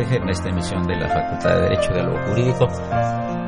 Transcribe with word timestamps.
En 0.00 0.28
esta 0.28 0.48
emisión 0.48 0.86
de 0.86 0.94
la 0.94 1.08
Facultad 1.08 1.56
de 1.56 1.62
Derecho 1.62 1.92
de 1.92 2.02
lo 2.04 2.16
Jurídico 2.26 2.68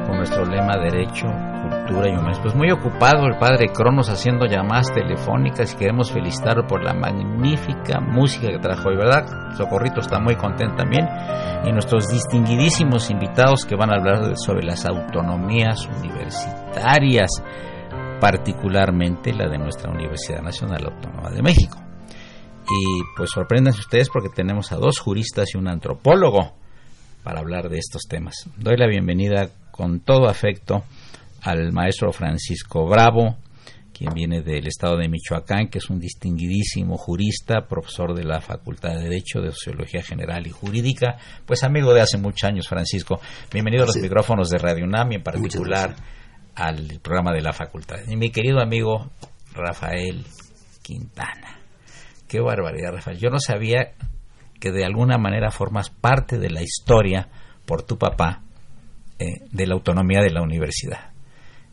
con 0.06 0.16
nuestro 0.16 0.44
lema 0.44 0.76
Derecho, 0.78 1.26
Cultura 1.26 2.08
y 2.08 2.16
Humanismo. 2.16 2.42
Pues 2.42 2.56
muy 2.56 2.72
ocupado 2.72 3.26
el 3.26 3.38
padre 3.38 3.68
Cronos 3.72 4.10
haciendo 4.10 4.46
llamadas 4.46 4.92
telefónicas 4.92 5.72
y 5.72 5.76
queremos 5.76 6.10
felicitarlo 6.10 6.66
por 6.66 6.82
la 6.82 6.92
magnífica 6.92 8.00
música 8.00 8.48
que 8.48 8.58
trajo 8.58 8.88
hoy, 8.88 8.96
¿verdad? 8.96 9.54
Socorrito 9.56 10.00
está 10.00 10.18
muy 10.18 10.34
contento 10.34 10.74
también. 10.76 11.06
Y 11.64 11.70
nuestros 11.70 12.08
distinguidísimos 12.08 13.10
invitados 13.10 13.64
que 13.64 13.76
van 13.76 13.90
a 13.90 13.98
hablar 13.98 14.36
sobre 14.36 14.64
las 14.64 14.84
autonomías 14.86 15.86
universitarias, 16.00 17.30
particularmente 18.20 19.32
la 19.32 19.48
de 19.48 19.58
nuestra 19.58 19.92
Universidad 19.92 20.42
Nacional 20.42 20.84
Autónoma 20.84 21.30
de 21.30 21.42
México. 21.42 21.79
Y 22.72 23.02
pues 23.16 23.30
sorpréndanse 23.30 23.80
ustedes 23.80 24.08
porque 24.10 24.28
tenemos 24.28 24.70
a 24.70 24.76
dos 24.76 24.98
juristas 25.00 25.48
y 25.54 25.58
un 25.58 25.68
antropólogo 25.68 26.54
para 27.24 27.40
hablar 27.40 27.68
de 27.68 27.78
estos 27.78 28.02
temas. 28.08 28.48
Doy 28.56 28.76
la 28.76 28.86
bienvenida 28.86 29.50
con 29.70 30.00
todo 30.00 30.28
afecto 30.28 30.84
al 31.42 31.72
maestro 31.72 32.12
Francisco 32.12 32.86
Bravo, 32.86 33.36
quien 33.92 34.14
viene 34.14 34.42
del 34.42 34.66
estado 34.66 34.96
de 34.96 35.08
Michoacán, 35.08 35.68
que 35.68 35.78
es 35.78 35.90
un 35.90 35.98
distinguidísimo 35.98 36.96
jurista, 36.96 37.66
profesor 37.66 38.14
de 38.14 38.24
la 38.24 38.40
Facultad 38.40 38.94
de 38.94 39.02
Derecho, 39.02 39.40
de 39.40 39.50
Sociología 39.50 40.02
General 40.02 40.46
y 40.46 40.50
Jurídica, 40.50 41.18
pues 41.44 41.64
amigo 41.64 41.92
de 41.92 42.00
hace 42.00 42.18
muchos 42.18 42.48
años, 42.48 42.68
Francisco. 42.68 43.20
Bienvenido 43.52 43.82
a 43.82 43.86
los 43.86 43.96
micrófonos 43.96 44.48
de 44.48 44.58
Radio 44.58 44.84
UNAM 44.84 45.12
y 45.12 45.16
en 45.16 45.22
particular 45.22 45.96
al 46.54 47.00
programa 47.02 47.32
de 47.32 47.42
la 47.42 47.52
Facultad. 47.52 47.98
Y 48.06 48.16
mi 48.16 48.30
querido 48.30 48.60
amigo 48.60 49.10
Rafael 49.54 50.24
Quintana. 50.82 51.59
Qué 52.30 52.38
barbaridad, 52.38 52.92
Rafael. 52.92 53.18
Yo 53.18 53.28
no 53.28 53.40
sabía 53.40 53.92
que 54.60 54.70
de 54.70 54.84
alguna 54.84 55.18
manera 55.18 55.50
formas 55.50 55.90
parte 55.90 56.38
de 56.38 56.48
la 56.48 56.62
historia 56.62 57.28
por 57.66 57.82
tu 57.82 57.98
papá 57.98 58.44
eh, 59.18 59.40
de 59.50 59.66
la 59.66 59.74
autonomía 59.74 60.20
de 60.20 60.30
la 60.30 60.40
universidad. 60.40 61.10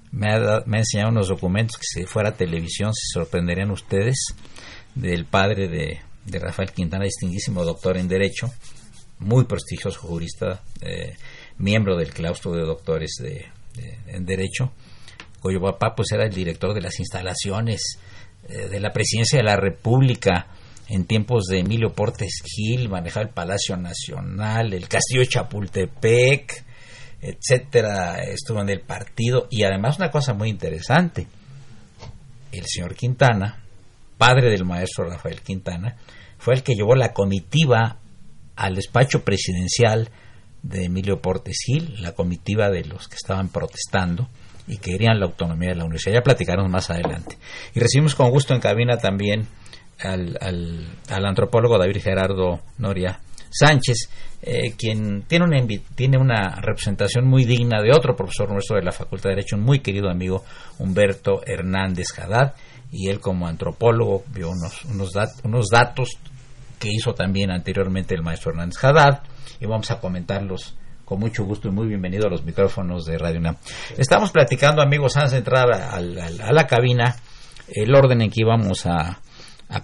Me 0.10 0.32
ha, 0.32 0.64
enseñado 0.66 1.12
unos 1.12 1.28
documentos 1.28 1.78
que 1.78 1.86
si 1.86 2.06
fuera 2.08 2.36
televisión 2.36 2.92
se 2.96 3.20
sorprenderían 3.20 3.70
ustedes 3.70 4.34
del 4.96 5.26
padre 5.26 5.68
de, 5.68 6.40
Rafael 6.40 6.72
Quintana, 6.72 7.04
distinguísimo 7.06 7.64
doctor 7.64 7.96
en 7.96 8.08
Derecho, 8.08 8.52
muy 9.20 9.46
prestigioso 9.46 10.00
jurista, 10.00 10.64
eh, 10.82 11.18
miembro 11.60 11.96
del 11.96 12.12
claustro 12.12 12.54
de 12.54 12.64
doctores 12.64 13.12
de, 13.20 13.46
en 14.08 14.26
Derecho, 14.26 14.72
cuyo 15.40 15.62
papá 15.62 15.94
pues 15.94 16.12
era 16.14 16.26
el 16.26 16.34
director 16.34 16.74
de 16.74 16.82
las 16.82 17.00
instalaciones 17.00 18.00
de 18.48 18.80
la 18.80 18.92
presidencia 18.92 19.38
de 19.38 19.44
la 19.44 19.58
República 19.58 20.48
en 20.90 21.06
tiempos 21.06 21.46
de 21.46 21.60
Emilio 21.60 21.94
Portes 21.94 22.42
Gil, 22.46 22.90
manejaba 22.90 23.26
el 23.26 23.34
Palacio 23.34 23.76
Nacional, 23.76 24.74
el 24.74 24.88
Castillo 24.88 25.22
de 25.22 25.28
Chapultepec, 25.28 26.64
etcétera, 27.22 28.24
estuvo 28.24 28.62
en 28.62 28.70
el 28.70 28.82
partido. 28.82 29.48
Y 29.50 29.64
además 29.64 29.98
una 29.98 30.12
cosa 30.12 30.34
muy 30.34 30.50
interesante, 30.50 31.28
el 32.52 32.66
señor 32.66 32.96
Quintana, 32.96 33.64
padre 34.18 34.50
del 34.50 34.66
maestro 34.66 35.10
Rafael 35.10 35.42
Quintana, 35.42 35.98
fue 36.38 36.54
el 36.54 36.64
que 36.64 36.76
llevó 36.76 36.96
la 36.96 37.14
comitiva 37.14 37.98
al 38.56 38.76
despacho 38.76 39.24
presidencial 39.24 40.10
de 40.64 40.86
Emilio 40.86 41.22
Portes 41.22 41.58
Gil, 41.66 42.02
la 42.02 42.14
comitiva 42.14 42.70
de 42.70 42.86
los 42.86 43.08
que 43.08 43.16
estaban 43.16 43.50
protestando, 43.50 44.30
y 44.68 44.78
querían 44.78 45.20
la 45.20 45.26
autonomía 45.26 45.70
de 45.70 45.76
la 45.76 45.86
universidad. 45.86 46.16
Ya 46.16 46.22
platicaremos 46.22 46.70
más 46.70 46.90
adelante. 46.90 47.38
Y 47.74 47.80
recibimos 47.80 48.16
con 48.16 48.30
gusto 48.30 48.54
en 48.54 48.60
cabina 48.60 48.98
también 48.98 49.48
al, 50.00 50.38
al, 50.42 51.26
antropólogo 51.26 51.78
David 51.78 52.02
Gerardo 52.02 52.60
Noria 52.78 53.20
Sánchez, 53.50 54.10
eh, 54.42 54.74
quien 54.78 55.24
tiene 55.24 55.46
una, 55.46 55.68
tiene 55.96 56.18
una 56.18 56.60
representación 56.62 57.26
muy 57.26 57.46
digna 57.46 57.82
de 57.82 57.92
otro 57.92 58.16
profesor 58.16 58.52
nuestro 58.52 58.76
de 58.76 58.84
la 58.84 58.92
Facultad 58.92 59.30
de 59.30 59.38
Derecho, 59.38 59.56
un 59.56 59.64
muy 59.64 59.80
querido 59.80 60.10
amigo 60.10 60.44
Humberto 60.80 61.42
Hernández 61.46 62.08
Haddad, 62.18 62.54
y 62.92 63.10
él 63.10 63.20
como 63.20 63.48
antropólogo 63.48 64.24
vio 64.28 64.50
unos, 64.50 64.86
unos, 64.86 65.12
unos 65.44 65.68
datos 65.70 66.10
que 66.78 66.90
hizo 66.92 67.14
también 67.14 67.52
anteriormente 67.52 68.14
el 68.14 68.22
maestro 68.22 68.52
Hernández 68.52 68.84
Haddad, 68.84 69.24
y 69.60 69.66
vamos 69.66 69.90
a 69.90 70.00
comentarlos 70.00 70.76
con 71.08 71.22
mucho 71.22 71.46
gusto 71.46 71.70
y 71.70 71.72
muy 71.72 71.88
bienvenido 71.88 72.28
a 72.28 72.30
los 72.30 72.44
micrófonos 72.44 73.06
de 73.06 73.18
Radio 73.18 73.40
UNAM. 73.40 73.56
Estamos 73.98 74.30
platicando, 74.32 74.82
amigos, 74.82 75.16
antes 75.16 75.32
de 75.32 75.38
entrar 75.38 75.72
a, 75.72 76.02
la 76.02 76.68
cabina, 76.68 77.16
el 77.70 77.96
orden 77.96 78.24
en 78.24 78.30
que 78.30 78.42
íbamos 78.42 78.86
a, 78.86 79.22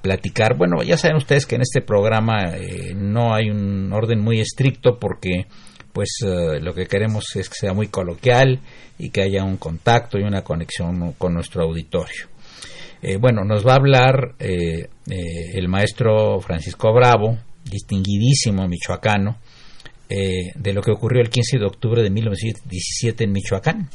platicar. 0.01 0.57
Bueno, 0.57 0.83
ya 0.83 0.97
saben 0.97 1.15
ustedes 1.15 1.45
que 1.45 1.55
en 1.55 1.61
este 1.61 1.81
programa 1.81 2.55
eh, 2.55 2.93
no 2.93 3.33
hay 3.33 3.49
un 3.49 3.91
orden 3.93 4.19
muy 4.19 4.41
estricto 4.41 4.97
porque 4.99 5.45
pues 5.93 6.09
eh, 6.25 6.59
lo 6.61 6.73
que 6.73 6.87
queremos 6.87 7.33
es 7.35 7.47
que 7.47 7.55
sea 7.55 7.73
muy 7.73 7.87
coloquial 7.87 8.59
y 8.97 9.09
que 9.09 9.21
haya 9.21 9.45
un 9.45 9.55
contacto 9.55 10.17
y 10.17 10.23
una 10.23 10.41
conexión 10.41 11.13
con 11.13 11.33
nuestro 11.33 11.63
auditorio. 11.63 12.27
Eh, 13.01 13.15
bueno, 13.15 13.45
nos 13.45 13.65
va 13.65 13.73
a 13.73 13.77
hablar 13.77 14.35
el 14.39 15.67
maestro 15.69 16.39
Francisco 16.41 16.93
Bravo, 16.93 17.37
distinguidísimo 17.63 18.67
michoacano, 18.67 19.37
eh, 20.15 20.51
de 20.53 20.73
lo 20.73 20.83
que 20.83 20.91
ocurrió 20.91 21.23
el 21.23 21.31
15 21.31 21.57
de 21.57 21.65
octubre 21.65 22.03
de 22.03 22.11
1917 22.11 23.23
en 23.23 23.31
Michoacán, 23.31 23.89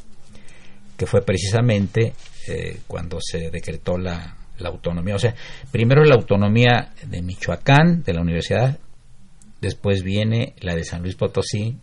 que 0.96 1.06
fue 1.06 1.22
precisamente 1.22 2.12
eh, 2.48 2.80
cuando 2.88 3.20
se 3.20 3.50
decretó 3.50 3.96
la, 3.96 4.36
autonomía. 4.64 5.14
O 5.14 5.20
sea, 5.20 5.36
primero 5.70 6.02
la 6.02 6.16
autonomía 6.16 6.92
de 7.06 7.22
Michoacán, 7.22 8.02
de 8.02 8.14
la 8.14 8.22
universidad, 8.22 8.80
después 9.60 10.02
viene 10.02 10.54
la 10.58 10.74
de 10.74 10.82
San 10.82 11.02
Luis 11.02 11.14
Potosí, 11.14 11.76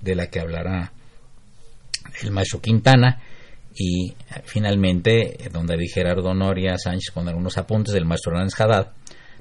de 0.00 0.14
la 0.14 0.28
que 0.28 0.40
hablará 0.40 0.94
el 2.22 2.30
maestro 2.30 2.62
Quintana, 2.62 3.20
y 3.74 4.14
finalmente, 4.46 5.36
donde 5.52 5.74
David 5.74 5.90
Gerardo 5.92 6.32
Noria 6.32 6.78
Sánchez 6.78 7.12
con 7.12 7.28
algunos 7.28 7.58
apuntes 7.58 7.92
del 7.92 8.06
maestro 8.06 8.32
Hernández 8.32 8.58
Haddad, 8.58 8.92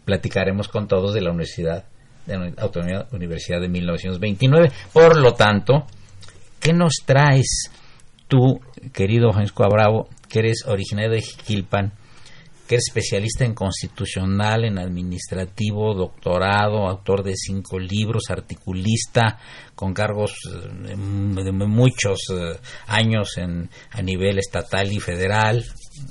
platicaremos 0.03 0.67
con 0.67 0.89
todos 0.89 1.13
de 1.13 1.21
la 1.21 1.29
Universidad 1.29 1.85
de 2.25 2.37
la 2.37 2.51
Autonomía 2.61 3.05
Universidad 3.11 3.61
de 3.61 3.69
1929. 3.69 4.71
Por 4.93 5.17
lo 5.17 5.33
tanto, 5.33 5.85
¿qué 6.59 6.73
nos 6.73 6.93
traes 7.05 7.71
tú, 8.27 8.59
querido 8.93 9.31
Francisco 9.31 9.63
Abravo, 9.63 10.07
que 10.29 10.39
eres 10.39 10.63
originario 10.67 11.11
de 11.11 11.21
Jiquilpan, 11.21 11.91
que 12.69 12.75
eres 12.75 12.89
especialista 12.89 13.45
en 13.45 13.55
constitucional, 13.55 14.63
en 14.63 14.77
administrativo, 14.77 15.95
doctorado, 15.95 16.87
autor 16.87 17.23
de 17.23 17.33
cinco 17.35 17.79
libros, 17.79 18.29
articulista, 18.29 19.39
con 19.73 19.91
cargos 19.91 20.35
eh, 20.53 20.95
de 20.95 21.51
muchos 21.51 22.19
eh, 22.29 22.59
años 22.85 23.39
en, 23.39 23.71
a 23.89 24.03
nivel 24.03 24.37
estatal 24.37 24.91
y 24.91 24.99
federal, 24.99 25.65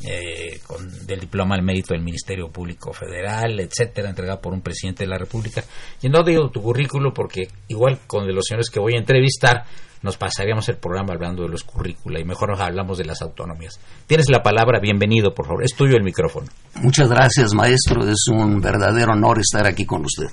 eh, 0.05 0.59
con, 0.67 1.07
del 1.07 1.21
diploma 1.21 1.55
al 1.55 1.63
mérito 1.63 1.95
del 1.95 2.03
Ministerio 2.03 2.51
Público 2.51 2.93
Federal, 2.93 3.61
etcétera, 3.61 4.11
entregado 4.11 4.41
por 4.41 4.53
un 4.53 4.61
presidente 4.61 5.05
de 5.05 5.11
la 5.11 5.19
República. 5.19 5.63
Y 6.03 6.09
no 6.09 6.25
digo 6.25 6.51
tu 6.51 6.61
currículo 6.61 7.15
porque, 7.15 7.47
igual 7.69 8.01
con 8.09 8.27
los 8.35 8.45
señores 8.45 8.69
que 8.69 8.81
voy 8.81 8.95
a 8.97 8.99
entrevistar, 8.99 9.65
nos 10.03 10.17
pasaríamos 10.17 10.69
el 10.69 10.77
programa 10.77 11.15
hablando 11.15 11.43
de 11.43 11.49
los 11.49 11.65
currícula 11.65 12.21
y 12.21 12.25
mejor 12.25 12.51
nos 12.51 12.61
hablamos 12.61 12.99
de 12.99 13.05
las 13.05 13.21
autonomías. 13.23 13.81
Tienes 14.07 14.31
la 14.31 14.43
palabra, 14.43 14.79
bienvenido, 14.81 15.35
por 15.35 15.47
favor. 15.47 15.65
Es 15.65 15.75
tuyo 15.75 15.97
el 15.97 16.05
micrófono. 16.05 16.47
Muchas 16.77 17.09
gracias, 17.09 17.55
maestro. 17.55 18.07
Es 18.07 18.29
un 18.31 18.61
verdadero 18.61 19.13
honor 19.13 19.41
estar 19.41 19.67
aquí 19.67 19.85
con 19.85 20.05
usted. 20.05 20.29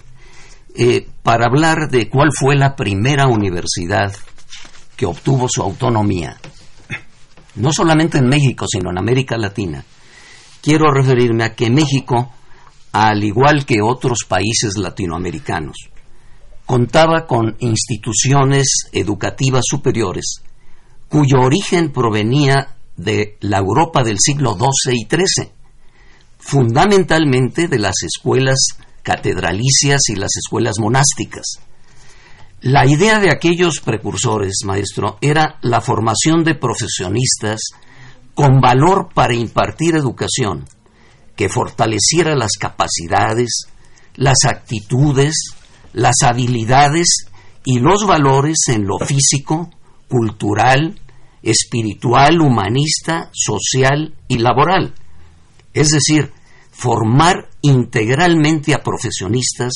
Eh, 0.77 1.07
para 1.23 1.45
hablar 1.45 1.89
de 1.89 2.09
cuál 2.09 2.29
fue 2.37 2.55
la 2.55 2.75
primera 2.75 3.27
universidad 3.27 4.13
que 4.95 5.05
obtuvo 5.05 5.47
su 5.49 5.61
autonomía, 5.61 6.37
no 7.55 7.71
solamente 7.71 8.17
en 8.17 8.27
México, 8.27 8.65
sino 8.67 8.91
en 8.91 8.99
América 8.99 9.37
Latina, 9.37 9.83
quiero 10.61 10.91
referirme 10.91 11.43
a 11.43 11.55
que 11.55 11.69
México, 11.69 12.33
al 12.91 13.23
igual 13.23 13.65
que 13.65 13.81
otros 13.81 14.25
países 14.27 14.77
latinoamericanos, 14.77 15.89
contaba 16.65 17.27
con 17.27 17.55
instituciones 17.59 18.89
educativas 18.91 19.63
superiores 19.67 20.41
cuyo 21.07 21.39
origen 21.41 21.91
provenía 21.91 22.75
de 22.97 23.37
la 23.41 23.59
Europa 23.59 24.03
del 24.03 24.17
siglo 24.19 24.55
XII 24.55 24.95
y 24.95 25.05
XIII, 25.05 25.51
fundamentalmente 26.39 27.67
de 27.67 27.79
las 27.79 28.03
escuelas 28.03 28.59
catedralicias 29.03 30.09
y 30.09 30.15
las 30.15 30.35
escuelas 30.35 30.79
monásticas. 30.79 31.59
La 32.61 32.87
idea 32.87 33.19
de 33.19 33.31
aquellos 33.31 33.79
precursores, 33.79 34.61
maestro, 34.65 35.17
era 35.21 35.59
la 35.61 35.81
formación 35.81 36.43
de 36.43 36.55
profesionistas 36.55 37.59
con 38.33 38.59
valor 38.59 39.09
para 39.13 39.35
impartir 39.35 39.95
educación, 39.95 40.65
que 41.35 41.49
fortaleciera 41.49 42.35
las 42.35 42.53
capacidades, 42.59 43.67
las 44.15 44.37
actitudes, 44.45 45.35
las 45.95 46.23
habilidades 46.23 47.27
y 47.63 47.79
los 47.79 48.05
valores 48.05 48.57
en 48.67 48.85
lo 48.85 48.99
físico, 48.99 49.69
cultural, 50.09 50.99
espiritual, 51.41 52.41
humanista, 52.41 53.29
social 53.31 54.13
y 54.27 54.39
laboral. 54.39 54.93
Es 55.73 55.89
decir, 55.89 56.31
formar 56.71 57.47
integralmente 57.61 58.73
a 58.73 58.83
profesionistas 58.83 59.71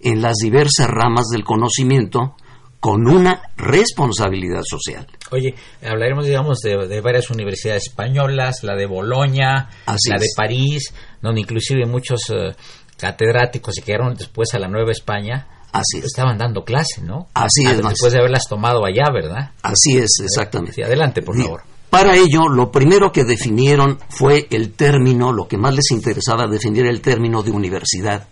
en 0.00 0.20
las 0.20 0.36
diversas 0.42 0.88
ramas 0.88 1.28
del 1.28 1.44
conocimiento 1.44 2.34
con 2.80 3.06
una 3.06 3.40
responsabilidad 3.56 4.62
social. 4.68 5.06
Oye, 5.30 5.54
hablaremos, 5.86 6.26
digamos, 6.26 6.58
de, 6.60 7.00
varias 7.00 7.30
universidades 7.30 7.84
españolas, 7.88 8.64
la 8.64 8.74
de 8.74 8.86
Boloña, 8.86 9.68
la 9.86 10.18
de 10.18 10.26
París, 10.36 10.92
donde 11.22 11.42
inclusive 11.42 11.86
muchos 11.86 12.22
eh, 12.30 12.56
catedráticos 12.96 13.74
se 13.76 13.82
quedaron 13.82 14.14
después 14.14 14.52
a 14.54 14.58
la 14.58 14.66
Nueva 14.66 14.90
España 14.90 15.46
Así 15.72 15.98
Estaban 15.98 16.36
dando 16.36 16.64
clase, 16.64 17.02
¿no? 17.02 17.28
Así 17.34 17.64
es. 17.64 17.82
Después 17.82 18.12
de 18.12 18.18
haberlas 18.18 18.44
tomado 18.48 18.84
allá, 18.84 19.04
¿verdad? 19.12 19.52
Así 19.62 19.96
es, 19.96 20.10
exactamente. 20.22 20.84
adelante, 20.84 21.22
por 21.22 21.36
favor. 21.36 21.62
Para 21.90 22.16
ello, 22.16 22.48
lo 22.48 22.70
primero 22.70 23.10
que 23.10 23.24
definieron 23.24 23.98
fue 24.08 24.46
el 24.50 24.72
término, 24.72 25.32
lo 25.32 25.48
que 25.48 25.58
más 25.58 25.74
les 25.74 25.90
interesaba 25.90 26.46
definir 26.46 26.86
el 26.86 27.00
término 27.00 27.42
de 27.42 27.50
universidad, 27.50 28.28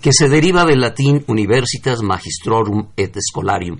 que 0.00 0.12
se 0.12 0.28
deriva 0.28 0.64
del 0.64 0.80
latín 0.80 1.24
universitas 1.28 2.02
magistrorum 2.02 2.88
et 2.96 3.14
scholarium, 3.20 3.78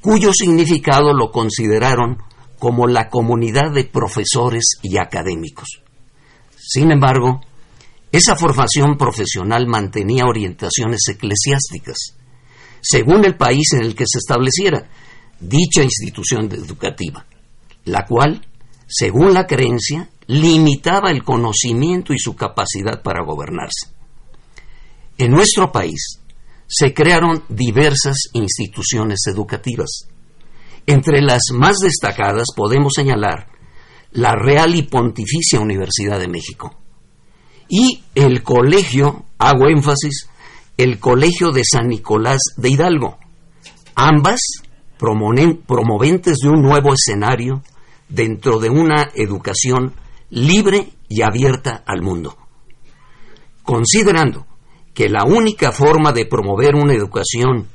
cuyo 0.00 0.32
significado 0.32 1.12
lo 1.12 1.30
consideraron 1.30 2.18
como 2.58 2.86
la 2.86 3.08
comunidad 3.08 3.72
de 3.72 3.84
profesores 3.84 4.78
y 4.82 4.96
académicos. 4.96 5.82
Sin 6.56 6.90
embargo, 6.92 7.40
esa 8.10 8.36
formación 8.36 8.96
profesional 8.96 9.66
mantenía 9.66 10.24
orientaciones 10.26 11.00
eclesiásticas 11.08 12.16
según 12.82 13.24
el 13.24 13.36
país 13.36 13.72
en 13.74 13.82
el 13.82 13.94
que 13.94 14.04
se 14.06 14.18
estableciera 14.18 14.90
dicha 15.40 15.82
institución 15.82 16.52
educativa, 16.52 17.24
la 17.84 18.04
cual, 18.06 18.44
según 18.86 19.32
la 19.32 19.46
creencia, 19.46 20.10
limitaba 20.26 21.10
el 21.10 21.22
conocimiento 21.24 22.12
y 22.12 22.18
su 22.18 22.34
capacidad 22.34 23.02
para 23.02 23.24
gobernarse. 23.24 23.88
En 25.16 25.30
nuestro 25.30 25.70
país 25.70 26.20
se 26.66 26.92
crearon 26.92 27.44
diversas 27.48 28.16
instituciones 28.32 29.20
educativas. 29.26 30.08
Entre 30.86 31.22
las 31.22 31.42
más 31.52 31.76
destacadas 31.78 32.48
podemos 32.56 32.94
señalar 32.94 33.48
la 34.10 34.34
Real 34.34 34.74
y 34.74 34.82
Pontificia 34.82 35.60
Universidad 35.60 36.18
de 36.18 36.28
México 36.28 36.82
y 37.68 38.02
el 38.14 38.42
colegio, 38.42 39.24
hago 39.38 39.68
énfasis, 39.68 40.28
el 40.82 40.98
Colegio 40.98 41.52
de 41.52 41.62
San 41.64 41.86
Nicolás 41.86 42.40
de 42.56 42.70
Hidalgo, 42.70 43.18
ambas 43.94 44.40
promoventes 44.98 46.38
de 46.42 46.48
un 46.48 46.60
nuevo 46.60 46.92
escenario 46.92 47.62
dentro 48.08 48.58
de 48.58 48.68
una 48.68 49.10
educación 49.14 49.94
libre 50.30 50.88
y 51.08 51.22
abierta 51.22 51.84
al 51.86 52.02
mundo. 52.02 52.36
Considerando 53.62 54.46
que 54.92 55.08
la 55.08 55.24
única 55.24 55.70
forma 55.70 56.12
de 56.12 56.26
promover 56.26 56.74
una 56.74 56.94
educación 56.94 57.68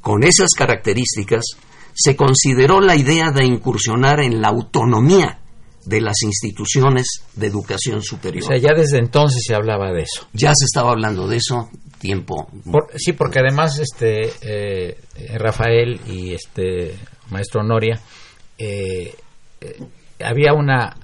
con 0.00 0.22
esas 0.22 0.50
características, 0.56 1.44
se 1.92 2.16
consideró 2.16 2.80
la 2.80 2.96
idea 2.96 3.30
de 3.30 3.44
incursionar 3.44 4.20
en 4.20 4.40
la 4.40 4.48
autonomía 4.48 5.38
de 5.84 6.00
las 6.00 6.22
instituciones 6.22 7.06
de 7.34 7.46
educación 7.46 8.02
superior. 8.02 8.44
O 8.44 8.46
sea, 8.46 8.58
ya 8.58 8.74
desde 8.74 8.98
entonces 8.98 9.42
se 9.46 9.54
hablaba 9.54 9.92
de 9.92 10.02
eso. 10.02 10.26
Ya 10.32 10.52
se 10.54 10.64
estaba 10.64 10.92
hablando 10.92 11.28
de 11.28 11.36
eso 11.36 11.70
tiempo. 12.04 12.46
sí, 12.96 13.14
porque 13.14 13.38
además 13.38 13.78
este 13.78 14.30
eh, 14.42 14.98
Rafael 15.38 15.98
y 16.06 16.34
este 16.34 16.98
maestro 17.30 17.62
Noria 17.62 17.98
eh, 18.58 19.14
eh, 19.62 19.82
había 20.22 20.52
una 20.52 20.94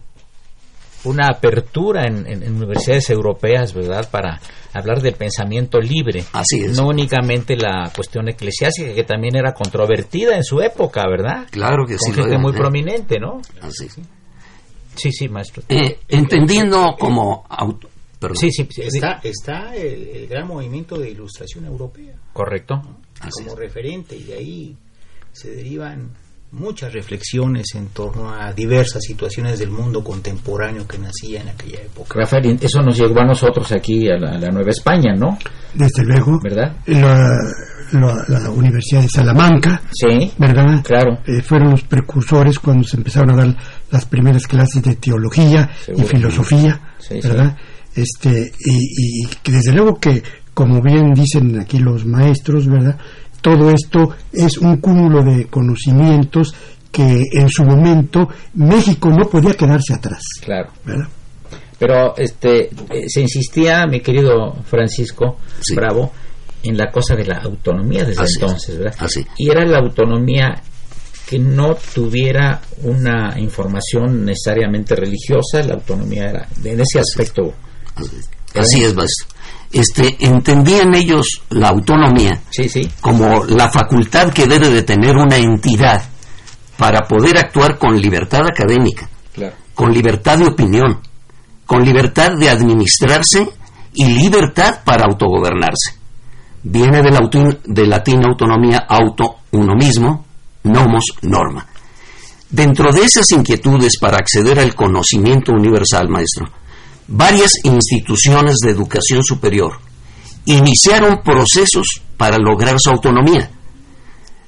una 1.05 1.29
apertura 1.29 2.05
en, 2.07 2.27
universidades 2.55 3.09
europeas, 3.09 3.73
¿verdad?, 3.73 4.11
para 4.11 4.39
hablar 4.75 5.01
del 5.01 5.15
pensamiento 5.15 5.81
libre. 5.81 6.23
Así 6.35 6.61
es. 6.61 6.77
No 6.77 6.89
únicamente 6.89 7.57
la 7.57 7.91
cuestión 7.97 8.29
eclesiástica, 8.29 8.93
que 8.93 9.05
también 9.05 9.35
era 9.35 9.55
controvertida 9.55 10.37
en 10.37 10.45
su 10.45 10.61
época, 10.61 11.03
¿verdad? 11.09 11.47
Claro 11.51 11.87
que 11.87 11.97
sí. 11.99 12.13
Gente 12.13 12.37
muy 12.37 12.53
prominente, 12.53 13.19
¿no? 13.19 13.41
Así. 13.63 13.89
Sí, 14.95 15.11
sí, 15.11 15.29
maestro. 15.31 15.63
entendiendo 16.07 16.95
como 16.99 17.47
Sí, 18.35 18.51
sí, 18.51 18.69
Está, 18.77 19.21
está 19.23 19.75
el, 19.75 20.27
gran 20.27 20.47
movimiento 20.47 20.99
de 20.99 21.11
ilustración 21.11 21.65
europea. 21.65 22.15
Correcto. 22.33 22.81
Como 23.19 23.57
referente, 23.57 24.17
y 24.17 24.25
de 24.25 24.35
ahí 24.35 24.77
se 25.33 25.55
derivan 25.55 26.11
muchas 26.53 26.93
reflexiones 26.93 27.75
en 27.75 27.89
torno 27.89 28.33
a 28.33 28.53
diversas 28.53 29.03
situaciones 29.03 29.59
del 29.59 29.71
mundo 29.71 30.03
contemporáneo 30.03 30.87
que 30.87 30.99
nacía 30.99 31.43
en 31.43 31.49
aquella 31.49 31.81
época. 31.81 32.19
Rafael, 32.19 32.59
eso 32.61 32.83
nos 32.83 32.99
llegó 32.99 33.21
a 33.21 33.25
nosotros 33.25 33.71
aquí 33.73 34.09
a 34.09 34.17
la, 34.17 34.51
Nueva 34.51 34.71
España, 34.71 35.15
¿no? 35.15 35.39
Desde 35.75 36.05
luego. 36.05 36.41
¿Verdad? 36.43 36.77
La, 36.87 38.51
Universidad 38.51 39.03
de 39.03 39.09
Salamanca, 39.09 39.83
sí, 39.91 40.31
¿verdad? 40.39 40.83
Claro. 40.85 41.19
Eh, 41.27 41.43
fueron 41.43 41.71
los 41.71 41.83
precursores 41.83 42.59
cuando 42.59 42.85
se 42.85 42.97
empezaron 42.97 43.31
a 43.31 43.37
dar 43.37 43.57
las 43.91 44.05
primeras 44.07 44.47
clases 44.47 44.83
de 44.83 44.95
teología 44.97 45.71
y 45.97 46.03
filosofía, 46.03 46.81
¿verdad? 47.23 47.57
Este 47.95 48.53
y, 48.59 49.25
y 49.25 49.51
desde 49.51 49.73
luego 49.73 49.99
que 49.99 50.23
como 50.55 50.81
bien 50.81 51.13
dicen 51.15 51.59
aquí 51.61 51.79
los 51.79 52.05
maestros 52.05 52.67
verdad 52.67 52.99
todo 53.41 53.71
esto 53.71 54.11
es 54.33 54.59
un 54.59 54.77
cúmulo 54.77 55.23
de 55.23 55.47
conocimientos 55.47 56.55
que 56.93 57.25
en 57.33 57.49
su 57.49 57.65
momento 57.65 58.29
México 58.55 59.11
no 59.11 59.29
podía 59.29 59.55
quedarse 59.55 59.95
atrás 59.95 60.23
claro. 60.43 60.71
¿verdad? 60.85 61.09
pero 61.79 62.17
este 62.17 62.65
eh, 62.65 63.09
se 63.09 63.21
insistía 63.23 63.87
mi 63.87 64.01
querido 64.01 64.55
Francisco 64.65 65.39
Bravo 65.75 66.13
en 66.63 66.77
la 66.77 66.91
cosa 66.91 67.17
de 67.17 67.25
la 67.25 67.39
autonomía 67.39 68.05
desde 68.05 68.25
entonces 68.35 68.79
verdad 68.79 68.97
Así. 68.99 69.25
y 69.39 69.51
era 69.51 69.65
la 69.65 69.79
autonomía 69.79 70.63
que 71.31 71.39
no 71.39 71.77
tuviera 71.95 72.61
una 72.83 73.39
información 73.39 74.25
necesariamente 74.25 74.97
religiosa, 74.97 75.63
la 75.63 75.75
autonomía 75.75 76.29
era 76.29 76.49
en 76.65 76.81
ese 76.81 76.99
aspecto 76.99 77.55
Así 78.55 78.83
es, 78.83 78.95
maestro. 78.95 79.29
Este, 79.73 80.17
entendían 80.19 80.95
ellos 80.95 81.43
la 81.51 81.69
autonomía 81.69 82.43
como 83.01 83.45
la 83.45 83.71
facultad 83.71 84.33
que 84.33 84.47
debe 84.47 84.69
de 84.69 84.83
tener 84.83 85.17
una 85.17 85.37
entidad 85.37 86.03
para 86.77 87.07
poder 87.07 87.39
actuar 87.39 87.79
con 87.79 88.01
libertad 88.01 88.41
académica, 88.51 89.09
con 89.75 89.93
libertad 89.93 90.39
de 90.39 90.47
opinión, 90.47 91.01
con 91.67 91.85
libertad 91.85 92.33
de 92.37 92.51
administrarse 92.51 93.49
y 93.95 94.07
libertad 94.07 94.81
para 94.85 95.05
autogobernarse. 95.05 95.95
Viene 96.63 97.01
del, 97.01 97.17
de 97.65 97.87
latín 97.87 98.25
autonomía 98.27 98.87
auto, 98.89 99.37
uno 99.53 99.75
mismo, 99.77 100.25
nomos, 100.65 101.05
norma. 101.23 101.67
Dentro 102.51 102.91
de 102.93 103.05
esas 103.05 103.31
inquietudes 103.31 103.99
para 104.01 104.17
acceder 104.17 104.59
al 104.59 104.75
conocimiento 104.75 105.53
universal, 105.53 106.09
maestro, 106.09 106.51
varias 107.11 107.51
instituciones 107.65 108.57
de 108.63 108.71
educación 108.71 109.23
superior 109.23 109.79
iniciaron 110.47 111.21
procesos 111.23 112.03
para 112.17 112.39
lograr 112.39 112.77
su 112.79 112.91
autonomía. 112.91 113.51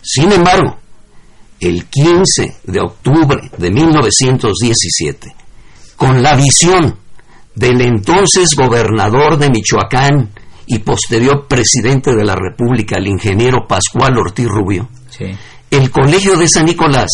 Sin 0.01 0.33
embargo, 0.33 0.79
el 1.61 1.85
15 1.87 2.57
de 2.65 2.81
octubre 2.81 3.51
de 3.57 3.71
1917, 3.71 5.35
con 5.97 6.23
la 6.23 6.35
visión 6.35 6.97
del 7.55 7.81
entonces 7.83 8.55
gobernador 8.57 9.39
de 9.39 9.51
Michoacán 9.51 10.31
y 10.67 10.79
posterior 10.79 11.47
presidente 11.49 12.15
de 12.15 12.25
la 12.25 12.35
República, 12.35 12.97
el 12.99 13.09
ingeniero 13.09 13.67
Pascual 13.69 14.17
Ortiz 14.19 14.47
Rubio, 14.47 14.89
el 15.71 15.91
Colegio 15.91 16.37
de 16.37 16.49
San 16.49 16.67
Nicolás 16.67 17.11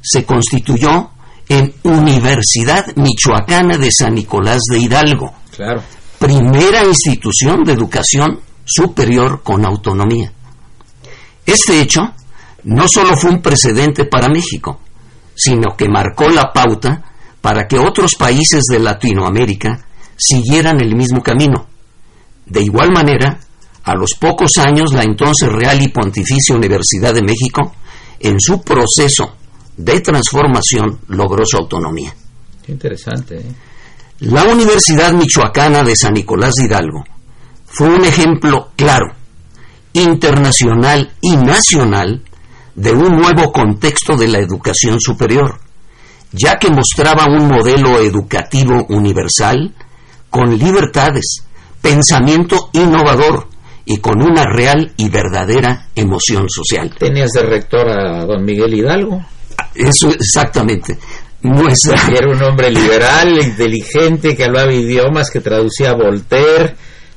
se 0.00 0.24
constituyó 0.24 1.10
en 1.52 1.74
Universidad 1.82 2.86
Michoacana 2.96 3.76
de 3.76 3.90
San 3.92 4.14
Nicolás 4.14 4.62
de 4.70 4.78
Hidalgo, 4.78 5.34
primera 6.18 6.82
institución 6.84 7.62
de 7.62 7.74
educación 7.74 8.40
superior 8.64 9.42
con 9.42 9.66
autonomía. 9.66 10.32
Este 11.44 11.82
hecho 11.82 12.00
no 12.64 12.86
solo 12.88 13.16
fue 13.16 13.32
un 13.32 13.42
precedente 13.42 14.06
para 14.06 14.28
México, 14.28 14.80
sino 15.34 15.76
que 15.76 15.90
marcó 15.90 16.30
la 16.30 16.52
pauta 16.54 17.04
para 17.42 17.68
que 17.68 17.78
otros 17.78 18.12
países 18.18 18.62
de 18.70 18.78
Latinoamérica 18.78 19.84
siguieran 20.16 20.80
el 20.80 20.96
mismo 20.96 21.22
camino. 21.22 21.66
De 22.46 22.62
igual 22.62 22.92
manera, 22.94 23.40
a 23.84 23.94
los 23.94 24.12
pocos 24.18 24.52
años, 24.56 24.94
la 24.94 25.02
entonces 25.02 25.50
Real 25.50 25.82
y 25.82 25.88
Pontificia 25.88 26.56
Universidad 26.56 27.12
de 27.12 27.22
México, 27.22 27.74
en 28.20 28.40
su 28.40 28.62
proceso 28.62 29.36
de 29.76 30.00
transformación, 30.00 31.00
logró 31.08 31.44
su 31.44 31.56
autonomía. 31.56 32.14
interesante. 32.68 33.38
¿eh? 33.38 33.52
La 34.20 34.44
Universidad 34.44 35.12
Michoacana 35.12 35.82
de 35.82 35.96
San 35.96 36.12
Nicolás 36.12 36.52
de 36.54 36.66
Hidalgo 36.66 37.04
fue 37.66 37.88
un 37.88 38.04
ejemplo 38.04 38.70
claro, 38.76 39.06
internacional 39.94 41.12
y 41.20 41.36
nacional, 41.36 42.22
de 42.74 42.92
un 42.92 43.16
nuevo 43.16 43.52
contexto 43.52 44.16
de 44.16 44.28
la 44.28 44.38
educación 44.38 44.98
superior, 45.00 45.58
ya 46.32 46.58
que 46.58 46.70
mostraba 46.70 47.26
un 47.26 47.48
modelo 47.48 47.98
educativo 48.00 48.86
universal 48.88 49.74
con 50.30 50.56
libertades, 50.58 51.44
pensamiento 51.80 52.70
innovador 52.72 53.48
y 53.84 53.98
con 53.98 54.22
una 54.22 54.44
real 54.44 54.92
y 54.96 55.08
verdadera 55.08 55.88
emoción 55.94 56.46
social. 56.48 56.94
¿Tenías 56.98 57.30
de 57.32 57.42
rector 57.42 57.88
a 57.88 58.24
don 58.24 58.44
Miguel 58.44 58.74
Hidalgo? 58.74 59.22
Eso 59.74 60.10
exactamente. 60.10 60.98
Era 61.42 62.28
un 62.30 62.42
hombre 62.42 62.70
liberal, 62.70 63.38
inteligente, 63.42 64.36
que 64.36 64.44
hablaba 64.44 64.72
idiomas, 64.72 65.30
que 65.30 65.40
traducía 65.40 65.90
a 65.90 65.94
Voltaire, 65.94 66.76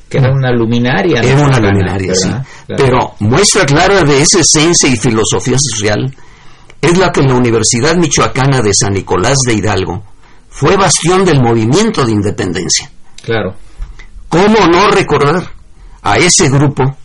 que 0.09 0.17
era 0.17 0.31
una 0.31 0.51
luminaria. 0.51 1.21
Era 1.21 1.45
una 1.45 1.59
luminaria, 1.59 2.13
sí. 2.15 2.29
Pero 2.67 3.15
muestra 3.19 3.65
clara 3.65 4.01
de 4.01 4.21
esa 4.21 4.39
esencia 4.39 4.89
y 4.89 4.97
filosofía 4.97 5.57
social 5.59 6.13
es 6.81 6.97
la 6.97 7.11
que 7.11 7.21
en 7.21 7.27
la 7.27 7.35
Universidad 7.35 7.95
Michoacana 7.95 8.61
de 8.61 8.71
San 8.73 8.93
Nicolás 8.93 9.37
de 9.47 9.53
Hidalgo 9.53 10.03
fue 10.49 10.75
bastión 10.75 11.25
del 11.25 11.41
movimiento 11.41 12.05
de 12.05 12.11
independencia. 12.11 12.89
Claro. 13.23 13.55
¿Cómo 14.29 14.67
no 14.67 14.89
recordar 14.89 15.51
a 16.01 16.17
ese 16.17 16.49
grupo 16.49 16.95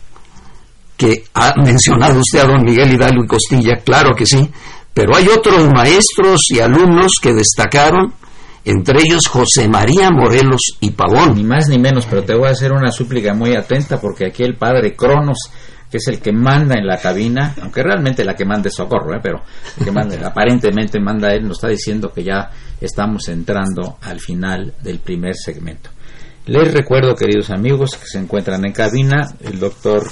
que 0.95 1.23
ha 1.33 1.53
mencionado 1.63 2.19
usted 2.19 2.39
a 2.39 2.45
don 2.45 2.63
Miguel 2.63 2.93
Hidalgo 2.93 3.23
y 3.23 3.27
Costilla? 3.27 3.77
Claro 3.83 4.13
que 4.15 4.25
sí, 4.25 4.49
pero 4.93 5.15
hay 5.15 5.27
otros 5.27 5.69
maestros 5.73 6.41
y 6.49 6.59
alumnos 6.59 7.13
que 7.21 7.33
destacaron, 7.33 8.13
entre 8.65 8.99
ellos 8.99 9.27
José 9.27 9.67
María 9.67 10.09
Morelos 10.11 10.61
y 10.79 10.91
Pavón. 10.91 11.35
Ni 11.35 11.43
más 11.43 11.67
ni 11.69 11.79
menos, 11.79 12.05
pero 12.05 12.23
te 12.23 12.35
voy 12.35 12.47
a 12.47 12.51
hacer 12.51 12.71
una 12.71 12.91
súplica 12.91 13.33
muy 13.33 13.55
atenta 13.55 13.99
porque 13.99 14.27
aquí 14.27 14.43
el 14.43 14.55
padre 14.55 14.95
Cronos, 14.95 15.49
que 15.89 15.97
es 15.97 16.07
el 16.07 16.19
que 16.19 16.31
manda 16.31 16.75
en 16.77 16.85
la 16.85 16.97
cabina, 16.97 17.55
aunque 17.61 17.83
realmente 17.83 18.23
la 18.23 18.35
que 18.35 18.45
manda 18.45 18.67
es 18.67 18.75
Socorro, 18.75 19.15
¿eh? 19.15 19.19
pero 19.23 19.41
el 19.77 19.85
que 19.85 19.91
manda, 19.91 20.15
aparentemente 20.27 20.99
manda 20.99 21.33
él, 21.33 21.47
nos 21.47 21.57
está 21.57 21.69
diciendo 21.69 22.11
que 22.13 22.23
ya 22.23 22.49
estamos 22.79 23.27
entrando 23.29 23.97
al 24.01 24.19
final 24.19 24.73
del 24.81 24.99
primer 24.99 25.35
segmento. 25.35 25.89
Les 26.47 26.73
recuerdo, 26.73 27.15
queridos 27.15 27.49
amigos, 27.49 27.95
que 27.95 28.07
se 28.07 28.17
encuentran 28.17 28.65
en 28.65 28.73
cabina 28.73 29.35
el 29.41 29.59
doctor 29.59 30.03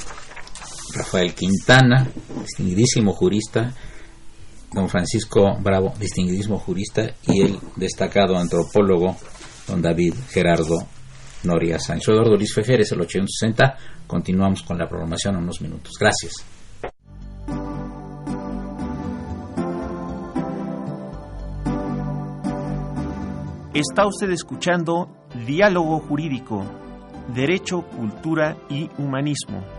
Rafael 0.96 1.34
Quintana, 1.34 2.08
distinguidísimo 2.42 3.14
jurista, 3.14 3.74
don 4.72 4.90
Francisco 4.90 5.58
Bravo, 5.62 5.94
distinguidísimo 6.00 6.58
jurista, 6.60 7.12
y 7.28 7.42
el 7.42 7.60
destacado 7.76 8.38
antropólogo, 8.38 9.16
don 9.68 9.82
David 9.82 10.14
Gerardo 10.30 10.78
Noria 11.44 11.80
Sánchez. 11.80 12.10
Eduardo 12.10 12.36
Luis 12.36 12.54
Fejeres, 12.54 12.92
el 12.92 13.02
860. 13.02 13.78
Continuamos 14.08 14.64
con 14.64 14.78
la 14.78 14.88
programación 14.88 15.36
en 15.36 15.44
unos 15.44 15.62
minutos. 15.62 15.94
Gracias. 16.00 16.34
Está 23.74 24.08
usted 24.08 24.32
escuchando 24.32 25.10
Diálogo 25.46 26.00
Jurídico, 26.00 26.66
Derecho, 27.34 27.84
Cultura 27.84 28.58
y 28.68 28.90
Humanismo. 28.98 29.79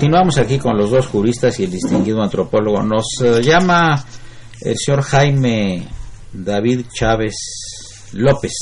Continuamos 0.00 0.38
aquí 0.38 0.58
con 0.58 0.78
los 0.78 0.90
dos 0.90 1.08
juristas 1.08 1.60
y 1.60 1.64
el 1.64 1.72
distinguido 1.72 2.22
antropólogo. 2.22 2.82
Nos 2.82 3.04
eh, 3.22 3.42
llama 3.42 4.02
el 4.62 4.74
señor 4.78 5.02
Jaime 5.02 5.86
David 6.32 6.86
Chávez 6.90 7.34
López 8.14 8.54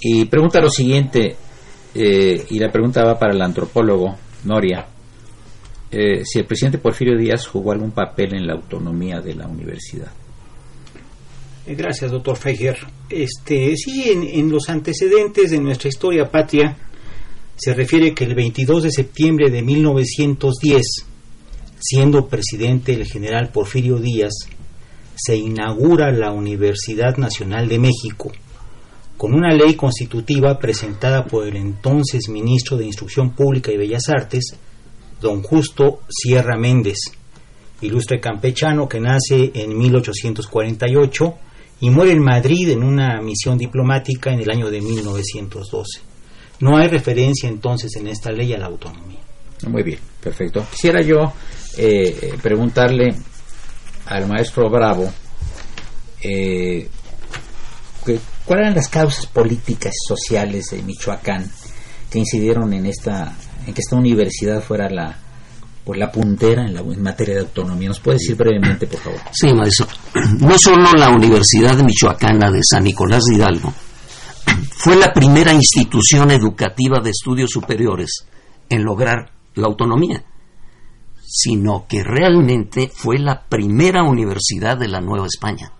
y 0.00 0.24
pregunta 0.26 0.60
lo 0.60 0.70
siguiente, 0.70 1.34
eh, 1.96 2.46
y 2.48 2.60
la 2.60 2.70
pregunta 2.70 3.02
va 3.02 3.18
para 3.18 3.34
el 3.34 3.42
antropólogo 3.42 4.16
Noria, 4.44 4.86
eh, 5.90 6.24
si 6.24 6.38
el 6.38 6.46
presidente 6.46 6.78
Porfirio 6.78 7.18
Díaz 7.18 7.48
jugó 7.48 7.72
algún 7.72 7.90
papel 7.90 8.36
en 8.36 8.46
la 8.46 8.52
autonomía 8.52 9.20
de 9.20 9.34
la 9.34 9.48
universidad. 9.48 10.12
Gracias, 11.66 12.12
doctor 12.12 12.36
Feijer. 12.36 12.78
Este, 13.10 13.76
sí, 13.76 14.12
en 14.12 14.48
los 14.48 14.68
antecedentes 14.68 15.50
de 15.50 15.58
nuestra 15.58 15.88
historia 15.88 16.30
patria, 16.30 16.76
se 17.58 17.74
refiere 17.74 18.14
que 18.14 18.24
el 18.24 18.36
22 18.36 18.84
de 18.84 18.90
septiembre 18.92 19.50
de 19.50 19.62
1910, 19.62 20.82
siendo 21.80 22.28
presidente 22.28 22.94
el 22.94 23.04
general 23.04 23.50
Porfirio 23.50 23.98
Díaz, 23.98 24.32
se 25.16 25.36
inaugura 25.36 26.12
la 26.12 26.30
Universidad 26.30 27.16
Nacional 27.16 27.68
de 27.68 27.80
México, 27.80 28.30
con 29.16 29.34
una 29.34 29.52
ley 29.52 29.74
constitutiva 29.74 30.56
presentada 30.60 31.24
por 31.24 31.48
el 31.48 31.56
entonces 31.56 32.28
ministro 32.28 32.76
de 32.76 32.86
Instrucción 32.86 33.34
Pública 33.34 33.72
y 33.72 33.76
Bellas 33.76 34.08
Artes, 34.08 34.56
don 35.20 35.42
Justo 35.42 36.02
Sierra 36.08 36.56
Méndez, 36.56 36.98
ilustre 37.80 38.20
campechano 38.20 38.88
que 38.88 39.00
nace 39.00 39.50
en 39.54 39.76
1848 39.76 41.34
y 41.80 41.90
muere 41.90 42.12
en 42.12 42.22
Madrid 42.22 42.70
en 42.70 42.84
una 42.84 43.20
misión 43.20 43.58
diplomática 43.58 44.32
en 44.32 44.40
el 44.40 44.50
año 44.50 44.70
de 44.70 44.80
1912. 44.80 46.07
No 46.60 46.76
hay 46.76 46.88
referencia 46.88 47.48
entonces 47.48 47.94
en 47.96 48.08
esta 48.08 48.30
ley 48.32 48.52
a 48.52 48.58
la 48.58 48.66
autonomía. 48.66 49.20
Muy 49.66 49.82
bien, 49.82 49.98
perfecto. 50.22 50.64
Quisiera 50.70 51.02
yo 51.02 51.32
eh, 51.76 52.34
preguntarle 52.42 53.14
al 54.06 54.26
maestro 54.26 54.68
Bravo 54.70 55.12
eh, 56.22 56.88
cuáles 58.44 58.64
eran 58.64 58.74
las 58.74 58.88
causas 58.88 59.26
políticas 59.26 59.92
y 59.94 60.08
sociales 60.08 60.66
de 60.70 60.82
Michoacán 60.82 61.50
que 62.10 62.18
incidieron 62.18 62.72
en 62.72 62.86
esta 62.86 63.36
en 63.66 63.74
que 63.74 63.80
esta 63.80 63.96
universidad 63.96 64.62
fuera 64.62 64.88
la 64.88 65.16
pues 65.84 65.98
la 65.98 66.10
puntera 66.10 66.66
en, 66.66 66.74
la, 66.74 66.80
en 66.80 67.02
materia 67.02 67.34
de 67.36 67.40
autonomía. 67.40 67.88
¿Nos 67.88 68.00
puede 68.00 68.18
decir 68.18 68.36
brevemente, 68.36 68.86
por 68.86 69.00
favor? 69.00 69.20
Sí, 69.32 69.52
maestro. 69.54 69.86
No 70.38 70.54
solo 70.58 70.92
la 70.92 71.08
Universidad 71.08 71.76
Michoacana 71.78 72.50
de 72.50 72.60
San 72.62 72.84
Nicolás 72.84 73.22
de 73.24 73.36
Hidalgo 73.36 73.72
fue 74.76 74.96
la 74.96 75.12
primera 75.12 75.52
institución 75.52 76.30
educativa 76.30 77.00
de 77.00 77.10
estudios 77.10 77.50
superiores 77.50 78.26
en 78.68 78.84
lograr 78.84 79.32
la 79.54 79.66
autonomía, 79.66 80.24
sino 81.26 81.86
que 81.88 82.02
realmente 82.02 82.90
fue 82.92 83.18
la 83.18 83.46
primera 83.48 84.02
universidad 84.02 84.78
de 84.78 84.88
la 84.88 85.00
Nueva 85.00 85.26
España. 85.26 85.72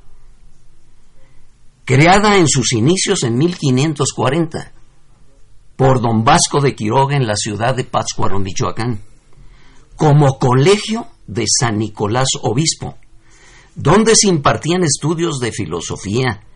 Creada 1.85 2.37
en 2.37 2.49
sus 2.49 2.73
inicios 2.73 3.23
en 3.23 3.39
1540 3.39 4.73
por 5.77 6.01
don 6.01 6.25
Vasco 6.25 6.61
de 6.61 6.75
Quiroga 6.75 7.17
en 7.17 7.27
la 7.27 7.37
ciudad 7.37 7.75
de 7.75 7.85
Pátzcuaro, 7.85 8.41
Michoacán, 8.41 9.01
como 9.97 10.39
colegio 10.39 11.07
de 11.27 11.45
San 11.47 11.79
Nicolás 11.79 12.29
Obispo, 12.43 12.97
donde 13.77 14.15
se 14.17 14.29
impartían 14.29 14.83
estudios 14.83 15.39
de 15.39 15.53
filosofía, 15.53 16.48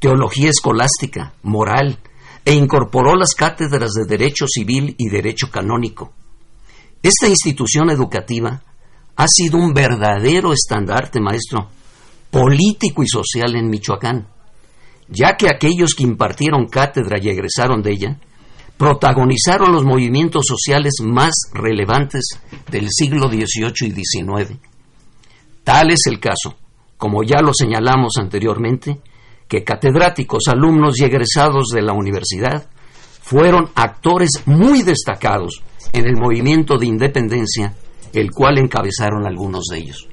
teología 0.00 0.48
escolástica, 0.48 1.34
moral, 1.42 2.00
e 2.44 2.54
incorporó 2.54 3.14
las 3.14 3.34
cátedras 3.34 3.92
de 3.92 4.06
Derecho 4.06 4.46
Civil 4.48 4.94
y 4.98 5.08
Derecho 5.10 5.50
Canónico. 5.50 6.12
Esta 7.02 7.28
institución 7.28 7.90
educativa 7.90 8.62
ha 9.14 9.26
sido 9.28 9.58
un 9.58 9.72
verdadero 9.74 10.52
estandarte, 10.52 11.20
maestro, 11.20 11.68
político 12.30 13.02
y 13.02 13.08
social 13.08 13.54
en 13.56 13.68
Michoacán, 13.68 14.26
ya 15.08 15.36
que 15.36 15.48
aquellos 15.48 15.94
que 15.94 16.04
impartieron 16.04 16.66
cátedra 16.66 17.18
y 17.20 17.28
egresaron 17.28 17.82
de 17.82 17.92
ella 17.92 18.20
protagonizaron 18.78 19.72
los 19.72 19.84
movimientos 19.84 20.46
sociales 20.46 20.94
más 21.02 21.34
relevantes 21.52 22.40
del 22.70 22.88
siglo 22.88 23.28
XVIII 23.28 23.88
y 23.88 24.04
XIX. 24.04 24.58
Tal 25.64 25.90
es 25.90 26.00
el 26.06 26.18
caso, 26.18 26.56
como 26.96 27.22
ya 27.22 27.42
lo 27.42 27.52
señalamos 27.52 28.14
anteriormente, 28.18 29.00
que 29.50 29.64
catedráticos, 29.64 30.44
alumnos 30.46 31.00
y 31.00 31.04
egresados 31.04 31.70
de 31.74 31.82
la 31.82 31.92
universidad 31.92 32.68
fueron 33.20 33.68
actores 33.74 34.44
muy 34.46 34.84
destacados 34.84 35.60
en 35.92 36.06
el 36.06 36.16
movimiento 36.16 36.78
de 36.78 36.86
independencia, 36.86 37.74
el 38.12 38.30
cual 38.30 38.58
encabezaron 38.58 39.26
algunos 39.26 39.64
de 39.64 39.78
ellos. 39.78 40.06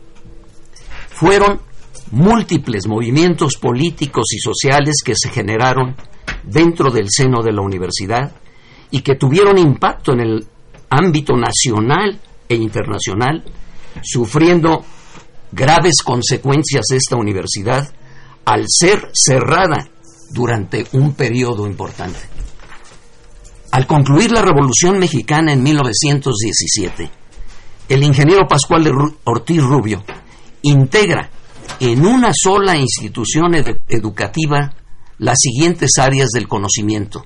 Fueron 1.10 1.62
múltiples 2.10 2.88
movimientos 2.88 3.58
políticos 3.62 4.26
y 4.32 4.40
sociales 4.40 4.96
que 5.06 5.14
se 5.16 5.30
generaron 5.30 5.96
dentro 6.42 6.90
del 6.90 7.06
seno 7.08 7.44
de 7.44 7.54
la 7.54 7.62
universidad 7.62 8.32
y 8.90 9.02
que 9.02 9.16
tuvieron 9.16 9.60
impacto 9.60 10.14
en 10.14 10.22
el 10.22 10.48
ámbito 10.90 11.36
nacional 11.38 12.20
e 12.50 12.56
internacional, 12.56 13.44
sufriendo 14.02 14.84
graves 15.52 16.02
consecuencias 16.04 16.86
esta 16.90 17.18
universidad 17.18 17.88
al 18.48 18.64
ser 18.66 19.10
cerrada 19.14 19.90
durante 20.32 20.86
un 20.94 21.14
periodo 21.16 21.68
importante. 21.68 22.20
Al 23.72 23.86
concluir 23.86 24.32
la 24.32 24.42
Revolución 24.42 24.98
Mexicana 24.98 25.52
en 25.52 25.62
1917, 25.62 27.12
el 27.90 28.04
ingeniero 28.04 28.48
Pascual 28.48 28.90
Ortiz 29.26 29.62
Rubio 29.62 30.02
integra 30.62 31.30
en 31.82 32.06
una 32.06 32.32
sola 32.34 32.78
institución 32.78 33.54
educativa 33.90 34.74
las 35.18 35.40
siguientes 35.42 35.92
áreas 36.00 36.30
del 36.30 36.48
conocimiento. 36.48 37.26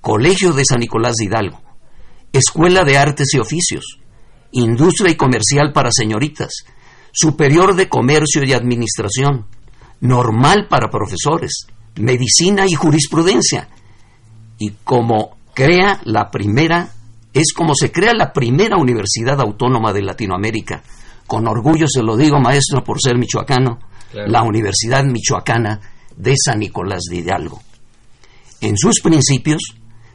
Colegio 0.00 0.54
de 0.54 0.64
San 0.64 0.80
Nicolás 0.80 1.16
de 1.16 1.26
Hidalgo, 1.26 1.60
Escuela 2.32 2.84
de 2.84 2.96
Artes 2.96 3.34
y 3.34 3.38
Oficios, 3.38 3.98
Industria 4.52 5.10
y 5.10 5.16
Comercial 5.16 5.74
para 5.74 5.92
Señoritas, 5.92 6.64
Superior 7.12 7.76
de 7.76 7.90
Comercio 7.90 8.42
y 8.42 8.54
Administración, 8.54 9.46
normal 10.00 10.66
para 10.68 10.90
profesores, 10.90 11.66
medicina 11.96 12.64
y 12.66 12.74
jurisprudencia. 12.74 13.68
Y 14.58 14.70
como 14.84 15.36
crea 15.54 16.00
la 16.04 16.30
primera, 16.30 16.90
es 17.32 17.52
como 17.52 17.74
se 17.74 17.92
crea 17.92 18.12
la 18.14 18.32
primera 18.32 18.76
universidad 18.76 19.40
autónoma 19.40 19.92
de 19.92 20.02
Latinoamérica. 20.02 20.82
Con 21.26 21.46
orgullo 21.46 21.86
se 21.88 22.02
lo 22.02 22.16
digo, 22.16 22.40
maestro, 22.40 22.82
por 22.82 23.00
ser 23.00 23.16
michoacano, 23.16 23.78
la 24.12 24.42
Universidad 24.42 25.04
Michoacana 25.04 25.80
de 26.16 26.34
San 26.36 26.58
Nicolás 26.58 27.02
de 27.08 27.18
Hidalgo. 27.18 27.60
En 28.60 28.76
sus 28.76 29.00
principios, 29.00 29.62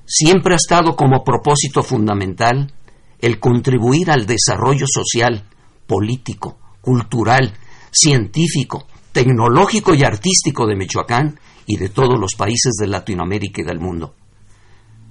siempre 0.06 0.54
ha 0.54 0.58
estado 0.58 0.96
como 0.96 1.24
propósito 1.24 1.82
fundamental 1.82 2.74
el 3.20 3.40
contribuir 3.40 4.12
al 4.12 4.26
desarrollo 4.26 4.86
social, 4.88 5.46
político, 5.88 6.58
cultural, 6.82 7.54
científico, 7.92 8.88
tecnológico 9.16 9.96
y 9.96 10.04
artístico 10.04 10.68
de 10.68 10.76
Michoacán 10.76 11.40
y 11.66 11.78
de 11.78 11.88
todos 11.88 12.20
los 12.20 12.36
países 12.36 12.74
de 12.78 12.88
Latinoamérica 12.88 13.62
y 13.62 13.64
del 13.64 13.80
mundo. 13.80 14.14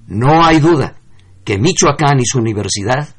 No 0.05 0.45
hay 0.45 0.59
duda 0.59 0.95
que 1.43 1.57
Michoacán 1.57 2.19
y 2.19 2.25
su 2.27 2.37
universidad 2.37 3.15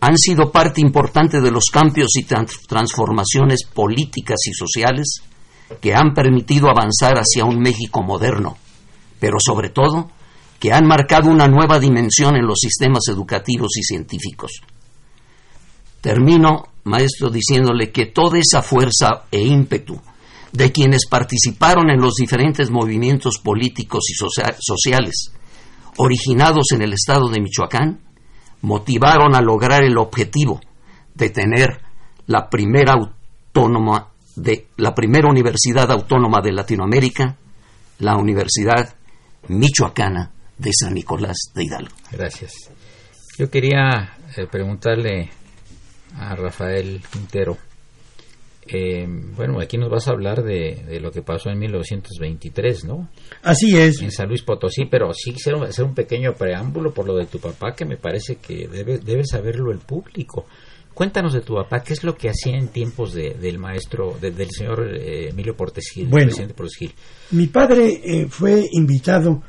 han 0.00 0.16
sido 0.16 0.50
parte 0.50 0.80
importante 0.80 1.42
de 1.42 1.50
los 1.50 1.64
cambios 1.70 2.16
y 2.16 2.24
transformaciones 2.24 3.66
políticas 3.66 4.38
y 4.46 4.54
sociales 4.54 5.20
que 5.78 5.94
han 5.94 6.14
permitido 6.14 6.70
avanzar 6.70 7.16
hacia 7.18 7.44
un 7.44 7.58
México 7.58 8.02
moderno, 8.02 8.56
pero 9.18 9.36
sobre 9.38 9.68
todo 9.68 10.10
que 10.58 10.72
han 10.72 10.86
marcado 10.86 11.28
una 11.28 11.48
nueva 11.48 11.78
dimensión 11.78 12.34
en 12.36 12.46
los 12.46 12.60
sistemas 12.62 13.02
educativos 13.08 13.76
y 13.76 13.82
científicos. 13.82 14.52
Termino, 16.00 16.68
maestro, 16.84 17.28
diciéndole 17.28 17.92
que 17.92 18.06
toda 18.06 18.38
esa 18.38 18.62
fuerza 18.62 19.24
e 19.30 19.42
ímpetu 19.42 20.00
de 20.52 20.72
quienes 20.72 21.06
participaron 21.06 21.90
en 21.90 22.00
los 22.00 22.14
diferentes 22.14 22.70
movimientos 22.70 23.38
políticos 23.38 24.04
y 24.10 24.14
sociales 24.14 25.32
originados 25.96 26.72
en 26.72 26.82
el 26.82 26.92
estado 26.92 27.28
de 27.28 27.40
Michoacán 27.40 28.00
motivaron 28.62 29.34
a 29.34 29.40
lograr 29.40 29.84
el 29.84 29.98
objetivo 29.98 30.60
de 31.14 31.30
tener 31.30 31.80
la 32.26 32.48
primera 32.48 32.94
autónoma 32.94 34.08
de 34.36 34.68
la 34.76 34.94
primera 34.94 35.28
universidad 35.28 35.90
autónoma 35.90 36.40
de 36.40 36.52
Latinoamérica, 36.52 37.36
la 37.98 38.16
Universidad 38.16 38.94
Michoacana 39.48 40.30
de 40.56 40.70
San 40.72 40.94
Nicolás 40.94 41.36
de 41.54 41.64
Hidalgo. 41.64 41.94
Gracias. 42.12 42.52
Yo 43.38 43.50
quería 43.50 44.16
eh, 44.36 44.46
preguntarle 44.50 45.30
a 46.16 46.34
Rafael 46.36 47.02
Quintero 47.10 47.56
eh, 48.72 49.06
bueno, 49.36 49.60
aquí 49.60 49.78
nos 49.78 49.90
vas 49.90 50.08
a 50.08 50.12
hablar 50.12 50.42
de, 50.42 50.98
lo 51.00 51.10
que 51.10 51.22
pasó 51.22 51.50
en 51.50 51.58
1923, 51.58 52.84
¿no? 52.84 53.08
Así 53.42 53.76
es. 53.76 54.00
En 54.02 54.10
San 54.10 54.28
Luis 54.28 54.42
Potosí, 54.42 54.86
pero 54.86 55.12
sí 55.12 55.32
quisiera 55.32 55.62
hacer 55.62 55.84
un 55.84 55.94
pequeño 55.94 56.34
preámbulo 56.34 56.92
por 56.92 57.06
lo 57.06 57.16
de 57.16 57.26
tu 57.26 57.38
papá, 57.38 57.74
que 57.74 57.84
me 57.84 57.96
parece 57.96 58.36
que 58.36 58.68
debe, 58.68 58.98
debe 58.98 59.24
saberlo 59.24 59.72
el 59.72 59.78
público. 59.78 60.46
Cuéntanos 60.94 61.32
de 61.32 61.40
tu 61.40 61.54
papá, 61.54 61.82
¿qué 61.82 61.94
es 61.94 62.04
lo 62.04 62.14
que 62.14 62.28
hacía 62.28 62.56
en 62.56 62.68
tiempos 62.68 63.14
del 63.14 63.58
maestro, 63.58 64.18
del 64.20 64.50
señor 64.50 64.86
eh, 64.94 65.28
Emilio 65.30 65.56
Portes 65.56 65.90
Gil, 65.94 66.08
bueno, 66.08 66.26
presidente 66.26 66.54
Portes 66.54 66.76
Gil? 66.76 66.92
Mi 67.30 67.46
padre 67.46 68.00
eh, 68.04 68.26
fue 68.28 68.66
invitado 68.72 69.42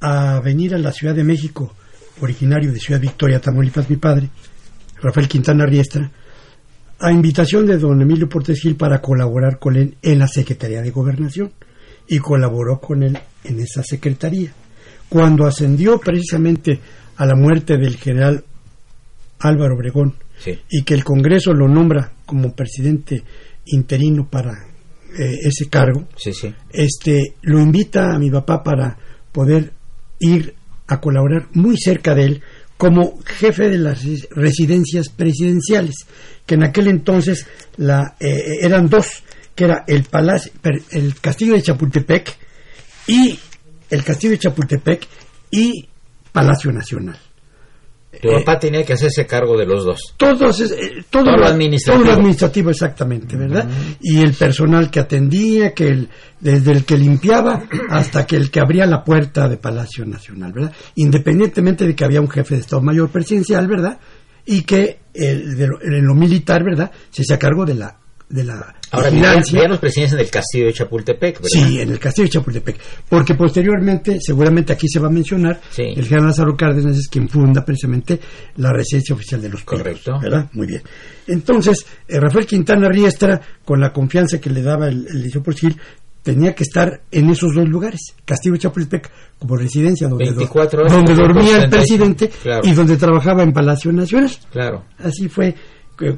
a 0.00 0.40
venir 0.40 0.74
a 0.74 0.78
la 0.78 0.92
Ciudad 0.92 1.14
de 1.14 1.24
México, 1.24 1.74
originario 2.20 2.72
de 2.72 2.78
Ciudad 2.78 3.00
Victoria, 3.00 3.40
Tamaulipas, 3.40 3.90
mi 3.90 3.96
padre, 3.96 4.30
Rafael 5.02 5.28
Quintana 5.28 5.66
Riestra, 5.66 6.10
a 7.04 7.12
invitación 7.12 7.66
de 7.66 7.76
don 7.76 8.00
Emilio 8.00 8.30
Portes 8.30 8.60
Gil 8.60 8.76
para 8.76 9.02
colaborar 9.02 9.58
con 9.58 9.76
él 9.76 9.98
en 10.00 10.20
la 10.20 10.26
Secretaría 10.26 10.80
de 10.80 10.90
Gobernación. 10.90 11.52
Y 12.08 12.18
colaboró 12.18 12.80
con 12.80 13.02
él 13.02 13.18
en 13.44 13.60
esa 13.60 13.82
secretaría. 13.82 14.52
Cuando 15.10 15.46
ascendió 15.46 15.98
precisamente 15.98 16.80
a 17.16 17.26
la 17.26 17.34
muerte 17.34 17.76
del 17.76 17.96
general 17.96 18.42
Álvaro 19.40 19.74
Obregón. 19.74 20.14
Y 20.70 20.82
que 20.82 20.94
el 20.94 21.04
Congreso 21.04 21.52
lo 21.52 21.68
nombra 21.68 22.12
como 22.24 22.54
presidente 22.54 23.22
interino 23.66 24.26
para 24.28 24.52
eh, 25.18 25.38
ese 25.42 25.68
cargo, 25.68 26.08
este 26.70 27.34
lo 27.42 27.60
invita 27.60 28.14
a 28.14 28.18
mi 28.18 28.30
papá 28.30 28.62
para 28.62 28.98
poder 29.30 29.72
ir 30.18 30.54
a 30.86 31.00
colaborar 31.00 31.48
muy 31.52 31.76
cerca 31.78 32.14
de 32.14 32.24
él 32.24 32.42
como 32.84 33.18
jefe 33.24 33.70
de 33.70 33.78
las 33.78 34.04
residencias 34.32 35.08
presidenciales, 35.08 36.04
que 36.44 36.56
en 36.56 36.64
aquel 36.64 36.88
entonces 36.88 37.46
la, 37.78 38.14
eh, 38.20 38.58
eran 38.60 38.90
dos, 38.90 39.22
que 39.54 39.64
era 39.64 39.84
el 39.86 40.04
palacio, 40.04 40.52
el 40.90 41.18
castillo 41.18 41.54
de 41.54 41.62
Chapultepec 41.62 42.36
y 43.06 43.38
el 43.88 44.04
castillo 44.04 44.32
de 44.32 44.38
Chapultepec 44.38 45.08
y 45.50 45.88
Palacio 46.30 46.72
Nacional. 46.72 47.18
Tu 48.20 48.28
papá 48.28 48.58
tenía 48.58 48.84
que 48.84 48.92
hacerse 48.92 49.26
cargo 49.26 49.56
de 49.56 49.66
los 49.66 49.84
dos. 49.84 50.14
Todos, 50.16 50.60
eh, 50.60 51.04
todo, 51.10 51.36
lo 51.36 51.46
administrativo. 51.46 52.70
exactamente, 52.70 53.36
¿verdad? 53.36 53.68
Y 54.00 54.20
el 54.20 54.34
personal 54.34 54.90
que 54.90 55.00
atendía, 55.00 55.72
que 55.72 55.88
el, 55.88 56.08
desde 56.40 56.72
el 56.72 56.84
que 56.84 56.98
limpiaba 56.98 57.64
hasta 57.90 58.26
que 58.26 58.36
el 58.36 58.50
que 58.50 58.60
abría 58.60 58.86
la 58.86 59.02
puerta 59.02 59.48
de 59.48 59.56
Palacio 59.56 60.04
Nacional, 60.04 60.52
¿verdad? 60.52 60.72
Independientemente 60.96 61.86
de 61.86 61.94
que 61.94 62.04
había 62.04 62.20
un 62.20 62.30
jefe 62.30 62.54
de 62.54 62.60
Estado 62.60 62.82
Mayor 62.82 63.10
presidencial, 63.10 63.66
¿verdad? 63.66 63.98
Y 64.46 64.62
que 64.62 65.00
el, 65.14 65.56
de 65.56 65.66
lo, 65.68 65.82
en 65.82 66.06
lo 66.06 66.14
militar, 66.14 66.62
¿verdad? 66.64 66.90
Se 67.10 67.22
hacía 67.22 67.38
cargo 67.38 67.64
de 67.64 67.74
la 67.74 67.98
de 68.28 68.42
la 68.44 68.74
Ahora, 68.90 69.10
vigilancia. 69.10 69.52
vivían 69.52 69.70
los 69.70 69.78
presidentes 69.80 70.14
en 70.14 70.20
el 70.20 70.30
castillo 70.30 70.66
de 70.66 70.72
Chapultepec, 70.72 71.34
¿verdad? 71.42 71.48
Sí, 71.50 71.80
en 71.80 71.90
el 71.90 71.98
castillo 71.98 72.24
de 72.26 72.30
Chapultepec. 72.30 72.76
Porque 73.08 73.34
posteriormente, 73.34 74.18
seguramente 74.20 74.72
aquí 74.72 74.88
se 74.88 74.98
va 75.00 75.08
a 75.08 75.10
mencionar, 75.10 75.60
Sí. 75.70 75.82
el 75.82 76.04
general 76.04 76.26
Lázaro 76.28 76.56
Cárdenas 76.56 76.96
es 76.96 77.08
quien 77.08 77.28
funda 77.28 77.64
precisamente 77.64 78.18
la 78.56 78.72
residencia 78.72 79.14
oficial 79.14 79.42
de 79.42 79.48
los 79.50 79.62
Pinos, 79.62 79.82
Correcto. 79.82 80.18
¿Verdad? 80.20 80.48
Muy 80.52 80.66
bien. 80.66 80.82
Entonces, 81.26 81.84
eh, 82.08 82.18
Rafael 82.20 82.46
Quintana 82.46 82.88
Riestra, 82.88 83.40
con 83.64 83.80
la 83.80 83.92
confianza 83.92 84.40
que 84.40 84.50
le 84.50 84.62
daba 84.62 84.88
el, 84.88 85.06
el 85.06 85.22
liceo 85.22 85.42
por 85.42 85.54
civil, 85.54 85.76
tenía 86.22 86.54
que 86.54 86.62
estar 86.62 87.02
en 87.10 87.28
esos 87.30 87.54
dos 87.54 87.68
lugares, 87.68 88.14
Castillo 88.24 88.54
de 88.54 88.60
Chapultepec 88.60 89.10
como 89.38 89.56
residencia 89.56 90.08
donde, 90.08 90.24
do- 90.30 90.36
24 90.36 90.80
horas, 90.80 90.92
donde 90.92 91.14
dormía 91.14 91.62
el 91.62 91.68
35, 91.68 91.76
presidente 91.76 92.28
claro. 92.42 92.62
y 92.64 92.72
donde 92.72 92.96
trabajaba 92.96 93.42
en 93.42 93.52
Palacio 93.52 93.92
Nacional. 93.92 94.30
Claro. 94.50 94.84
Así 94.98 95.28
fue 95.28 95.54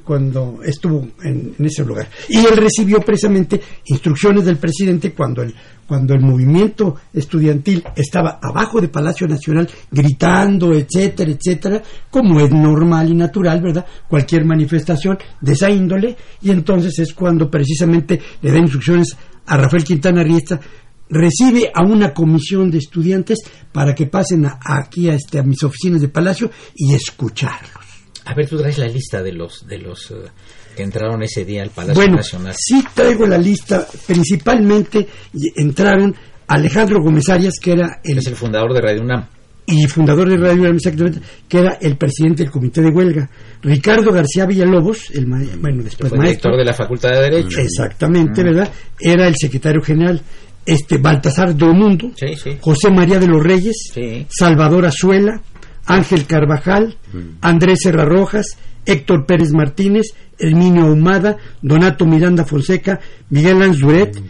cuando 0.05 0.61
estuvo 0.65 1.07
en, 1.23 1.55
en 1.59 1.65
ese 1.67 1.85
lugar. 1.85 2.09
Y 2.29 2.39
él 2.39 2.57
recibió 2.57 3.01
precisamente 3.01 3.61
instrucciones 3.87 4.45
del 4.45 4.57
presidente 4.57 5.13
cuando 5.13 5.43
el, 5.43 5.55
cuando 5.87 6.15
el 6.15 6.21
movimiento 6.21 6.97
estudiantil 7.13 7.85
estaba 7.95 8.39
abajo 8.43 8.81
de 8.81 8.89
Palacio 8.89 9.27
Nacional 9.29 9.69
gritando, 9.91 10.73
etcétera, 10.75 11.31
etcétera, 11.31 11.83
como 12.11 12.41
es 12.41 12.51
normal 12.51 13.11
y 13.11 13.15
natural, 13.15 13.61
¿verdad? 13.61 13.87
Cualquier 14.09 14.45
manifestación 14.45 15.19
de 15.41 15.53
esa 15.53 15.71
índole. 15.71 16.17
Y 16.43 16.51
entonces 16.51 16.99
es 16.99 17.13
cuando 17.13 17.51
precisamente 17.51 18.21
le 18.43 18.51
da 18.51 18.59
instrucciones 18.59 19.17
a 19.47 19.57
Rafael 19.57 19.85
Quintana 19.85 20.23
Riestra 20.23 20.59
recibe 21.09 21.71
a 21.73 21.83
una 21.85 22.13
comisión 22.13 22.69
de 22.69 22.79
estudiantes 22.79 23.39
para 23.71 23.95
que 23.95 24.07
pasen 24.07 24.45
a- 24.47 24.59
aquí 24.65 25.09
a, 25.09 25.15
este, 25.15 25.39
a 25.39 25.45
mis 25.45 25.63
oficinas 25.63 26.01
de 26.01 26.09
Palacio 26.09 26.51
y 26.75 26.95
escucharlos. 26.95 27.85
A 28.27 28.35
ver, 28.35 28.49
tú 28.49 28.59
traes 28.59 28.77
la 28.79 28.87
lista 28.87 29.23
de 29.23 29.33
los 29.33 29.67
de 29.67 29.79
los 29.79 30.11
eh, 30.11 30.15
que 30.77 30.83
entraron 30.83 31.23
ese 31.23 31.45
día 31.45 31.63
al 31.63 31.71
Palacio 31.71 31.95
Bueno, 31.95 32.17
Nacional. 32.17 32.55
sí 32.59 32.85
traigo 32.95 33.27
la 33.27 33.39
lista. 33.39 33.87
Principalmente 34.07 35.07
y- 35.33 35.61
entraron 35.61 36.15
Alejandro 36.49 37.03
Gómez 37.03 37.29
Arias, 37.29 37.55
que 37.61 37.73
era 37.73 38.01
el, 38.05 38.19
Es 38.19 38.27
el 38.27 38.37
fundador 38.37 38.73
de 38.75 38.81
Radio 38.81 39.03
UNAM. 39.03 39.27
y 39.67 39.85
fundador 39.87 40.29
de 40.29 40.37
Radio 40.37 40.63
UNAM, 40.63 40.77
exactamente, 40.77 41.21
que 41.49 41.59
era 41.59 41.79
el 41.81 41.97
presidente 41.97 42.43
del 42.45 42.53
comité 42.53 42.83
de 42.83 42.91
huelga. 42.91 43.29
Ricardo 43.63 44.13
García 44.13 44.47
Villalobos, 44.47 45.11
el 45.11 45.27
ma- 45.27 45.43
bueno 45.61 45.83
después 45.83 46.13
director 46.13 46.57
de 46.57 46.65
la 46.65 46.73
Facultad 46.75 47.11
de 47.11 47.21
Derecho. 47.23 47.59
exactamente, 47.61 48.43
Mm. 48.43 48.45
¿verdad? 48.45 48.73
Era 49.01 49.27
el 49.29 49.35
secretario 49.37 49.81
general. 49.83 50.21
Este 50.65 50.99
Baltasar 50.99 51.57
Domundo, 51.57 52.11
Sí, 52.17 52.35
sí. 52.37 52.57
José 52.61 52.91
María 52.91 53.19
de 53.21 53.29
los 53.29 53.41
Reyes, 53.43 53.91
Sí. 53.95 54.27
Salvador 54.29 54.85
Azuela, 54.87 55.41
Ángel 55.87 56.27
Carvajal, 56.27 56.97
Andrés 57.41 57.79
Serra 57.83 58.05
Rojas, 58.05 58.47
Héctor 58.85 59.25
Pérez 59.27 59.53
Martínez, 59.53 60.07
Herminio 60.39 60.85
Ahumada, 60.87 61.37
Donato 61.63 62.07
Miranda 62.07 62.45
Fonseca, 62.45 63.01
Miguel 63.31 63.63
Anzuret 63.63 64.21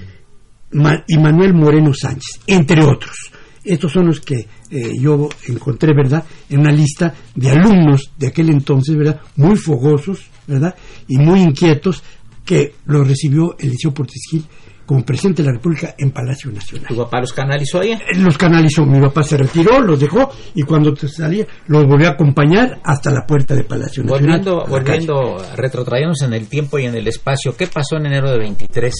Ma- 0.73 1.05
y 1.07 1.17
Manuel 1.19 1.55
Moreno 1.55 1.93
Sánchez, 1.95 2.41
entre 2.47 2.85
otros. 2.85 3.33
Estos 3.65 3.93
son 3.93 4.07
los 4.07 4.21
que 4.21 4.47
eh, 4.71 4.93
yo 5.01 5.29
encontré, 5.49 5.93
¿verdad?, 5.93 6.25
en 6.49 6.61
una 6.61 6.71
lista 6.73 7.13
de 7.35 7.51
alumnos 7.51 8.13
de 8.17 8.29
aquel 8.29 8.51
entonces, 8.51 8.97
¿verdad?, 8.97 9.21
muy 9.37 9.57
fogosos, 9.57 10.27
¿verdad?, 10.47 10.75
y 11.09 11.17
muy 11.19 11.41
inquietos, 11.41 12.03
que 12.45 12.75
los 12.85 13.09
recibió 13.09 13.57
el 13.59 13.71
Liceo 13.71 13.93
Portisquil 13.93 14.45
como 14.87 15.05
presidente 15.05 15.43
de 15.43 15.49
la 15.49 15.55
República 15.55 15.95
en 15.99 16.13
Palacio 16.13 16.51
Nacional 16.53 16.87
Tu 16.89 16.97
papá 16.97 17.21
los 17.21 17.33
canalizó 17.33 17.81
ahí. 17.81 17.99
los 18.19 18.39
canalizó. 18.39 18.87
Mi 18.87 19.01
papá 19.01 19.23
se 19.25 19.37
retiró, 19.37 19.81
los 19.81 19.99
dejó 20.01 20.31
y 20.55 20.63
cuando 20.63 20.95
salía 20.97 21.45
los 21.67 21.85
volvió 21.87 22.07
a 22.09 22.13
acompañar 22.13 22.81
hasta 22.85 23.11
la 23.11 23.27
puerta 23.27 23.55
de 23.55 23.65
Palacio 23.65 24.05
Nacional. 24.05 24.41
Volviendo, 24.43 24.67
volviendo, 24.67 25.45
retrotrayéndonos 25.57 26.23
en 26.23 26.33
el 26.35 26.47
tiempo 26.49 26.79
y 26.79 26.85
en 26.87 26.95
el 26.95 27.07
espacio. 27.09 27.57
¿Qué 27.57 27.67
pasó 27.67 27.97
en 27.97 28.07
enero 28.07 28.31
de 28.31 28.39
23? 28.39 28.95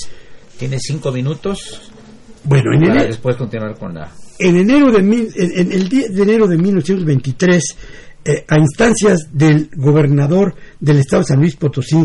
¿Tienes 0.59 0.83
cinco 0.85 1.13
minutos 1.13 1.81
Bueno, 2.45 2.73
en 2.75 2.85
enero, 2.85 3.07
después 3.07 3.37
continuar 3.37 3.79
con 3.79 3.95
la... 3.95 4.11
en 4.39 4.57
enero 4.57 4.91
de 4.91 5.03
mil- 5.03 5.31
en, 5.37 5.51
en 5.67 5.73
el 5.73 5.89
10 5.89 6.15
de 6.15 6.23
enero 6.23 6.47
de 6.49 6.57
1923, 6.59 7.65
eh, 8.25 8.45
a 8.49 8.59
instancias 8.59 9.29
del 9.33 9.71
gobernador 9.77 10.55
del 10.81 10.99
estado 10.99 11.23
de 11.23 11.27
San 11.29 11.39
Luis 11.41 11.57
Potosí, 11.57 11.99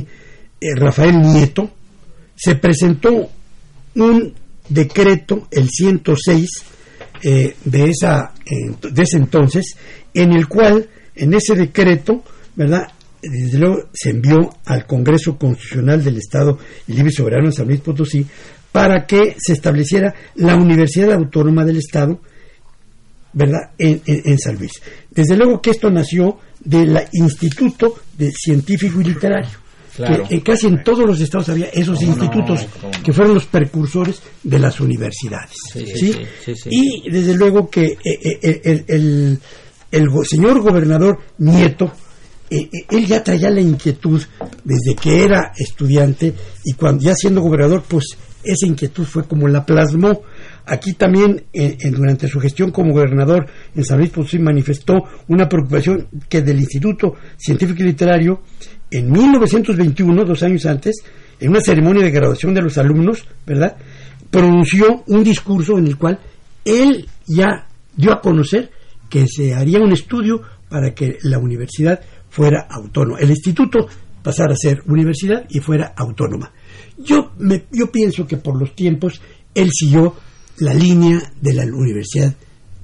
eh, 0.60 0.76
Rafael 0.76 1.20
Nieto, 1.20 1.70
se 2.36 2.56
presentó 2.56 3.30
un 3.96 4.34
decreto, 4.70 5.48
el 5.52 5.70
106, 5.70 6.48
eh, 7.24 7.56
de, 7.66 7.84
esa, 7.90 8.34
eh, 8.46 8.74
de 8.92 9.04
ese 9.04 9.18
entonces, 9.18 9.76
en 10.14 10.32
el 10.34 10.48
cual, 10.48 10.90
en 11.16 11.34
ese 11.34 11.56
decreto, 11.56 12.24
¿verdad? 12.56 12.88
Desde 13.22 13.60
luego 13.60 13.90
se 13.94 14.10
envió 14.10 14.38
al 14.66 14.86
Congreso 14.88 15.38
Constitucional 15.38 16.04
del 16.04 16.18
Estado 16.18 16.58
Libre 16.88 17.10
y 17.10 17.14
Soberano 17.14 17.48
de 17.48 17.52
San 17.52 17.68
Luis 17.68 17.82
Potosí 17.82 18.26
para 18.72 19.06
que 19.06 19.36
se 19.38 19.54
estableciera 19.54 20.16
la 20.36 20.56
Universidad 20.56 21.12
Autónoma 21.14 21.64
del 21.66 21.78
Estado, 21.78 22.20
¿verdad?, 23.34 23.72
en, 23.78 24.02
en- 24.06 24.40
San 24.40 24.58
Luis. 24.58 24.72
Desde 25.12 25.36
luego 25.38 25.62
que 25.62 25.70
esto 25.72 25.90
nació 25.92 26.40
del 26.60 26.98
Instituto 27.14 27.96
de 28.18 28.32
Científico 28.32 29.02
y 29.02 29.06
Literario. 29.06 29.60
Claro. 29.96 30.28
Que 30.28 30.36
en 30.36 30.40
casi 30.42 30.68
en 30.68 30.84
todos 30.84 31.06
los 31.06 31.20
estados 31.20 31.50
había 31.50 31.68
esos 31.68 32.02
institutos 32.02 32.66
que 33.04 33.12
fueron 33.14 33.34
los 33.36 33.46
precursores 33.46 34.22
de 34.44 34.60
las 34.60 34.80
universidades. 34.80 35.56
Y 36.72 37.10
desde 37.10 37.36
luego 37.36 37.70
que 37.70 37.98
eh, 38.04 38.20
eh, 38.42 38.62
el, 38.64 38.86
el- 38.88 39.40
el 39.92 40.08
señor 40.30 40.62
gobernador 40.62 41.20
Nieto, 41.40 41.92
eh, 42.50 42.70
eh, 42.72 42.86
él 42.92 43.06
ya 43.06 43.22
traía 43.24 43.50
la 43.50 43.60
inquietud 43.60 44.22
desde 44.64 44.96
que 44.96 45.24
era 45.26 45.52
estudiante 45.58 46.34
y 46.64 46.74
cuando 46.74 47.04
ya 47.04 47.14
siendo 47.14 47.42
gobernador, 47.42 47.84
pues 47.88 48.06
esa 48.44 48.66
inquietud 48.66 49.04
fue 49.06 49.26
como 49.28 49.48
la 49.50 49.66
plasmó. 49.66 50.22
Aquí 50.66 50.94
también, 50.94 51.44
eh, 51.52 51.78
en- 51.82 51.92
durante 51.94 52.28
su 52.30 52.40
gestión 52.40 52.72
como 52.72 52.94
gobernador 52.94 53.46
en 53.76 53.84
San 53.84 53.98
Luis 53.98 54.12
Potosí, 54.12 54.40
manifestó 54.40 54.94
una 55.28 55.50
preocupación 55.50 56.08
que 56.30 56.42
del 56.42 56.60
Instituto 56.62 57.16
Científico 57.38 57.84
y 57.84 57.88
Literario, 57.88 58.42
en 58.92 59.10
1921, 59.10 60.26
dos 60.26 60.44
años 60.44 60.66
antes, 60.66 60.98
en 61.40 61.50
una 61.50 61.62
ceremonia 61.62 62.04
de 62.04 62.12
graduación 62.12 62.54
de 62.54 62.62
los 62.62 62.78
alumnos, 62.78 63.26
¿verdad? 63.46 63.78
Pronunció 64.30 65.04
un 65.08 65.24
discurso 65.24 65.78
en 65.78 65.88
el 65.88 65.98
cual 65.98 66.20
él 66.66 67.08
ya 67.26 67.68
dio 67.96 68.12
a 68.12 68.22
conocer 68.22 68.70
que 69.10 69.26
se 69.28 69.54
haría 69.54 69.80
un 69.80 69.92
estudio 69.92 70.42
para 70.70 70.94
que 70.94 71.18
la 71.24 71.40
universidad 71.40 72.00
fuera 72.30 72.68
autónoma. 72.70 73.20
El 73.20 73.30
instituto 73.30 73.88
pasara 74.24 74.54
a 74.54 74.58
ser 74.58 74.84
universidad 74.88 75.46
y 75.50 75.60
fuera 75.60 75.94
autónoma. 75.98 76.52
Yo, 76.98 77.32
me, 77.40 77.66
yo 77.72 77.92
pienso 77.92 78.28
que 78.28 78.38
por 78.38 78.60
los 78.60 78.76
tiempos 78.76 79.22
él 79.54 79.70
siguió 79.74 80.16
la 80.60 80.74
línea 80.74 81.20
de 81.42 81.54
la 81.54 81.64
Universidad 81.64 82.34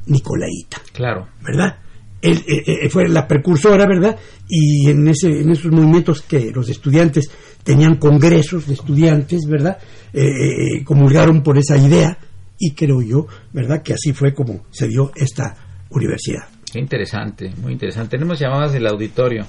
Nicolaita. 0.07 0.81
Claro. 0.93 1.27
¿verdad? 1.41 1.77
Él 2.21 2.43
eh, 2.47 2.63
eh, 2.65 2.89
fue 2.89 3.07
la 3.07 3.27
precursora, 3.27 3.85
¿verdad? 3.85 4.17
Y 4.49 4.89
en, 4.89 5.07
ese, 5.07 5.27
en 5.27 5.51
esos 5.51 5.71
movimientos 5.71 6.21
que 6.21 6.51
los 6.51 6.67
estudiantes 6.69 7.29
tenían 7.63 7.97
congresos 7.97 8.65
de 8.65 8.75
estudiantes, 8.75 9.41
¿verdad? 9.45 9.77
Eh, 10.13 10.21
eh, 10.21 10.83
comulgaron 10.85 11.43
por 11.43 11.57
esa 11.57 11.77
idea 11.77 12.17
y 12.57 12.71
creo 12.71 13.01
yo, 13.01 13.27
¿verdad? 13.51 13.83
Que 13.83 13.93
así 13.93 14.13
fue 14.13 14.33
como 14.33 14.65
se 14.71 14.87
dio 14.87 15.11
esta 15.15 15.55
universidad. 15.89 16.47
Qué 16.71 16.79
interesante, 16.79 17.53
muy 17.61 17.73
interesante. 17.73 18.17
Tenemos 18.17 18.39
llamadas 18.39 18.71
del 18.71 18.87
auditorio. 18.87 19.45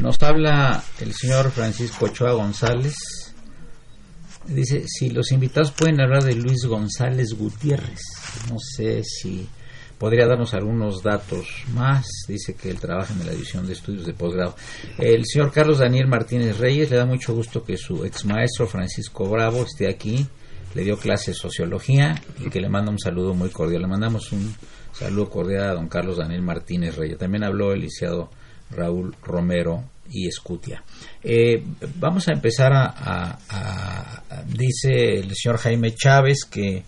Nos 0.00 0.20
habla 0.22 0.82
el 1.00 1.12
señor 1.14 1.52
Francisco 1.52 2.06
Ochoa 2.06 2.32
González. 2.32 2.96
Dice, 4.48 4.82
si 4.88 5.10
los 5.10 5.30
invitados 5.30 5.70
pueden 5.70 6.00
hablar 6.00 6.24
de 6.24 6.34
Luis 6.34 6.64
González 6.66 7.28
Gutiérrez. 7.38 8.00
No 8.50 8.56
sé 8.58 9.02
si 9.04 9.46
podría 10.02 10.26
darnos 10.26 10.52
algunos 10.52 11.00
datos 11.00 11.62
más. 11.74 12.08
Dice 12.26 12.54
que 12.56 12.70
él 12.70 12.80
trabaja 12.80 13.14
en 13.14 13.24
la 13.24 13.30
división 13.30 13.68
de 13.68 13.74
estudios 13.74 14.04
de 14.04 14.12
posgrado. 14.12 14.56
El 14.98 15.24
señor 15.24 15.52
Carlos 15.52 15.78
Daniel 15.78 16.08
Martínez 16.08 16.58
Reyes 16.58 16.90
le 16.90 16.96
da 16.96 17.06
mucho 17.06 17.32
gusto 17.32 17.62
que 17.62 17.76
su 17.76 18.04
ex 18.04 18.24
maestro 18.24 18.66
Francisco 18.66 19.28
Bravo 19.28 19.62
esté 19.62 19.88
aquí. 19.88 20.26
Le 20.74 20.82
dio 20.82 20.98
clase 20.98 21.30
de 21.30 21.36
sociología 21.36 22.20
y 22.44 22.50
que 22.50 22.60
le 22.60 22.68
manda 22.68 22.90
un 22.90 22.98
saludo 22.98 23.32
muy 23.32 23.50
cordial. 23.50 23.82
Le 23.82 23.86
mandamos 23.88 24.32
un 24.32 24.52
saludo 24.92 25.30
cordial 25.30 25.68
a 25.70 25.74
don 25.74 25.86
Carlos 25.86 26.16
Daniel 26.16 26.42
Martínez 26.42 26.96
Reyes. 26.96 27.16
También 27.18 27.44
habló 27.44 27.72
el 27.72 27.82
licenciado 27.82 28.28
Raúl 28.72 29.14
Romero 29.22 29.84
y 30.10 30.26
Escutia. 30.26 30.82
Eh, 31.22 31.62
vamos 31.94 32.26
a 32.26 32.32
empezar 32.32 32.72
a- 32.74 33.38
dice 34.48 35.18
el 35.20 35.32
señor 35.36 35.58
Jaime 35.58 35.94
Chávez 35.94 36.44
que 36.50 36.82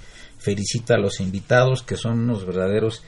felicita 0.44 0.94
a 0.94 0.98
los 0.98 1.20
invitados 1.20 1.82
que 1.82 1.96
son 1.96 2.20
unos 2.20 2.46
verdaderos 2.46 3.02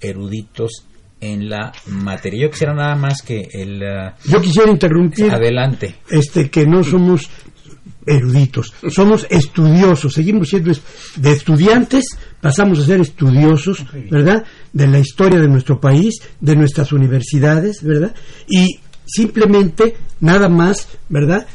eruditos 0.00 0.84
en 1.20 1.48
la 1.48 1.72
materia. 1.86 2.46
Yo 2.46 2.50
quisiera 2.50 2.74
nada 2.74 2.96
más 2.96 3.22
que 3.22 3.48
el 3.52 3.82
ah, 3.82 4.16
Yo 4.24 4.40
quisiera 4.40 4.70
interrumpir 4.70 5.30
adelante. 5.30 5.96
este 6.10 6.50
que 6.50 6.66
no 6.66 6.82
somos 6.82 7.28
eruditos, 8.06 8.72
somos 8.88 9.26
estudiosos, 9.30 10.14
seguimos 10.14 10.48
siendo 10.48 10.72
de 11.16 11.32
estudiantes, 11.32 12.06
pasamos 12.40 12.78
a 12.80 12.86
ser 12.86 13.00
estudiosos, 13.00 13.84
¿verdad? 14.10 14.44
De 14.72 14.86
la 14.86 14.98
historia 14.98 15.38
de 15.38 15.48
nuestro 15.48 15.78
país, 15.78 16.14
de 16.40 16.56
nuestras 16.56 16.92
universidades, 16.92 17.82
¿verdad? 17.82 18.14
Y 18.48 18.80
simplemente 19.04 19.96
nada 20.20 20.48
más, 20.48 20.88
¿verdad? 21.08 21.46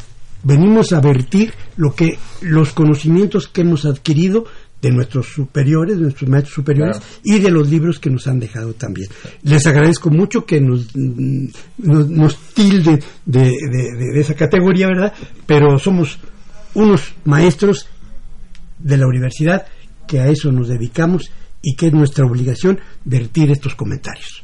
Venimos 0.43 0.93
a 0.93 1.01
vertir 1.01 1.53
lo 1.75 1.95
que 1.95 2.19
los 2.41 2.71
conocimientos 2.73 3.47
que 3.47 3.61
hemos 3.61 3.83
adquirido 3.85 4.45
de 4.85 4.91
nuestros 4.91 5.29
superiores, 5.33 5.95
de 5.95 6.03
nuestros 6.03 6.29
maestros 6.29 6.53
superiores 6.53 7.01
y 7.23 7.39
de 7.39 7.49
los 7.49 7.67
libros 7.71 7.97
que 7.97 8.11
nos 8.11 8.27
han 8.27 8.39
dejado 8.39 8.73
también. 8.73 9.09
Les 9.41 9.65
agradezco 9.65 10.11
mucho 10.11 10.45
que 10.45 10.61
nos, 10.61 10.95
nos, 10.95 12.37
tilden 12.53 12.99
de, 13.25 13.41
de, 13.49 14.19
esa 14.19 14.35
categoría, 14.35 14.85
¿verdad? 14.85 15.11
Pero 15.47 15.79
somos 15.79 16.19
unos 16.75 17.15
maestros 17.23 17.87
de 18.77 18.97
la 18.97 19.07
universidad 19.07 19.65
que 20.07 20.19
a 20.19 20.27
eso 20.27 20.51
nos 20.51 20.67
dedicamos 20.67 21.31
y 21.63 21.75
que 21.75 21.87
es 21.87 21.93
nuestra 21.93 22.27
obligación 22.27 22.79
vertir 23.05 23.49
estos 23.49 23.73
comentarios. 23.73 24.43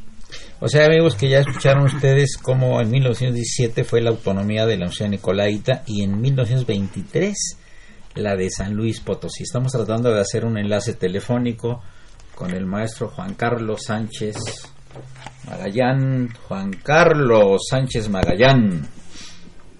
O 0.60 0.67
sea, 0.67 0.88
amigos, 0.88 1.13
que 1.13 1.30
ya 1.30 1.41
escucharon 1.41 1.84
ustedes 1.84 2.36
cómo 2.41 2.82
en 2.82 2.89
1917 2.89 3.84
fue 3.84 4.01
la 4.01 4.10
autonomía 4.10 4.65
de 4.65 4.77
la 4.77 4.86
Universidad 4.86 5.10
Nicolaita 5.10 5.84
y 5.86 6.01
en 6.01 6.19
1923 6.19 7.58
la 8.15 8.36
de 8.36 8.50
San 8.50 8.74
Luis 8.76 9.00
Potosí. 9.00 9.43
Estamos 9.43 9.71
tratando 9.71 10.12
de 10.12 10.19
hacer 10.19 10.45
un 10.45 10.58
enlace 10.58 10.93
telefónico 10.93 11.82
con 12.36 12.52
el 12.52 12.65
maestro 12.65 13.08
Juan 13.10 13.36
Carlos 13.36 13.84
Sánchez 13.86 14.36
Magallán. 15.47 16.30
Juan 16.47 16.71
Carlos 16.74 17.62
Sánchez 17.69 18.10
Magallán. 18.10 18.88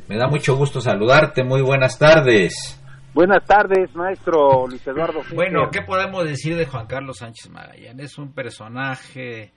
Me 0.08 0.18
da 0.18 0.28
mucho 0.28 0.56
gusto 0.56 0.82
saludarte. 0.82 1.44
Muy 1.44 1.62
buenas 1.62 1.98
tardes. 1.98 2.78
Buenas 3.14 3.46
tardes, 3.46 3.94
maestro 3.94 4.68
Luis 4.68 4.86
Eduardo. 4.88 5.22
Bueno, 5.36 5.70
¿qué 5.70 5.82
podemos 5.82 6.24
decir 6.24 6.56
de 6.56 6.66
Juan 6.66 6.88
Carlos 6.88 7.18
Sánchez 7.18 7.50
Magallán? 7.50 8.00
Es 8.00 8.18
un 8.18 8.32
personaje 8.32 9.52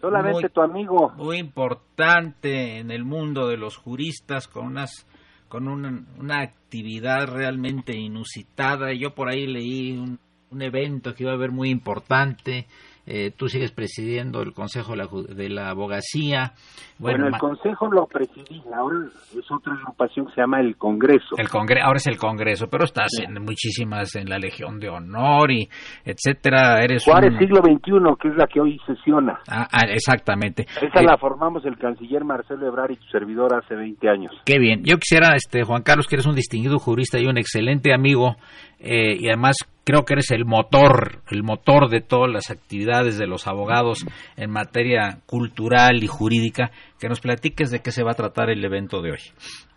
solamente 0.00 0.50
tu 0.50 0.60
amigo 0.60 1.10
muy 1.16 1.38
importante 1.38 2.78
en 2.78 2.90
el 2.90 3.04
mundo 3.04 3.48
de 3.48 3.56
los 3.56 3.76
juristas 3.76 4.46
con 4.46 4.66
unas 4.66 5.06
con 5.48 5.68
una, 5.68 6.40
actividad 6.40 7.26
realmente 7.26 7.96
inusitada. 7.96 8.92
Yo 8.92 9.14
por 9.14 9.28
ahí 9.28 9.46
leí 9.46 9.92
un, 9.96 10.18
un 10.50 10.62
evento 10.62 11.14
que 11.14 11.24
iba 11.24 11.32
a 11.32 11.36
haber 11.36 11.50
muy 11.50 11.70
importante 11.70 12.66
eh, 13.10 13.32
tú 13.34 13.48
sigues 13.48 13.72
presidiendo 13.72 14.42
el 14.42 14.52
Consejo 14.52 14.94
de 14.94 15.48
la, 15.48 15.70
Abogacía. 15.70 16.52
Bueno, 16.98 17.26
el 17.26 17.38
Consejo 17.38 17.90
lo 17.90 18.06
presidí, 18.06 18.62
ahora 18.74 18.98
es 19.32 19.50
otra 19.50 19.72
agrupación 19.72 20.26
que 20.26 20.34
se 20.34 20.40
llama 20.42 20.60
el 20.60 20.76
Congreso. 20.76 21.36
El 21.38 21.48
Congreso, 21.48 21.86
ahora 21.86 21.96
es 21.96 22.06
el 22.06 22.18
Congreso, 22.18 22.66
pero 22.70 22.84
estás 22.84 23.08
en 23.26 23.42
muchísimas, 23.42 24.14
en 24.14 24.28
la 24.28 24.36
Legión 24.36 24.78
de 24.78 24.90
Honor 24.90 25.50
y 25.52 25.70
etcétera. 26.04 26.82
Eres 26.82 27.04
Juárez 27.04 27.32
siglo 27.38 27.62
XXI, 27.62 27.92
que 28.20 28.28
es 28.28 28.36
la 28.36 28.46
que 28.46 28.60
hoy 28.60 28.78
sesiona. 28.86 29.38
Ah, 29.48 29.66
ah 29.72 29.86
exactamente. 29.88 30.66
Esa 30.82 31.00
la 31.00 31.16
formamos 31.16 31.64
el 31.64 31.78
canciller 31.78 32.24
Marcelo 32.24 32.66
Ebrard 32.66 32.90
y 32.90 32.96
tu 32.96 33.06
servidor 33.06 33.54
hace 33.54 33.74
20 33.74 34.06
años. 34.06 34.32
Qué 34.44 34.58
bien. 34.58 34.82
Yo 34.84 34.98
quisiera, 34.98 35.34
este 35.34 35.62
Juan 35.62 35.82
Carlos, 35.82 36.06
que 36.06 36.16
eres 36.16 36.26
un 36.26 36.34
distinguido 36.34 36.78
jurista 36.78 37.18
y 37.18 37.24
un 37.24 37.38
excelente 37.38 37.94
amigo, 37.94 38.36
eh, 38.80 39.16
y 39.18 39.28
además 39.28 39.56
creo 39.84 40.04
que 40.04 40.14
eres 40.14 40.30
el 40.30 40.44
motor, 40.44 41.22
el 41.30 41.42
motor 41.42 41.88
de 41.88 42.00
todas 42.00 42.30
las 42.30 42.50
actividades 42.50 43.18
de 43.18 43.26
los 43.26 43.46
abogados 43.48 44.04
en 44.36 44.50
materia 44.50 45.20
cultural 45.26 46.02
y 46.02 46.06
jurídica, 46.06 46.70
que 47.00 47.08
nos 47.08 47.20
platiques 47.20 47.70
de 47.70 47.80
qué 47.80 47.90
se 47.90 48.04
va 48.04 48.12
a 48.12 48.14
tratar 48.14 48.50
el 48.50 48.64
evento 48.64 49.00
de 49.00 49.12
hoy. 49.12 49.20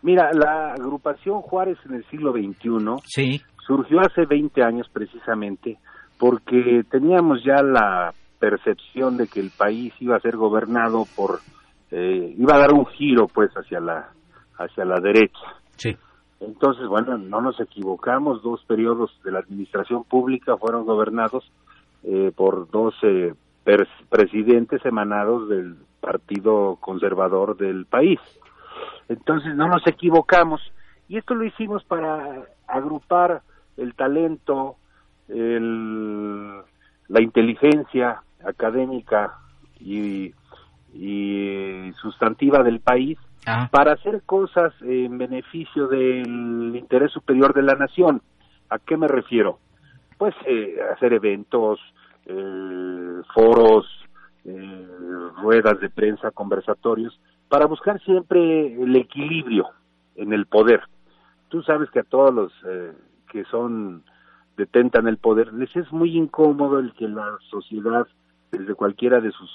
Mira, 0.01 0.29
la 0.33 0.73
agrupación 0.73 1.41
Juárez 1.41 1.77
en 1.85 1.95
el 1.95 2.05
siglo 2.09 2.33
XXI 2.33 3.01
sí. 3.05 3.41
surgió 3.65 3.99
hace 4.01 4.25
20 4.25 4.61
años 4.63 4.87
precisamente 4.91 5.77
porque 6.19 6.83
teníamos 6.91 7.43
ya 7.43 7.63
la 7.63 8.13
percepción 8.39 9.17
de 9.17 9.27
que 9.27 9.39
el 9.39 9.51
país 9.57 9.93
iba 9.99 10.17
a 10.17 10.19
ser 10.19 10.35
gobernado 10.35 11.05
por, 11.15 11.39
eh, 11.89 12.35
iba 12.37 12.55
a 12.55 12.59
dar 12.59 12.73
un 12.73 12.85
giro 12.87 13.27
pues 13.33 13.49
hacia 13.53 13.79
la, 13.79 14.09
hacia 14.57 14.85
la 14.85 14.99
derecha. 14.99 15.39
Sí. 15.77 15.95
Entonces, 16.41 16.87
bueno, 16.87 17.17
no 17.17 17.39
nos 17.39 17.59
equivocamos, 17.59 18.41
dos 18.41 18.63
periodos 18.65 19.17
de 19.23 19.31
la 19.31 19.39
administración 19.39 20.03
pública 20.03 20.57
fueron 20.57 20.85
gobernados 20.85 21.49
eh, 22.03 22.31
por 22.35 22.69
dos 22.71 22.95
presidentes 24.09 24.83
emanados 24.85 25.47
del 25.49 25.75
Partido 25.99 26.77
Conservador 26.81 27.55
del 27.57 27.85
país. 27.85 28.19
Entonces, 29.07 29.55
no 29.55 29.67
nos 29.67 29.85
equivocamos 29.85 30.61
y 31.07 31.17
esto 31.17 31.35
lo 31.35 31.43
hicimos 31.43 31.83
para 31.83 32.45
agrupar 32.67 33.41
el 33.75 33.93
talento, 33.95 34.77
el, 35.27 36.61
la 37.07 37.21
inteligencia 37.21 38.23
académica 38.45 39.37
y, 39.79 40.33
y 40.93 41.91
sustantiva 42.01 42.63
del 42.63 42.79
país 42.79 43.17
para 43.71 43.93
hacer 43.93 44.21
cosas 44.23 44.73
en 44.81 45.17
beneficio 45.17 45.87
del 45.87 46.75
interés 46.75 47.11
superior 47.11 47.53
de 47.53 47.63
la 47.63 47.75
nación. 47.75 48.21
¿A 48.69 48.79
qué 48.79 48.97
me 48.97 49.07
refiero? 49.07 49.59
Pues 50.17 50.35
eh, 50.45 50.77
hacer 50.93 51.13
eventos, 51.13 51.79
eh, 52.25 53.21
foros, 53.33 53.85
eh, 54.45 54.87
ruedas 55.41 55.79
de 55.79 55.89
prensa, 55.89 56.31
conversatorios, 56.31 57.19
para 57.49 57.65
buscar 57.65 57.99
siempre 58.01 58.81
el 58.81 58.95
equilibrio 58.95 59.67
en 60.15 60.33
el 60.33 60.45
poder. 60.45 60.81
Tú 61.49 61.63
sabes 61.63 61.89
que 61.89 61.99
a 61.99 62.03
todos 62.03 62.33
los 62.33 62.53
que 63.29 63.43
son 63.45 64.03
detentan 64.55 65.07
el 65.07 65.17
poder 65.17 65.51
les 65.53 65.75
es 65.75 65.91
muy 65.91 66.15
incómodo 66.15 66.79
el 66.79 66.93
que 66.93 67.07
la 67.07 67.37
sociedad 67.49 68.07
desde 68.51 68.75
cualquiera 68.75 69.19
de 69.19 69.31
sus 69.31 69.49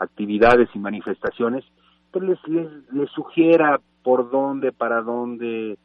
actividades 0.00 0.68
y 0.74 0.78
manifestaciones 0.78 1.64
pues 2.10 2.24
les, 2.24 2.48
les, 2.92 3.10
sugiera 3.10 3.80
por 4.02 4.30
dónde, 4.30 4.72
para 4.72 5.02
dónde 5.02 5.78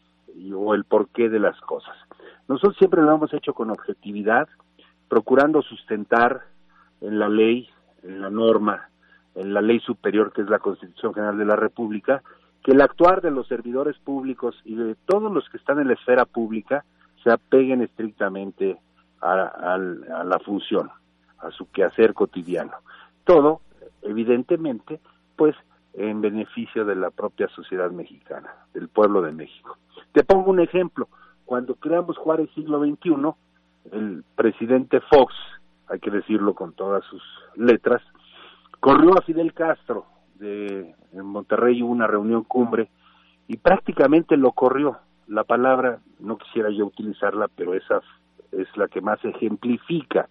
o 0.56 0.73
el 0.73 0.84
porqué 0.86 1.30
de 1.30 1.39
las 1.39 1.60
cosas. 1.62 1.95
Nosotros 2.47 2.75
siempre 2.78 3.01
lo 3.01 3.13
hemos 3.13 3.34
hecho 3.34 3.54
con 3.54 3.69
objetividad, 3.69 4.47
procurando 5.08 5.62
sustentar 5.62 6.41
en 7.01 7.19
la 7.19 7.30
ley, 7.30 7.69
en 8.04 8.21
la 8.21 8.30
norma, 8.30 8.89
en 9.36 9.54
la 9.54 9.62
ley 9.62 9.80
superior 9.82 10.34
que 10.34 10.41
es 10.41 10.49
la 10.49 10.60
Constitución 10.60 11.13
General 11.13 11.38
de 11.38 11.45
la 11.45 11.56
República, 11.56 12.23
que 12.63 12.71
el 12.71 12.82
actuar 12.82 13.21
de 13.21 13.32
los 13.32 13.47
servidores 13.47 13.97
públicos 13.99 14.60
y 14.65 14.75
de 14.75 14.95
todos 15.06 15.32
los 15.32 15.47
que 15.49 15.58
están 15.58 15.80
en 15.80 15.88
la 15.88 15.93
esfera 15.93 16.25
pública 16.25 16.84
se 17.23 17.32
apeguen 17.32 17.82
estrictamente 17.82 18.80
a, 19.21 19.34
a 19.34 19.78
la 19.78 20.39
función, 20.39 20.89
a 21.39 21.51
su 21.51 21.69
quehacer 21.71 22.13
cotidiano. 22.13 22.73
Todo, 23.23 23.62
evidentemente, 24.06 25.00
pues 25.36 25.56
en 25.94 26.22
beneficio 26.22 26.86
de 26.86 26.96
la 26.96 27.10
propia 27.10 27.48
sociedad 27.50 27.91
mexicana, 27.91 28.54
del 28.74 28.89
pueblo 28.89 29.22
de 29.22 29.32
México. 29.32 29.78
Te 30.12 30.24
pongo 30.24 30.52
un 30.52 30.60
ejemplo. 30.60 31.08
Cuando 31.46 31.76
creamos 31.76 32.18
Juárez 32.18 32.50
siglo 32.54 32.80
XXI, 32.80 33.13
el 33.91 34.24
presidente 34.36 35.00
Fox, 35.02 35.34
hay 35.88 36.00
que 36.00 36.12
decirlo 36.12 36.54
con 36.54 36.74
todas 36.74 37.04
sus 37.06 37.22
letras, 37.56 38.02
corrió 38.80 39.18
a 39.18 39.22
Fidel 39.22 39.54
Castro 39.54 40.06
de 40.36 40.96
en 41.13 41.26
Monterrey 41.26 41.82
una 41.82 42.08
reunión 42.08 42.44
cumbre 42.44 42.89
y 43.48 43.58
prácticamente 43.58 44.38
lo 44.38 44.52
corrió. 44.52 44.98
La 45.28 45.44
palabra 45.44 46.00
no 46.20 46.38
quisiera 46.38 46.70
yo 46.70 46.86
utilizarla, 46.86 47.48
pero 47.56 47.74
esa 47.74 48.02
es 48.52 48.68
la 48.76 48.88
que 48.88 49.02
más 49.02 49.24
ejemplifica 49.24 50.28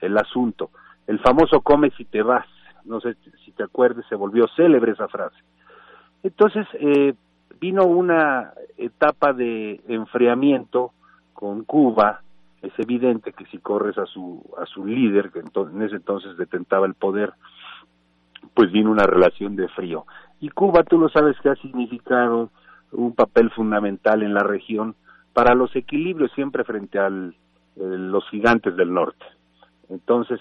el 0.00 0.18
asunto. 0.18 0.70
El 1.06 1.18
famoso 1.20 1.62
come 1.62 1.90
si 1.96 2.04
te 2.04 2.22
vas 2.22 2.46
no 2.86 3.00
sé 3.00 3.16
si 3.44 3.52
te 3.52 3.62
acuerdas, 3.62 4.04
se 4.08 4.14
volvió 4.14 4.46
célebre 4.56 4.92
esa 4.92 5.08
frase. 5.08 5.36
Entonces, 6.22 6.66
eh, 6.74 7.14
vino 7.60 7.84
una 7.84 8.52
etapa 8.76 9.32
de 9.32 9.80
enfriamiento 9.88 10.92
con 11.32 11.64
Cuba, 11.64 12.20
es 12.62 12.72
evidente 12.78 13.32
que 13.32 13.44
si 13.46 13.58
corres 13.58 13.96
a 13.98 14.06
su, 14.06 14.42
a 14.58 14.66
su 14.66 14.84
líder, 14.86 15.30
que 15.30 15.40
en 15.40 15.82
ese 15.82 15.96
entonces 15.96 16.36
detentaba 16.36 16.86
el 16.86 16.94
poder, 16.94 17.32
pues 18.54 18.72
vino 18.72 18.90
una 18.90 19.04
relación 19.04 19.56
de 19.56 19.68
frío. 19.68 20.06
Y 20.40 20.50
Cuba, 20.50 20.82
tú 20.82 20.98
lo 20.98 21.08
sabes 21.08 21.36
que 21.40 21.50
ha 21.50 21.56
significado 21.56 22.50
un 22.92 23.14
papel 23.14 23.50
fundamental 23.50 24.22
en 24.22 24.34
la 24.34 24.42
región 24.42 24.94
para 25.32 25.54
los 25.54 25.74
equilibrios 25.76 26.32
siempre 26.32 26.64
frente 26.64 26.98
a 26.98 27.10
los 27.76 28.28
gigantes 28.30 28.74
del 28.76 28.92
norte. 28.92 29.24
Entonces, 29.90 30.40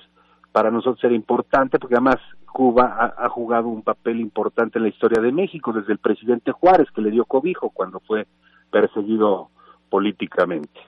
para 0.56 0.72
nosotros 0.72 1.04
era 1.04 1.14
importante 1.14 1.80
porque 1.80 1.96
además 1.96 2.16
Cuba 2.46 3.14
ha, 3.18 3.28
jugado 3.28 3.68
un 3.68 3.82
papel 3.82 4.22
importante 4.22 4.80
en 4.80 4.84
la 4.84 4.90
historia 4.90 5.22
de 5.22 5.34
México 5.34 5.74
desde 5.74 5.92
el 5.92 6.00
presidente 6.00 6.54
Juárez 6.54 6.90
que 6.92 7.02
le 7.02 7.12
dio 7.12 7.26
cobijo 7.26 7.72
cuando 7.72 8.00
fue 8.00 8.26
perseguido 8.72 9.50
políticamente. 9.90 10.80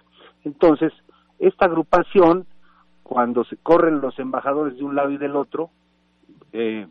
Entonces, 0.45 0.93
esta 1.37 1.65
agrupación, 1.65 2.45
cuando 3.03 3.43
se 3.43 3.57
corren 3.57 3.99
los 3.99 4.17
embajadores 4.19 4.77
de 4.77 4.85
un 4.85 4.95
lado 4.95 5.09
y 5.09 5.17
del 5.17 5.35
otro, 5.35 5.69
eh, 6.53 6.87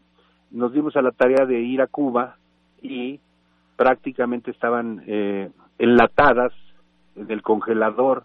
nos 0.50 0.74
dimos 0.74 0.96
a 0.96 1.02
la 1.02 1.12
tarea 1.12 1.46
de 1.46 1.58
ir 1.58 1.80
a 1.80 1.86
Cuba 1.86 2.36
y 2.82 3.20
prácticamente 3.76 4.50
estaban 4.50 5.02
eh, 5.06 5.50
enlatadas 5.78 6.52
en 7.14 7.30
el 7.30 7.40
congelador 7.40 8.24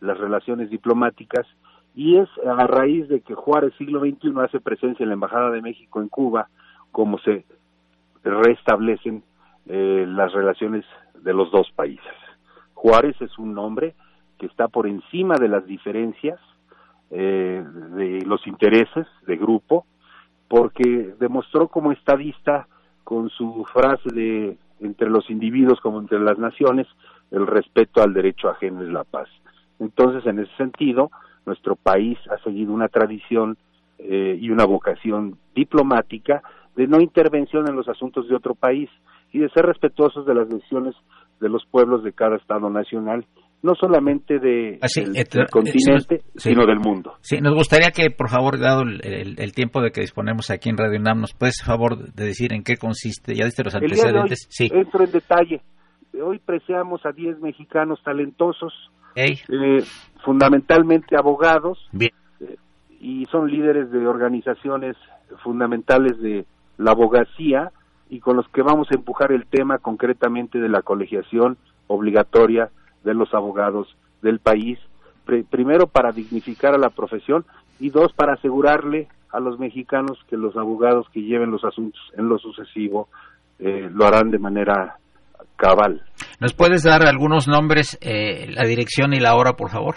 las 0.00 0.18
relaciones 0.18 0.70
diplomáticas 0.70 1.46
y 1.94 2.16
es 2.16 2.28
a 2.46 2.66
raíz 2.66 3.08
de 3.08 3.20
que 3.20 3.34
Juárez 3.34 3.74
siglo 3.76 4.00
XXI 4.00 4.32
hace 4.42 4.60
presencia 4.60 5.02
en 5.02 5.10
la 5.10 5.14
Embajada 5.14 5.50
de 5.50 5.62
México 5.62 6.00
en 6.00 6.08
Cuba, 6.08 6.48
como 6.90 7.18
se 7.18 7.44
restablecen 8.24 9.22
eh, 9.66 10.04
las 10.08 10.32
relaciones 10.32 10.84
de 11.22 11.34
los 11.34 11.50
dos 11.50 11.70
países. 11.74 12.12
Juárez 12.74 13.20
es 13.20 13.38
un 13.38 13.54
nombre 13.54 13.94
que 14.38 14.46
está 14.46 14.68
por 14.68 14.86
encima 14.86 15.36
de 15.36 15.48
las 15.48 15.66
diferencias, 15.66 16.40
eh, 17.10 17.64
de 17.94 18.22
los 18.26 18.46
intereses 18.46 19.06
de 19.26 19.36
grupo, 19.36 19.86
porque 20.48 21.14
demostró 21.20 21.68
como 21.68 21.92
estadista 21.92 22.66
con 23.04 23.28
su 23.30 23.64
frase 23.72 24.10
de 24.12 24.58
entre 24.80 25.08
los 25.08 25.30
individuos 25.30 25.80
como 25.80 26.00
entre 26.00 26.18
las 26.18 26.38
naciones, 26.38 26.86
el 27.30 27.46
respeto 27.46 28.02
al 28.02 28.12
derecho 28.12 28.48
ajeno 28.48 28.82
es 28.82 28.88
la 28.88 29.04
paz. 29.04 29.28
Entonces, 29.78 30.26
en 30.26 30.40
ese 30.40 30.54
sentido, 30.56 31.10
nuestro 31.46 31.76
país 31.76 32.18
ha 32.30 32.42
seguido 32.42 32.72
una 32.72 32.88
tradición 32.88 33.56
eh, 33.98 34.38
y 34.40 34.50
una 34.50 34.64
vocación 34.64 35.38
diplomática 35.54 36.42
de 36.76 36.86
no 36.86 37.00
intervención 37.00 37.68
en 37.68 37.76
los 37.76 37.88
asuntos 37.88 38.28
de 38.28 38.36
otro 38.36 38.54
país 38.54 38.88
y 39.32 39.38
de 39.38 39.48
ser 39.50 39.66
respetuosos 39.66 40.26
de 40.26 40.34
las 40.34 40.48
decisiones 40.48 40.94
de 41.40 41.48
los 41.48 41.64
pueblos 41.70 42.02
de 42.04 42.12
cada 42.12 42.36
Estado 42.36 42.70
nacional 42.70 43.26
no 43.62 43.74
solamente 43.76 44.40
de, 44.40 44.78
ah, 44.82 44.88
del, 44.94 45.16
eh, 45.16 45.46
continente, 45.50 46.22
sino 46.34 46.66
del 46.66 46.80
mundo. 46.80 47.14
Sí, 47.20 47.40
nos 47.40 47.54
gustaría 47.54 47.90
que, 47.90 48.10
por 48.10 48.28
favor, 48.28 48.58
dado 48.58 48.82
el, 48.82 49.52
tiempo 49.52 49.80
de 49.80 49.90
que 49.90 50.00
disponemos 50.00 50.50
aquí 50.50 50.68
en 50.68 50.76
Radio 50.76 50.98
UNAM, 50.98 51.20
nos 51.20 51.32
puedes, 51.32 51.62
favor, 51.64 52.12
de 52.12 52.24
decir 52.24 52.52
en 52.52 52.64
qué 52.64 52.76
consiste, 52.76 53.34
ya 53.34 53.44
diste 53.44 53.62
los 53.62 53.74
antecedentes. 53.74 54.48
sí. 54.50 54.68
Entro 54.72 55.04
en 55.04 55.12
detalle. 55.12 55.60
Hoy 56.20 56.40
preciamos 56.44 57.06
a 57.06 57.12
10 57.12 57.38
mexicanos 57.40 58.00
talentosos, 58.04 58.72
eh, 59.14 59.84
fundamentalmente 60.24 61.16
abogados, 61.16 61.88
Bien. 61.92 62.12
Eh, 62.40 62.56
y 63.00 63.26
son 63.26 63.50
líderes 63.50 63.90
de 63.90 64.06
organizaciones 64.06 64.96
fundamentales 65.42 66.20
de 66.20 66.44
la 66.78 66.92
abogacía 66.92 67.72
y 68.08 68.20
con 68.20 68.36
los 68.36 68.48
que 68.48 68.62
vamos 68.62 68.88
a 68.90 68.94
empujar 68.94 69.32
el 69.32 69.46
tema 69.46 69.78
concretamente 69.78 70.58
de 70.58 70.68
la 70.68 70.82
colegiación 70.82 71.56
obligatoria 71.86 72.70
de 73.04 73.14
los 73.14 73.32
abogados 73.34 73.96
del 74.20 74.38
país, 74.38 74.78
primero 75.50 75.86
para 75.86 76.12
dignificar 76.12 76.74
a 76.74 76.78
la 76.78 76.90
profesión 76.90 77.44
y 77.80 77.90
dos 77.90 78.12
para 78.12 78.34
asegurarle 78.34 79.08
a 79.30 79.40
los 79.40 79.58
mexicanos 79.58 80.18
que 80.28 80.36
los 80.36 80.56
abogados 80.56 81.08
que 81.10 81.22
lleven 81.22 81.50
los 81.50 81.64
asuntos 81.64 82.00
en 82.16 82.28
lo 82.28 82.38
sucesivo 82.38 83.08
eh, 83.58 83.88
lo 83.92 84.06
harán 84.06 84.30
de 84.30 84.38
manera 84.38 84.96
cabal. 85.56 86.02
¿Nos 86.42 86.54
puedes 86.54 86.82
dar 86.82 87.06
algunos 87.06 87.46
nombres, 87.46 87.96
eh, 88.00 88.50
la 88.50 88.66
dirección 88.66 89.14
y 89.14 89.20
la 89.20 89.36
hora, 89.36 89.52
por 89.52 89.70
favor? 89.70 89.94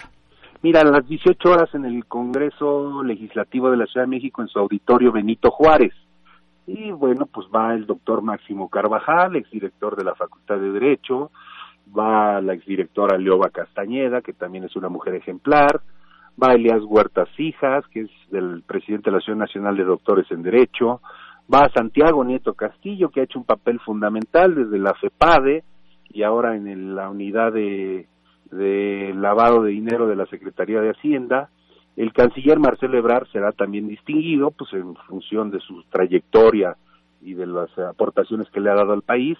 Mira, 0.62 0.82
a 0.82 0.84
las 0.84 1.04
18 1.04 1.50
horas 1.50 1.74
en 1.74 1.84
el 1.84 2.06
Congreso 2.06 3.02
Legislativo 3.02 3.68
de 3.68 3.78
la 3.78 3.86
Ciudad 3.86 4.06
de 4.06 4.10
México, 4.10 4.42
en 4.42 4.46
su 4.46 4.60
auditorio 4.60 5.10
Benito 5.10 5.50
Juárez. 5.50 5.92
Y 6.68 6.92
bueno, 6.92 7.26
pues 7.26 7.48
va 7.52 7.74
el 7.74 7.84
doctor 7.84 8.22
Máximo 8.22 8.68
Carvajal, 8.68 9.34
exdirector 9.34 9.96
de 9.96 10.04
la 10.04 10.14
Facultad 10.14 10.58
de 10.58 10.70
Derecho, 10.70 11.32
va 11.98 12.40
la 12.40 12.54
exdirectora 12.54 13.18
Leoba 13.18 13.50
Castañeda, 13.50 14.20
que 14.20 14.32
también 14.32 14.62
es 14.62 14.76
una 14.76 14.88
mujer 14.88 15.16
ejemplar, 15.16 15.80
va 16.40 16.54
Elias 16.54 16.82
Huertas 16.86 17.28
Hijas, 17.38 17.84
que 17.88 18.02
es 18.02 18.10
del 18.30 18.62
presidente 18.62 19.06
de 19.06 19.14
la 19.14 19.18
Asociación 19.18 19.38
Nacional 19.38 19.76
de 19.76 19.82
Doctores 19.82 20.30
en 20.30 20.44
Derecho, 20.44 21.00
va 21.52 21.68
Santiago 21.74 22.24
Nieto 22.24 22.54
Castillo, 22.54 23.08
que 23.08 23.18
ha 23.18 23.24
hecho 23.24 23.40
un 23.40 23.46
papel 23.46 23.80
fundamental 23.80 24.54
desde 24.54 24.78
la 24.78 24.94
FEPADE 24.94 25.64
y 26.16 26.22
ahora 26.22 26.56
en 26.56 26.94
la 26.94 27.10
unidad 27.10 27.52
de, 27.52 28.06
de 28.50 29.12
lavado 29.14 29.62
de 29.62 29.72
dinero 29.72 30.06
de 30.06 30.16
la 30.16 30.24
Secretaría 30.24 30.80
de 30.80 30.92
Hacienda, 30.92 31.50
el 31.94 32.14
canciller 32.14 32.58
Marcelo 32.58 32.96
Ebrard 32.96 33.26
será 33.32 33.52
también 33.52 33.86
distinguido, 33.86 34.50
pues 34.50 34.72
en 34.72 34.96
función 35.08 35.50
de 35.50 35.60
su 35.60 35.82
trayectoria 35.90 36.74
y 37.20 37.34
de 37.34 37.46
las 37.46 37.68
aportaciones 37.78 38.48
que 38.48 38.60
le 38.60 38.70
ha 38.70 38.74
dado 38.74 38.94
al 38.94 39.02
país, 39.02 39.36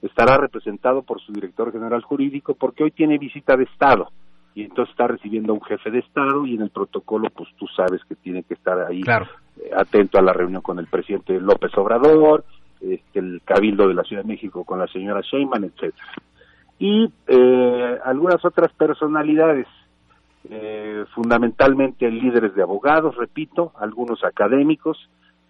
estará 0.00 0.38
representado 0.38 1.02
por 1.02 1.20
su 1.20 1.30
director 1.30 1.70
general 1.70 2.00
jurídico 2.00 2.54
porque 2.54 2.84
hoy 2.84 2.90
tiene 2.90 3.18
visita 3.18 3.54
de 3.58 3.64
Estado 3.64 4.08
y 4.54 4.62
entonces 4.62 4.92
está 4.92 5.06
recibiendo 5.06 5.52
a 5.52 5.56
un 5.56 5.62
jefe 5.62 5.90
de 5.90 5.98
Estado 5.98 6.46
y 6.46 6.54
en 6.54 6.62
el 6.62 6.70
protocolo 6.70 7.28
pues 7.36 7.50
tú 7.58 7.66
sabes 7.76 8.02
que 8.08 8.14
tiene 8.14 8.44
que 8.44 8.54
estar 8.54 8.78
ahí 8.80 9.02
eh, 9.02 9.70
atento 9.76 10.18
a 10.18 10.22
la 10.22 10.32
reunión 10.32 10.62
con 10.62 10.78
el 10.78 10.86
presidente 10.86 11.38
López 11.38 11.76
Obrador, 11.76 12.46
este, 12.90 13.18
el 13.18 13.40
cabildo 13.44 13.88
de 13.88 13.94
la 13.94 14.02
Ciudad 14.02 14.22
de 14.22 14.28
México 14.28 14.64
con 14.64 14.78
la 14.78 14.86
señora 14.86 15.20
Sheinman, 15.20 15.64
etcétera 15.64 16.04
y 16.78 17.12
eh, 17.28 17.98
algunas 18.04 18.44
otras 18.44 18.72
personalidades 18.72 19.66
eh, 20.50 21.04
fundamentalmente 21.14 22.10
líderes 22.10 22.54
de 22.54 22.62
abogados, 22.62 23.16
repito, 23.16 23.72
algunos 23.80 24.22
académicos 24.24 24.98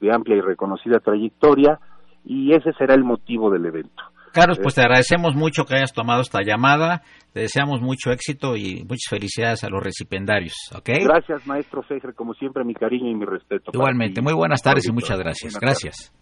de 0.01 0.13
amplia 0.13 0.37
y 0.37 0.41
reconocida 0.41 1.01
trayectoria 1.01 1.81
y 2.25 2.53
ese 2.53 2.73
será 2.75 2.95
el 2.95 3.05
motivo 3.05 3.51
del 3.51 3.67
evento. 3.67 4.03
Carlos, 4.33 4.59
pues 4.61 4.75
te 4.75 4.81
agradecemos 4.81 5.37
mucho 5.37 5.65
que 5.65 5.77
hayas 5.77 5.93
tomado 5.93 6.21
esta 6.21 6.41
llamada, 6.43 7.03
te 7.33 7.41
deseamos 7.41 7.81
mucho 7.81 8.11
éxito 8.11 8.57
y 8.57 8.83
muchas 8.83 9.09
felicidades 9.09 9.63
a 9.63 9.69
los 9.69 9.83
recipiendarios, 9.83 10.55
¿ok? 10.77 10.91
Gracias, 11.05 11.47
maestro 11.47 11.83
Fejer, 11.83 12.15
como 12.15 12.35
siempre, 12.35 12.65
mi 12.65 12.75
cariño 12.75 13.11
y 13.11 13.15
mi 13.15 13.25
respeto. 13.25 13.71
Igualmente, 13.73 14.21
muy 14.23 14.35
buenas 14.35 14.61
tardes 14.61 14.89
y 14.89 14.93
muchas 14.93 15.19
gracias. 15.21 15.59
Gracias. 15.61 16.13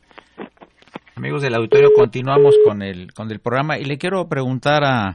Amigos 1.22 1.42
del 1.42 1.54
auditorio, 1.54 1.90
continuamos 1.94 2.56
con 2.64 2.82
el, 2.82 3.14
con 3.14 3.30
el 3.30 3.38
programa 3.38 3.78
y 3.78 3.84
le 3.84 3.96
quiero 3.96 4.28
preguntar 4.28 4.82
a, 4.82 5.14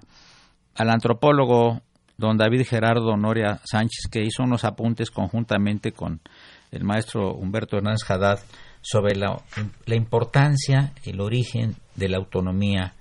al 0.74 0.90
antropólogo 0.90 1.82
don 2.16 2.38
David 2.38 2.66
Gerardo 2.66 3.18
Noria 3.18 3.60
Sánchez, 3.66 4.08
que 4.10 4.22
hizo 4.22 4.42
unos 4.42 4.64
apuntes 4.64 5.12
conjuntamente 5.12 5.92
con 5.92 6.22
el 6.72 6.86
maestro 6.86 7.34
Humberto 7.34 7.76
Hernández 7.76 8.10
Haddad 8.10 8.40
sobre 8.80 9.18
la, 9.18 9.44
la 9.86 9.96
importancia, 9.98 10.94
el 11.04 11.20
origen 11.20 11.76
de 11.96 12.08
la 12.08 12.20
autonomía 12.20 12.94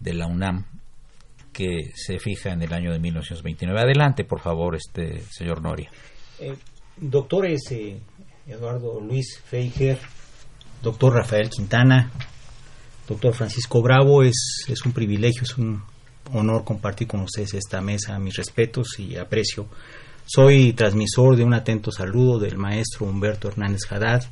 de 0.00 0.14
la 0.14 0.26
UNAM 0.26 0.64
que 1.52 1.92
se 1.94 2.18
fija 2.18 2.52
en 2.52 2.62
el 2.62 2.72
año 2.72 2.90
de 2.90 3.00
1929. 3.00 3.82
Adelante, 3.82 4.24
por 4.24 4.40
favor, 4.40 4.76
este 4.76 5.20
señor 5.30 5.60
Noria. 5.60 5.90
Eh, 6.40 6.56
doctores 6.96 7.70
eh, 7.72 8.00
Eduardo 8.46 8.98
Luis 8.98 9.42
Feijer, 9.44 9.98
doctor 10.82 11.16
Rafael 11.16 11.50
Quintana, 11.50 12.10
doctor 13.06 13.34
Francisco 13.34 13.82
Bravo, 13.82 14.22
es, 14.22 14.64
es 14.68 14.84
un 14.84 14.92
privilegio, 14.92 15.42
es 15.42 15.56
un 15.56 15.82
honor 16.32 16.64
compartir 16.64 17.06
con 17.06 17.20
ustedes 17.20 17.54
esta 17.54 17.80
mesa, 17.80 18.18
mis 18.18 18.36
respetos 18.36 18.98
y 18.98 19.16
aprecio. 19.16 19.66
Soy 20.26 20.72
transmisor 20.72 21.36
de 21.36 21.44
un 21.44 21.54
atento 21.54 21.92
saludo 21.92 22.38
del 22.38 22.58
maestro 22.58 23.06
Humberto 23.06 23.48
Hernández 23.48 23.82
Haddad, 23.90 24.24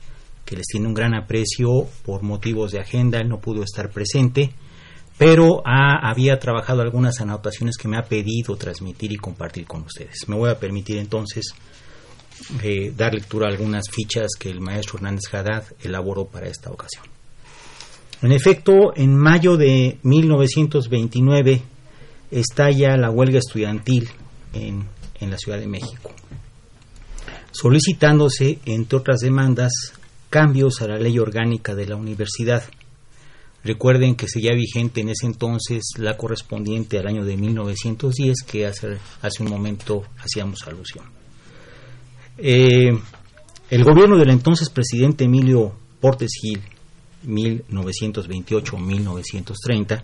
que 0.45 0.57
les 0.57 0.67
tiene 0.67 0.89
un 0.89 0.95
gran 0.95 1.15
aprecio 1.15 1.87
por 2.05 2.23
motivos 2.23 2.73
de 2.73 2.81
agenda, 2.81 3.19
él 3.19 3.29
no 3.29 3.41
pudo 3.41 3.63
estar 3.63 3.91
presente, 3.91 4.53
pero 5.17 5.63
había 5.65 6.39
trabajado 6.41 6.83
algunas 6.83 7.21
anotaciones 7.21 7.77
que 7.77 7.87
me 7.87 7.97
ha 7.97 8.07
pedido 8.07 8.57
transmitir 8.57 9.13
y 9.13 9.17
compartir 9.17 9.65
con 9.67 9.83
ustedes. 9.83 10.29
Me 10.29 10.37
voy 10.37 10.51
a 10.51 10.59
permitir 10.59 10.99
entonces 10.99 11.55
eh, 12.63 12.93
dar 12.97 13.15
lectura 13.15 13.47
a 13.47 13.51
algunas 13.51 13.85
fichas 13.89 14.33
que 14.39 14.51
el 14.51 14.61
maestro 14.61 14.99
Hernández 14.99 15.33
Haddad 15.33 15.65
elaboró 15.81 16.27
para 16.27 16.49
esta 16.49 16.71
ocasión. 16.71 17.14
En 18.25 18.33
efecto, 18.33 18.97
en 18.97 19.15
mayo 19.15 19.59
de 19.59 19.99
1929 20.03 21.61
estalla 22.31 22.97
la 22.97 23.11
huelga 23.11 23.39
estudiantil 23.39 24.09
en, 24.55 24.87
en 25.21 25.31
la 25.31 25.37
Ciudad 25.37 25.59
de 25.59 25.67
México, 25.67 26.11
solicitándose, 27.53 28.61
entre 28.65 28.97
otras 28.97 29.21
demandas, 29.21 29.93
cambios 30.31 30.81
a 30.81 30.89
la 30.89 30.97
ley 30.97 31.19
orgánica 31.19 31.75
de 31.75 31.87
la 31.87 31.97
universidad. 31.97 32.65
Recuerden 33.63 34.15
que 34.15 34.27
seguía 34.27 34.55
vigente 34.55 35.03
en 35.03 35.11
ese 35.11 35.27
entonces 35.27 35.83
la 35.99 36.17
correspondiente 36.17 36.99
al 36.99 37.09
año 37.09 37.27
de 37.27 37.37
1910 37.37 38.37
que 38.47 38.65
hace, 38.65 38.97
hace 39.21 39.43
un 39.43 39.51
momento 39.51 40.03
hacíamos 40.17 40.67
alusión. 40.67 41.05
Eh, 42.39 42.99
el 43.69 43.85
gobierno 43.85 44.17
del 44.17 44.31
entonces 44.31 44.71
presidente 44.71 45.25
Emilio 45.25 45.75
Portes 46.01 46.31
Gil, 46.41 46.63
1928-1930, 47.27 50.03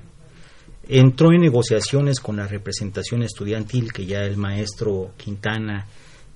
entró 0.89 1.33
en 1.33 1.41
negociaciones 1.41 2.21
con 2.21 2.37
la 2.37 2.47
representación 2.47 3.23
estudiantil 3.23 3.91
que 3.93 4.07
ya 4.07 4.25
el 4.25 4.37
maestro 4.37 5.13
Quintana 5.17 5.87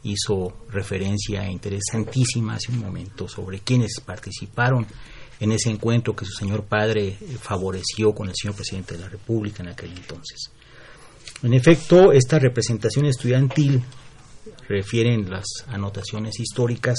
hizo 0.05 0.64
referencia 0.70 1.51
interesantísima 1.51 2.55
hace 2.55 2.70
un 2.70 2.80
momento 2.80 3.26
sobre 3.26 3.61
quienes 3.61 4.01
participaron 4.01 4.87
en 5.41 5.53
ese 5.53 5.70
encuentro 5.70 6.14
que 6.14 6.24
su 6.24 6.32
señor 6.32 6.64
padre 6.64 7.16
favoreció 7.41 8.14
con 8.14 8.28
el 8.28 8.35
señor 8.41 8.55
presidente 8.55 8.95
de 8.95 9.01
la 9.01 9.09
República 9.09 9.62
en 9.62 9.70
aquel 9.70 9.91
entonces. 9.91 10.51
En 11.43 11.55
efecto, 11.55 12.12
esta 12.12 12.39
representación 12.39 13.07
estudiantil 13.07 13.82
refieren 14.68 15.28
las 15.28 15.45
anotaciones 15.66 16.39
históricas 16.39 16.97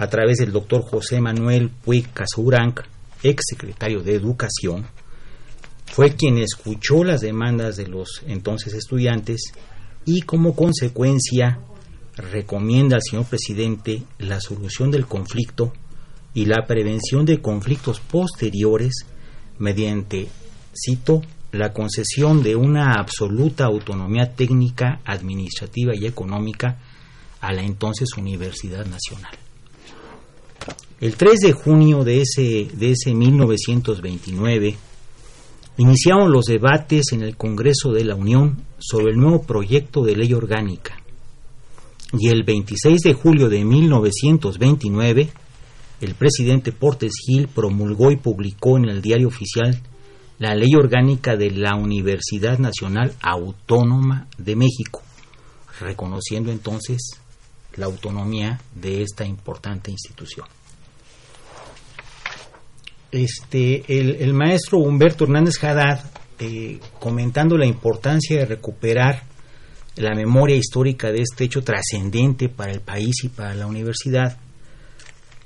a 0.00 0.08
través 0.08 0.38
del 0.38 0.50
doctor 0.50 0.80
José 0.80 1.20
Manuel 1.20 1.68
Puig 1.68 2.10
Casuranc, 2.14 2.80
ex 3.22 3.42
secretario 3.50 4.02
de 4.02 4.14
Educación, 4.14 4.86
fue 5.84 6.16
quien 6.16 6.38
escuchó 6.38 7.04
las 7.04 7.20
demandas 7.20 7.76
de 7.76 7.86
los 7.86 8.22
entonces 8.26 8.72
estudiantes 8.72 9.52
y 10.06 10.22
como 10.22 10.56
consecuencia 10.56 11.60
recomienda 12.16 12.96
al 12.96 13.02
señor 13.02 13.26
presidente 13.26 14.02
la 14.18 14.40
solución 14.40 14.90
del 14.90 15.04
conflicto 15.04 15.74
y 16.32 16.46
la 16.46 16.66
prevención 16.66 17.26
de 17.26 17.42
conflictos 17.42 18.00
posteriores 18.00 19.04
mediante 19.58 20.28
cito, 20.74 21.20
la 21.52 21.74
concesión 21.74 22.42
de 22.42 22.56
una 22.56 22.94
absoluta 22.94 23.66
autonomía 23.66 24.34
técnica, 24.34 25.02
administrativa 25.04 25.92
y 25.94 26.06
económica 26.06 26.78
a 27.42 27.52
la 27.52 27.62
entonces 27.62 28.08
Universidad 28.16 28.86
Nacional. 28.86 29.49
El 31.00 31.16
3 31.16 31.38
de 31.40 31.52
junio 31.52 32.04
de 32.04 32.20
ese, 32.20 32.68
de 32.74 32.90
ese 32.90 33.14
1929 33.14 34.76
iniciaron 35.78 36.30
los 36.30 36.44
debates 36.44 37.12
en 37.12 37.22
el 37.22 37.38
Congreso 37.38 37.92
de 37.92 38.04
la 38.04 38.14
Unión 38.14 38.64
sobre 38.78 39.12
el 39.12 39.16
nuevo 39.16 39.42
proyecto 39.44 40.04
de 40.04 40.14
ley 40.14 40.34
orgánica 40.34 41.00
y 42.12 42.28
el 42.28 42.42
26 42.42 43.00
de 43.00 43.14
julio 43.14 43.48
de 43.48 43.64
1929 43.64 45.30
el 46.02 46.14
presidente 46.16 46.70
Portes 46.70 47.12
Gil 47.24 47.48
promulgó 47.48 48.10
y 48.10 48.16
publicó 48.16 48.76
en 48.76 48.90
el 48.90 49.00
diario 49.00 49.28
oficial 49.28 49.80
la 50.38 50.54
ley 50.54 50.74
orgánica 50.74 51.34
de 51.34 51.50
la 51.50 51.76
Universidad 51.76 52.58
Nacional 52.58 53.14
Autónoma 53.22 54.26
de 54.36 54.54
México, 54.54 55.02
reconociendo 55.80 56.52
entonces 56.52 57.12
la 57.76 57.86
autonomía 57.86 58.60
de 58.74 59.02
esta 59.02 59.24
importante 59.24 59.90
institución. 59.90 60.46
Este, 63.12 63.84
el, 63.88 64.32
maestro 64.34 64.78
Humberto 64.78 65.24
Hernández 65.24 65.62
Haddad, 65.62 66.04
eh, 66.38 66.78
comentando 67.00 67.58
la 67.58 67.66
importancia 67.66 68.38
de 68.38 68.46
recuperar 68.46 69.24
la 69.96 70.14
memoria 70.14 70.56
histórica 70.56 71.10
de 71.10 71.22
este 71.22 71.44
hecho 71.44 71.62
trascendente 71.62 72.48
para 72.48 72.72
el 72.72 72.80
país 72.80 73.24
y 73.24 73.28
para 73.28 73.54
la 73.54 73.66
universidad, 73.66 74.38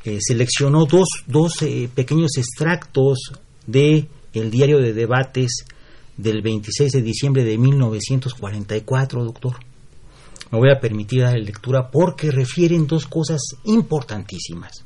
eh, 0.05 0.19
seleccionó 0.21 0.85
dos, 0.85 1.09
dos 1.27 1.63
eh, 1.63 1.89
pequeños 1.95 2.37
extractos 2.37 3.33
de 3.67 4.09
el 4.35 4.51
diario 4.51 4.79
de 4.79 4.93
debates 4.93 5.65
del 6.17 6.43
26 6.43 6.93
de 6.93 7.03
diciembre 7.03 7.45
de 7.45 7.57
1944, 7.57 9.25
doctor. 9.25 9.57
Me 10.51 10.59
voy 10.59 10.71
a 10.71 10.81
permitir 10.81 11.23
dar 11.23 11.39
lectura 11.39 11.91
porque 11.91 12.31
refieren 12.31 12.87
dos 12.87 13.07
cosas 13.07 13.41
importantísimas. 13.65 14.85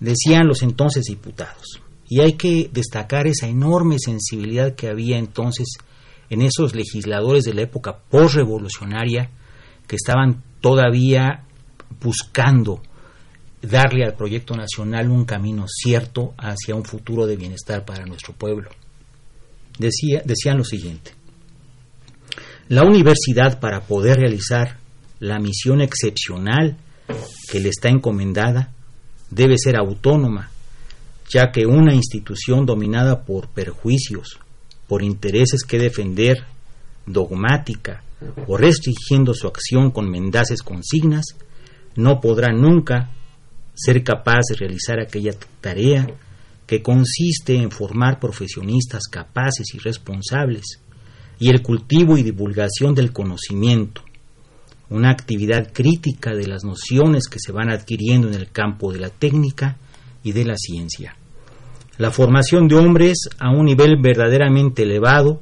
Decían 0.00 0.46
los 0.46 0.62
entonces 0.62 1.04
diputados, 1.04 1.80
y 2.08 2.20
hay 2.20 2.34
que 2.34 2.70
destacar 2.72 3.26
esa 3.26 3.46
enorme 3.46 3.98
sensibilidad 3.98 4.74
que 4.74 4.88
había 4.88 5.18
entonces 5.18 5.66
en 6.30 6.42
esos 6.42 6.74
legisladores 6.74 7.44
de 7.44 7.54
la 7.54 7.62
época 7.62 7.98
postrevolucionaria 8.10 9.30
que 9.86 9.96
estaban 9.96 10.42
todavía 10.60 11.44
buscando 12.00 12.82
darle 13.60 14.04
al 14.04 14.14
proyecto 14.14 14.54
nacional 14.54 15.10
un 15.10 15.24
camino 15.24 15.66
cierto 15.66 16.34
hacia 16.38 16.74
un 16.74 16.84
futuro 16.84 17.26
de 17.26 17.36
bienestar 17.36 17.84
para 17.84 18.06
nuestro 18.06 18.34
pueblo. 18.34 18.70
Decía, 19.78 20.22
decían 20.24 20.58
lo 20.58 20.64
siguiente, 20.64 21.12
la 22.68 22.84
universidad 22.84 23.60
para 23.60 23.80
poder 23.80 24.18
realizar 24.18 24.78
la 25.20 25.38
misión 25.38 25.80
excepcional 25.80 26.76
que 27.50 27.60
le 27.60 27.70
está 27.70 27.88
encomendada 27.88 28.72
debe 29.30 29.56
ser 29.58 29.76
autónoma, 29.76 30.50
ya 31.28 31.50
que 31.52 31.66
una 31.66 31.94
institución 31.94 32.64
dominada 32.64 33.24
por 33.24 33.48
perjuicios, 33.48 34.38
por 34.86 35.02
intereses 35.02 35.62
que 35.64 35.78
defender, 35.78 36.38
dogmática 37.06 38.02
o 38.46 38.56
restringiendo 38.56 39.34
su 39.34 39.46
acción 39.46 39.90
con 39.90 40.10
mendaces 40.10 40.62
consignas, 40.62 41.36
no 41.96 42.20
podrá 42.20 42.52
nunca 42.52 43.10
ser 43.74 44.02
capaz 44.02 44.40
de 44.50 44.56
realizar 44.56 45.00
aquella 45.00 45.32
tarea 45.60 46.06
que 46.66 46.82
consiste 46.82 47.56
en 47.56 47.70
formar 47.70 48.18
profesionistas 48.18 49.04
capaces 49.10 49.66
y 49.74 49.78
responsables, 49.78 50.80
y 51.38 51.50
el 51.50 51.62
cultivo 51.62 52.18
y 52.18 52.22
divulgación 52.22 52.94
del 52.94 53.12
conocimiento, 53.12 54.02
una 54.90 55.10
actividad 55.10 55.72
crítica 55.72 56.34
de 56.34 56.46
las 56.46 56.64
nociones 56.64 57.28
que 57.28 57.38
se 57.38 57.52
van 57.52 57.70
adquiriendo 57.70 58.28
en 58.28 58.34
el 58.34 58.50
campo 58.50 58.92
de 58.92 59.00
la 59.00 59.10
técnica 59.10 59.76
y 60.22 60.32
de 60.32 60.44
la 60.44 60.56
ciencia. 60.56 61.16
La 61.98 62.10
formación 62.10 62.68
de 62.68 62.76
hombres 62.76 63.28
a 63.38 63.50
un 63.50 63.66
nivel 63.66 63.96
verdaderamente 64.00 64.84
elevado 64.84 65.40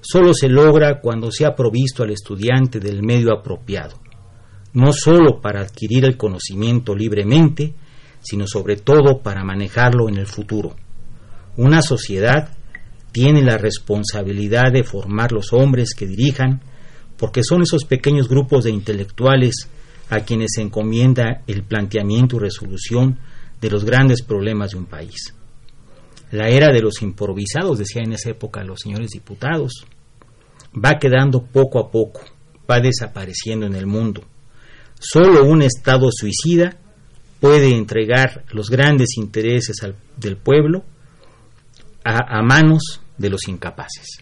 solo 0.00 0.34
se 0.34 0.48
logra 0.48 1.00
cuando 1.00 1.30
se 1.32 1.46
ha 1.46 1.54
provisto 1.54 2.02
al 2.02 2.10
estudiante 2.10 2.78
del 2.78 3.02
medio 3.02 3.32
apropiado, 3.32 3.98
no 4.74 4.92
sólo 4.92 5.40
para 5.40 5.62
adquirir 5.62 6.04
el 6.04 6.16
conocimiento 6.16 6.94
libremente, 6.94 7.74
sino 8.20 8.46
sobre 8.46 8.76
todo 8.76 9.22
para 9.22 9.42
manejarlo 9.42 10.08
en 10.08 10.18
el 10.18 10.26
futuro. 10.26 10.76
Una 11.56 11.80
sociedad 11.80 12.50
tiene 13.12 13.42
la 13.42 13.56
responsabilidad 13.56 14.72
de 14.72 14.84
formar 14.84 15.32
los 15.32 15.54
hombres 15.54 15.94
que 15.94 16.06
dirijan, 16.06 16.60
porque 17.18 17.42
son 17.42 17.62
esos 17.62 17.84
pequeños 17.84 18.28
grupos 18.28 18.64
de 18.64 18.70
intelectuales 18.70 19.68
a 20.10 20.20
quienes 20.20 20.52
se 20.54 20.62
encomienda 20.62 21.42
el 21.46 21.62
planteamiento 21.62 22.36
y 22.36 22.40
resolución 22.40 23.18
de 23.60 23.70
los 23.70 23.84
grandes 23.84 24.22
problemas 24.22 24.70
de 24.70 24.78
un 24.78 24.86
país. 24.86 25.34
La 26.30 26.48
era 26.48 26.72
de 26.72 26.82
los 26.82 27.02
improvisados, 27.02 27.78
decía 27.78 28.02
en 28.02 28.12
esa 28.12 28.30
época 28.30 28.64
los 28.64 28.80
señores 28.80 29.10
diputados, 29.10 29.86
va 30.74 30.98
quedando 30.98 31.44
poco 31.44 31.78
a 31.78 31.90
poco, 31.90 32.20
va 32.70 32.80
desapareciendo 32.80 33.66
en 33.66 33.74
el 33.74 33.86
mundo. 33.86 34.22
Solo 34.98 35.44
un 35.44 35.62
Estado 35.62 36.08
suicida 36.10 36.78
puede 37.40 37.76
entregar 37.76 38.44
los 38.50 38.70
grandes 38.70 39.16
intereses 39.16 39.76
del 40.16 40.36
pueblo 40.36 40.84
a, 42.04 42.42
manos 42.42 43.00
de 43.18 43.30
los 43.30 43.48
incapaces. 43.48 44.18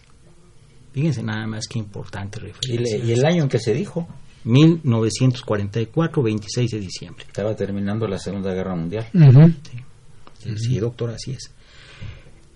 Fíjense 0.95 1.21
nada 1.23 1.45
más 1.45 1.67
que 1.67 1.77
importante 1.77 2.39
referencia. 2.39 2.97
¿Y, 3.03 3.11
el 3.11 3.25
año 3.25 3.43
en 3.43 3.49
que 3.49 3.59
se 3.59 3.73
dijo? 3.73 4.07
1944, 4.45 6.23
26 6.23 6.71
de 6.71 6.79
diciembre. 6.79 7.25
Estaba 7.27 7.53
terminando 7.53 8.07
la 8.07 8.17
Segunda 8.17 8.53
Guerra 8.53 8.77
Mundial. 8.77 9.05
sí. 10.55 10.79
doctor, 10.79 11.09
así 11.09 11.31
es. 11.31 11.51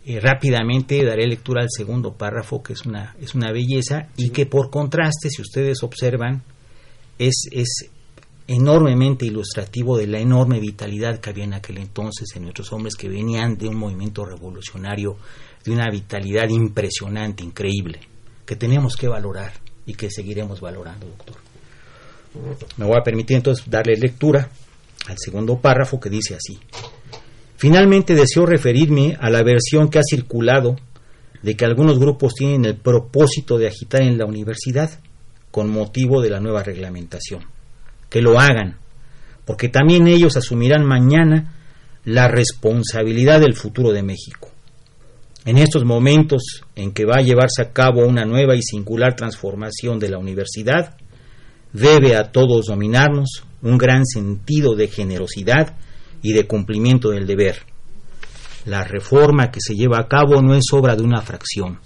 Eh, 0.06 0.22
rápidamente 0.22 1.04
daré 1.04 1.28
lectura 1.28 1.64
al 1.64 1.68
segundo 1.70 2.14
párrafo, 2.14 2.64
que 2.64 2.72
es 2.72 2.86
una, 2.86 3.14
es 3.20 3.36
una 3.36 3.52
belleza, 3.52 4.08
y 4.16 4.30
que 4.30 4.46
por 4.46 4.70
contraste, 4.70 5.30
si 5.30 5.42
ustedes 5.42 5.84
observan, 5.84 6.42
es, 7.18 7.44
es 7.52 7.90
enormemente 8.48 9.26
ilustrativo 9.26 9.98
de 9.98 10.08
la 10.08 10.20
enorme 10.20 10.62
vitalidad 10.62 11.20
que 11.20 11.30
había 11.30 11.44
en 11.44 11.56
aquel 11.56 11.80
entonces 11.80 12.30
en 12.38 12.44
nuestros 12.44 12.72
hombres 12.72 12.96
que 12.96 13.10
venían 13.10 13.58
de 13.58 13.68
un 13.68 13.76
movimiento 13.76 14.24
revolucionario, 14.24 15.18
de 15.66 15.72
una 15.74 15.90
vitalidad 15.92 16.48
impresionante, 16.48 17.44
increíble, 17.44 18.00
que 18.50 18.56
tenemos 18.56 18.96
que 18.96 19.08
valorar 19.08 19.54
y 19.86 19.94
que 19.94 20.10
seguiremos 20.10 20.60
valorando, 20.60 21.06
doctor. 21.06 21.36
Me 22.78 22.86
voy 22.88 22.96
a 23.00 23.04
permitir 23.04 23.38
entonces 23.38 23.70
darle 23.70 23.96
lectura 23.96 24.50
al 25.06 25.18
segundo 25.20 25.60
párrafo 25.60 26.00
que 26.00 26.10
dice 26.10 26.34
así. 26.34 26.58
Finalmente 27.58 28.16
deseo 28.16 28.48
referirme 28.48 29.16
a 29.22 29.30
la 29.30 29.44
versión 29.44 29.88
que 29.88 30.00
ha 30.00 30.02
circulado 30.04 30.78
de 31.44 31.56
que 31.56 31.64
algunos 31.64 32.00
grupos 32.00 32.34
tienen 32.34 32.66
el 32.66 32.76
propósito 32.76 33.60
de 33.60 33.68
agitar 33.68 34.02
en 34.02 34.18
la 34.18 34.26
universidad 34.26 35.00
con 35.52 35.70
motivo 35.70 36.20
de 36.20 36.32
la 36.32 36.40
nueva 36.40 36.64
reglamentación. 36.64 37.44
Que 38.10 38.24
lo 38.24 38.40
hagan, 38.40 38.80
porque 39.46 39.70
también 39.70 40.08
ellos 40.08 40.38
asumirán 40.38 40.88
mañana 40.88 41.54
la 42.04 42.28
responsabilidad 42.28 43.42
del 43.42 43.54
futuro 43.54 43.92
de 43.92 44.02
México. 44.02 44.50
En 45.46 45.58
estos 45.58 45.86
momentos 45.86 46.64
en 46.76 46.92
que 46.92 47.06
va 47.06 47.16
a 47.18 47.22
llevarse 47.22 47.62
a 47.62 47.72
cabo 47.72 48.06
una 48.06 48.26
nueva 48.26 48.56
y 48.56 48.62
singular 48.62 49.16
transformación 49.16 49.98
de 49.98 50.10
la 50.10 50.18
universidad, 50.18 50.98
debe 51.72 52.16
a 52.16 52.32
todos 52.32 52.66
dominarnos 52.66 53.44
un 53.62 53.78
gran 53.78 54.06
sentido 54.06 54.76
de 54.76 54.88
generosidad 54.88 55.78
y 56.22 56.34
de 56.34 56.46
cumplimiento 56.46 57.10
del 57.12 57.26
deber. 57.26 57.60
La 58.66 58.84
reforma 58.84 59.52
que 59.52 59.62
se 59.62 59.76
lleva 59.76 60.00
a 60.00 60.08
cabo 60.08 60.42
no 60.42 60.56
es 60.56 60.66
obra 60.74 60.96
de 60.96 61.04
una 61.04 61.22
fracción, 61.22 61.80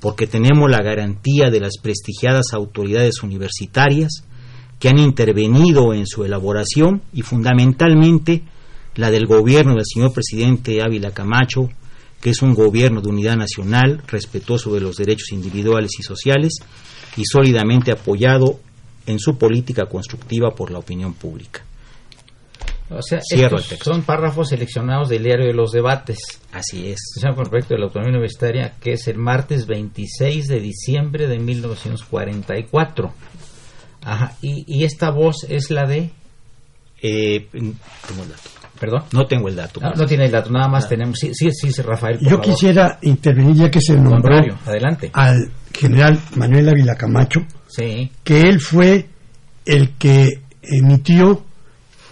porque 0.00 0.26
tenemos 0.26 0.68
la 0.68 0.82
garantía 0.82 1.50
de 1.50 1.60
las 1.60 1.78
prestigiadas 1.80 2.52
autoridades 2.52 3.22
universitarias 3.22 4.24
que 4.80 4.88
han 4.88 4.98
intervenido 4.98 5.94
en 5.94 6.06
su 6.06 6.24
elaboración 6.24 7.02
y 7.12 7.22
fundamentalmente 7.22 8.42
la 8.96 9.10
del 9.10 9.26
gobierno 9.26 9.74
del 9.74 9.84
señor 9.84 10.12
presidente 10.12 10.82
Ávila 10.82 11.12
Camacho, 11.12 11.68
que 12.20 12.30
es 12.30 12.42
un 12.42 12.54
gobierno 12.54 13.00
de 13.00 13.08
unidad 13.08 13.36
nacional, 13.36 14.02
respetuoso 14.06 14.74
de 14.74 14.80
los 14.80 14.96
derechos 14.96 15.32
individuales 15.32 15.92
y 15.98 16.02
sociales 16.02 16.54
y 17.16 17.24
sólidamente 17.24 17.92
apoyado 17.92 18.60
en 19.06 19.18
su 19.18 19.38
política 19.38 19.86
constructiva 19.86 20.50
por 20.54 20.70
la 20.70 20.78
opinión 20.78 21.14
pública. 21.14 21.64
O 22.90 23.02
sea, 23.02 23.20
son 23.84 24.02
párrafos 24.02 24.48
seleccionados 24.48 25.08
del 25.08 25.22
diario 25.22 25.46
de 25.46 25.54
los 25.54 25.70
debates. 25.70 26.18
Así 26.52 26.88
es. 26.88 26.98
Con 27.22 27.44
respecto 27.44 27.74
de 27.74 27.78
la 27.78 27.86
autonomía 27.86 28.16
universitaria, 28.16 28.74
que 28.80 28.94
es 28.94 29.06
el 29.06 29.16
martes 29.16 29.66
26 29.66 30.48
de 30.48 30.60
diciembre 30.60 31.28
de 31.28 31.38
1944. 31.38 33.14
Ajá. 34.02 34.36
Y, 34.42 34.82
esta 34.82 35.10
voz 35.10 35.46
es 35.48 35.70
la 35.70 35.86
de. 35.86 36.10
Eh, 37.00 37.46
Perdón. 38.80 39.02
No 39.12 39.26
tengo 39.26 39.48
el 39.48 39.56
dato. 39.56 39.78
No, 39.80 40.06
tiene 40.06 40.24
el 40.24 40.30
dato, 40.30 40.50
nada 40.50 40.66
más 40.66 40.88
tenemos. 40.88 41.18
Sí, 41.18 41.32
sí, 41.34 41.50
sí, 41.50 41.82
Rafael. 41.82 42.18
Yo 42.22 42.40
quisiera 42.40 42.98
intervenir 43.02 43.56
ya 43.56 43.70
que 43.70 43.80
se 43.80 43.94
nombró 43.94 44.38
adelante. 44.66 45.10
al 45.12 45.50
general 45.72 46.18
Manuel 46.36 46.70
Ávila 46.70 46.94
Camacho, 46.94 47.40
sí. 47.68 48.10
que 48.24 48.40
él 48.40 48.58
fue 48.58 49.06
el 49.66 49.90
que 49.98 50.40
emitió 50.62 51.42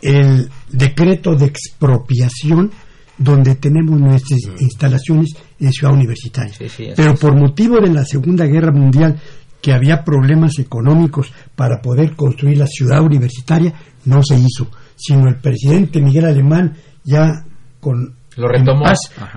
el 0.02 0.50
decreto 0.70 1.34
de 1.34 1.46
expropiación 1.46 2.70
donde 3.16 3.56
tenemos 3.56 3.98
nuestras 3.98 4.40
instalaciones 4.60 5.30
en 5.58 5.72
Ciudad 5.72 5.94
Universitaria. 5.94 6.54
Pero 6.94 7.14
por 7.14 7.34
motivo 7.34 7.80
de 7.80 7.92
la 7.92 8.04
Segunda 8.04 8.44
Guerra 8.44 8.72
Mundial, 8.72 9.18
que 9.60 9.72
había 9.72 10.04
problemas 10.04 10.58
económicos 10.58 11.32
para 11.56 11.80
poder 11.80 12.14
construir 12.14 12.58
la 12.58 12.66
ciudad 12.66 13.02
universitaria, 13.02 13.74
no 14.04 14.22
se 14.22 14.36
hizo, 14.36 14.70
sino 14.98 15.28
el 15.28 15.36
presidente 15.36 16.00
Miguel 16.00 16.26
Alemán 16.26 16.76
ya 17.04 17.44
con 17.80 18.16
lo 18.36 18.48
retomó, 18.48 18.84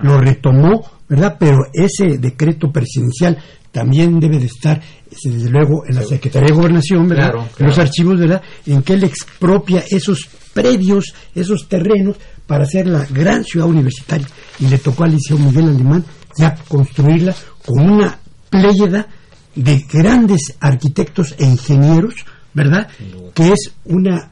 lo 0.02 0.18
retomó, 0.18 0.84
¿verdad? 1.08 1.36
Pero 1.38 1.58
ese 1.72 2.18
decreto 2.18 2.70
presidencial 2.70 3.36
también 3.72 4.20
debe 4.20 4.38
de 4.38 4.46
estar 4.46 4.80
desde 5.10 5.50
luego 5.50 5.84
en 5.88 5.96
la 5.96 6.02
Secretaría 6.02 6.48
de 6.48 6.54
Gobernación, 6.54 7.08
¿verdad? 7.08 7.32
En 7.58 7.66
los 7.66 7.78
archivos, 7.78 8.18
¿verdad? 8.18 8.42
En 8.66 8.82
que 8.82 8.92
él 8.92 9.04
expropia 9.04 9.82
esos 9.90 10.28
predios, 10.52 11.14
esos 11.34 11.68
terrenos 11.68 12.16
para 12.46 12.64
hacer 12.64 12.86
la 12.86 13.04
gran 13.06 13.44
ciudad 13.44 13.66
universitaria. 13.66 14.26
Y 14.60 14.66
le 14.66 14.78
tocó 14.78 15.04
al 15.04 15.12
Liceo 15.12 15.38
Miguel 15.38 15.68
Alemán 15.68 16.04
ya 16.38 16.54
construirla 16.68 17.34
con 17.64 17.90
una 17.90 18.18
pléyada 18.50 19.08
de 19.54 19.84
grandes 19.90 20.54
arquitectos 20.60 21.34
e 21.38 21.44
ingenieros, 21.44 22.14
¿verdad? 22.54 22.88
Que 23.34 23.52
es 23.52 23.72
una, 23.84 24.31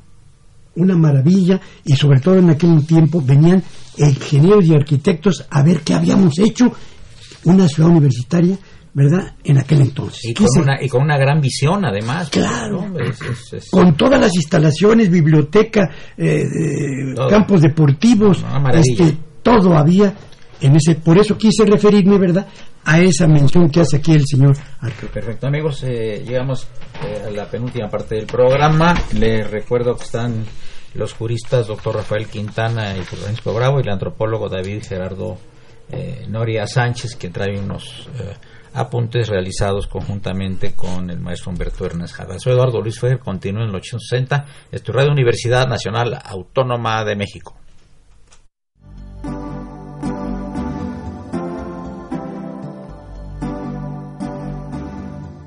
una 0.77 0.97
maravilla 0.97 1.61
y 1.85 1.95
sobre 1.95 2.21
todo 2.21 2.37
en 2.37 2.51
aquel 2.51 2.87
tiempo 2.87 3.23
venían 3.25 3.63
ingenieros 3.97 4.67
y 4.67 4.75
arquitectos 4.75 5.47
a 5.51 5.63
ver 5.63 5.81
qué 5.81 5.95
habíamos 5.95 6.39
hecho 6.39 6.73
una 7.45 7.69
ciudad 7.69 7.91
universitaria 7.91 8.59
¿verdad? 8.93 9.35
En 9.45 9.59
aquel 9.59 9.83
entonces. 9.83 10.25
Y 10.25 10.35
con, 10.35 10.47
una, 10.63 10.83
y 10.83 10.89
con 10.89 11.03
una 11.03 11.17
gran 11.17 11.41
visión, 11.41 11.85
además. 11.85 12.29
Claro. 12.31 12.93
Con 13.71 13.97
todas 13.97 14.21
las 14.21 14.35
instalaciones, 14.35 15.11
biblioteca, 15.11 15.91
eh, 16.17 16.43
eh, 16.43 17.15
campos 17.29 17.63
deportivos, 17.63 18.45
este, 18.75 19.17
todo 19.43 19.77
había 19.77 20.13
en 20.61 20.77
ese. 20.77 20.97
Por 20.97 21.19
eso 21.19 21.37
quise 21.39 21.65
referirme, 21.65 22.19
¿verdad? 22.19 22.47
A 22.85 22.99
esa 23.01 23.27
mención 23.27 23.71
que 23.71 23.81
hace 23.81 23.99
aquí 23.99 24.13
el 24.13 24.25
señor 24.27 24.57
Perfecto, 25.13 25.47
amigos. 25.47 25.83
Eh, 25.85 26.25
llegamos 26.27 26.67
a 27.27 27.31
la 27.31 27.49
penúltima 27.49 27.89
parte 27.89 28.15
del 28.17 28.27
programa. 28.27 28.95
Les 29.15 29.49
recuerdo 29.51 29.97
que 29.97 30.05
están 30.05 30.45
los 30.95 31.13
juristas, 31.13 31.67
doctor 31.67 31.97
Rafael 31.97 32.27
Quintana 32.27 32.97
y 32.97 33.03
Francisco 33.03 33.53
Bravo, 33.53 33.79
y 33.79 33.83
el 33.83 33.91
antropólogo 33.91 34.49
David 34.49 34.83
Gerardo 34.89 35.39
Noria 36.29 36.67
Sánchez, 36.67 37.17
que 37.17 37.31
trae 37.31 37.59
unos 37.59 38.09
apuntes 38.75 39.29
realizados 39.29 39.87
conjuntamente 39.87 40.75
con 40.75 41.11
el 41.11 41.21
maestro 41.21 41.51
Humberto 41.51 41.87
Ernest 41.87 42.15
Jara. 42.15 42.39
Soy 42.39 42.53
Eduardo 42.53 42.81
Luis 42.81 42.99
Fejer, 42.99 43.19
continúo 43.19 43.63
en 43.63 43.71
el 43.71 43.75
860, 43.75 44.47
esto 44.71 44.93
Radio 44.93 45.11
Universidad 45.11 45.67
Nacional 45.67 46.19
Autónoma 46.25 47.05
de 47.05 47.17
México. 47.17 47.60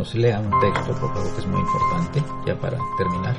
Nos 0.00 0.14
lea 0.14 0.40
un 0.40 0.50
texto, 0.60 0.98
por 0.98 1.12
favor, 1.12 1.34
que 1.34 1.40
es 1.42 1.46
muy 1.46 1.60
importante, 1.60 2.22
ya 2.46 2.58
para 2.58 2.78
terminar. 2.96 3.36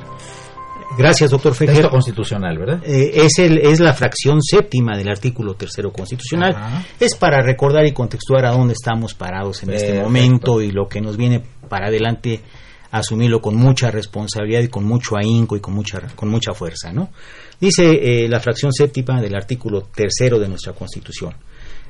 Gracias, 0.96 1.30
doctor 1.30 1.54
Fejer. 1.54 1.74
Texto 1.74 1.90
constitucional, 1.90 2.56
¿verdad? 2.56 2.80
Eh, 2.84 3.10
es, 3.14 3.38
el, 3.40 3.58
es 3.58 3.80
la 3.80 3.94
fracción 3.94 4.40
séptima 4.40 4.96
del 4.96 5.08
artículo 5.08 5.54
tercero 5.54 5.92
constitucional. 5.92 6.84
Es 7.00 7.16
para 7.16 7.42
recordar 7.42 7.84
y 7.84 7.92
contextuar 7.92 8.46
a 8.46 8.52
dónde 8.52 8.74
estamos 8.74 9.14
parados 9.14 9.64
en 9.64 9.72
este 9.72 10.00
momento 10.00 10.62
y 10.62 10.70
lo 10.70 10.86
que 10.86 11.00
nos 11.00 11.16
viene 11.16 11.42
para 11.68 11.88
adelante, 11.88 12.40
asumirlo 12.92 13.40
con 13.40 13.56
mucha 13.56 13.90
responsabilidad 13.90 14.60
y 14.60 14.68
con 14.68 14.84
mucho 14.84 15.16
ahínco 15.16 15.56
y 15.56 15.60
con 15.60 15.74
mucha, 15.74 16.00
con 16.14 16.28
mucha 16.28 16.52
fuerza, 16.52 16.92
¿no? 16.92 17.10
Dice 17.58 17.90
eh, 17.90 18.28
la 18.28 18.38
fracción 18.38 18.72
séptima 18.72 19.20
del 19.20 19.34
artículo 19.34 19.88
tercero 19.92 20.38
de 20.38 20.48
nuestra 20.48 20.74
Constitución 20.74 21.34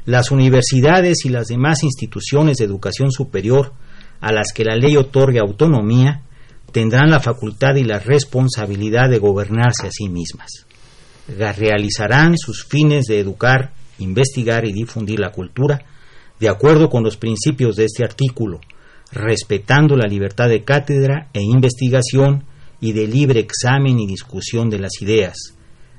las 0.05 0.31
universidades 0.31 1.25
y 1.25 1.29
las 1.29 1.49
demás 1.49 1.83
instituciones 1.85 2.57
de 2.57 2.65
educación 2.65 3.11
superior 3.13 3.73
a 4.23 4.33
las 4.33 4.53
que 4.55 4.65
la 4.65 4.77
ley 4.77 4.97
otorgue 4.97 5.41
autonomía 5.41 6.23
tendrán 6.71 7.11
la 7.11 7.21
facultad 7.21 7.75
y 7.75 7.85
la 7.85 7.99
responsabilidad 7.99 9.11
de 9.11 9.19
gobernarse 9.19 9.89
a 9.89 9.91
sí 9.91 10.09
mismas. 10.09 10.65
Realizarán 11.29 12.39
sus 12.39 12.65
fines 12.65 13.07
de 13.07 13.19
educar, 13.19 13.73
investigar 13.99 14.65
y 14.65 14.73
difundir 14.73 15.19
la 15.19 15.33
cultura 15.33 15.85
de 16.41 16.49
acuerdo 16.49 16.89
con 16.89 17.05
los 17.05 17.17
principios 17.17 17.77
de 17.77 17.85
este 17.85 18.05
artículo, 18.05 18.61
respetando 19.11 19.97
la 19.97 20.09
libertad 20.09 20.49
de 20.49 20.65
cátedra 20.65 21.29
e 21.33 21.43
investigación 21.43 22.45
y 22.81 22.93
de 22.93 23.07
libre 23.07 23.41
examen 23.41 23.99
y 24.01 24.07
discusión 24.07 24.71
de 24.71 24.79
las 24.79 25.03
ideas. 25.03 25.37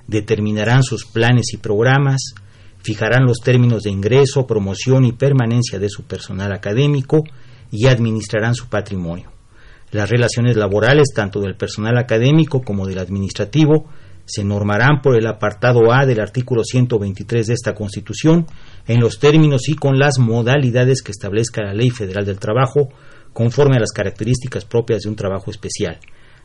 Determinarán 0.08 0.84
sus 0.84 1.06
planes 1.06 1.54
y 1.54 1.58
programas, 1.58 2.36
fijarán 2.82 3.26
los 3.26 3.40
términos 3.40 3.84
de 3.84 3.92
ingreso, 3.92 4.48
promoción 4.48 5.06
y 5.06 5.12
permanencia 5.12 5.80
de 5.80 5.90
su 5.90 6.04
personal 6.04 6.52
académico 6.52 7.24
y 7.74 7.88
administrarán 7.88 8.54
su 8.54 8.68
patrimonio. 8.68 9.32
Las 9.92 10.08
relaciones 10.08 10.56
laborales, 10.56 11.08
tanto 11.14 11.42
del 11.42 11.58
personal 11.58 11.98
académico 11.98 12.62
como 12.62 12.86
del 12.86 13.00
administrativo, 13.00 13.90
se 14.26 14.44
normarán 14.44 15.02
por 15.02 15.18
el 15.18 15.26
apartado 15.26 15.92
A 15.92 16.06
del 16.06 16.20
artículo 16.20 16.64
123 16.64 17.48
de 17.48 17.54
esta 17.54 17.74
Constitución 17.74 18.46
en 18.88 19.00
los 19.00 19.20
términos 19.20 19.68
y 19.68 19.76
con 19.76 19.98
las 19.98 20.20
modalidades 20.20 21.02
que 21.02 21.12
establezca 21.12 21.64
la 21.64 21.74
Ley 21.74 21.90
Federal 21.90 22.26
del 22.26 22.40
Trabajo 22.40 22.90
conforme 23.34 23.78
a 23.78 23.80
las 23.80 23.92
características 23.92 24.66
propias 24.66 25.02
de 25.02 25.10
un 25.10 25.16
trabajo 25.16 25.50
especial, 25.50 26.00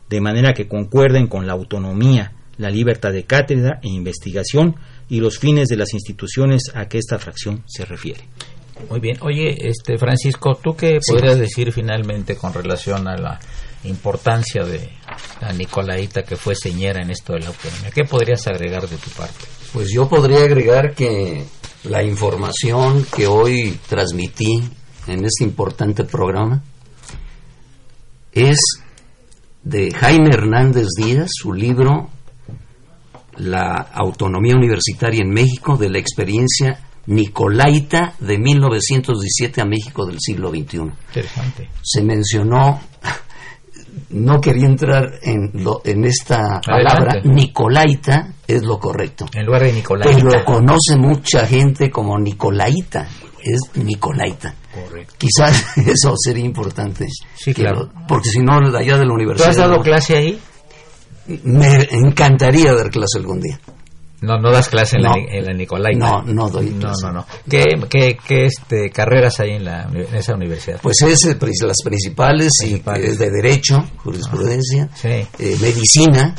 de 0.09 0.20
manera 0.22 0.55
que 0.55 0.66
concuerden 0.66 1.26
con 1.26 1.47
la 1.47 1.53
autonomía, 1.53 2.33
la 2.57 2.70
libertad 2.70 3.12
de 3.12 3.24
cátedra 3.24 3.81
e 3.83 3.89
investigación 3.89 4.76
y 5.11 5.20
los 5.20 5.39
fines 5.39 5.68
de 5.68 5.76
las 5.76 5.93
instituciones 5.93 6.62
a 6.74 6.87
que 6.87 6.97
esta 6.97 7.18
fracción 7.18 7.62
se 7.66 7.85
refiere. 7.85 8.24
Muy 8.89 9.01
bien. 9.01 9.16
Oye, 9.20 9.68
este 9.68 9.99
Francisco, 9.99 10.59
¿tú 10.62 10.74
qué 10.74 10.99
podrías 11.07 11.39
decir 11.39 11.72
finalmente 11.72 12.37
con 12.37 12.53
relación 12.53 13.07
a 13.09 13.16
la 13.16 13.41
importancia 13.85 14.64
de 14.64 14.91
la 15.41 15.53
Nicolaita 15.53 16.22
que 16.22 16.37
fue 16.37 16.55
señera 16.55 17.03
en 17.03 17.11
esto 17.11 17.33
de 17.35 17.41
la 17.41 17.49
autonomía? 17.49 17.91
¿Qué 17.91 18.05
podrías 18.05 18.47
agregar 18.47 18.89
de 18.89 18.97
tu 18.97 19.11
parte? 19.11 19.45
Pues 19.72 19.89
yo 19.93 20.09
podría 20.09 20.41
agregar 20.41 20.95
que 20.95 21.45
la 21.85 22.03
información 22.03 23.07
que 23.14 23.26
hoy 23.26 23.79
transmití 23.89 24.62
en 25.07 25.24
este 25.24 25.45
importante 25.45 26.05
programa 26.05 26.62
es 28.33 28.59
de 29.62 29.91
Jaime 29.93 30.31
Hernández 30.31 30.87
Díaz, 30.97 31.31
su 31.33 31.53
libro 31.53 32.11
La 33.37 33.74
autonomía 33.93 34.55
universitaria 34.57 35.22
en 35.22 35.31
México, 35.31 35.76
de 35.76 35.91
la 35.91 35.99
experiencia 35.99 36.88
Nicolaita 37.09 38.15
de 38.19 38.39
1917 38.39 39.63
a 39.63 39.65
México 39.65 40.05
del 40.05 40.19
siglo 40.21 40.51
XXI. 40.51 40.79
Interesante. 41.09 41.71
Se 41.83 42.03
mencionó, 42.03 42.81
no 44.11 44.41
quería 44.43 44.67
entrar 44.67 45.15
en, 45.23 45.51
en 45.85 46.05
esta 46.05 46.61
palabra, 46.61 47.23
Nicolaita 47.25 48.35
es 48.47 48.63
lo 48.63 48.79
correcto. 48.79 49.25
En 49.33 49.47
lugar 49.47 49.63
de 49.63 49.73
Nicolaita. 49.73 50.15
Pero 50.15 50.29
lo 50.29 50.45
conoce 50.45 50.97
mucha 50.99 51.47
gente 51.47 51.91
como 51.91 52.19
Nicolaita, 52.19 53.09
es 53.43 53.59
Nicolaita. 53.83 54.55
Correcto. 54.75 55.15
Quizás 55.17 55.79
eso 55.87 56.15
sería 56.15 56.45
importante. 56.45 57.09
Sí, 57.35 57.55
claro. 57.55 57.91
porque 58.07 58.29
si 58.29 58.41
no, 58.41 58.59
allá 58.77 58.99
de 58.99 59.07
la 59.07 59.15
universidad. 59.15 59.47
¿Tú 59.47 59.51
has 59.51 59.57
dado 59.57 59.81
clase 59.81 60.15
ahí? 60.15 60.39
Me 61.45 61.89
encantaría 61.91 62.75
dar 62.75 62.91
clase 62.91 63.17
algún 63.19 63.41
día. 63.41 63.59
No, 64.21 64.39
no 64.39 64.51
das 64.51 64.69
clase 64.69 64.97
en, 64.97 65.05
la, 65.05 65.12
en 65.16 65.57
Nicolaita. 65.57 65.99
No, 65.99 66.23
no 66.23 66.49
doy 66.49 66.71
No, 66.71 66.91
no, 67.03 67.12
no. 67.12 67.27
¿Qué, 67.49 67.64
qué, 67.89 68.16
qué 68.27 68.47
este, 68.47 68.91
carreras 68.91 69.39
hay 69.41 69.53
en, 69.53 69.64
la, 69.64 69.89
en 69.93 70.14
esa 70.14 70.35
universidad? 70.35 70.81
Pues 70.83 71.03
es 71.03 71.25
eh, 71.27 71.37
las 71.41 71.83
principales, 71.85 72.51
Y, 72.64 72.79
de 72.81 73.31
Derecho, 73.31 73.77
Jurisprudencia, 73.99 74.89
eh, 75.05 75.27
Medicina. 75.61 76.35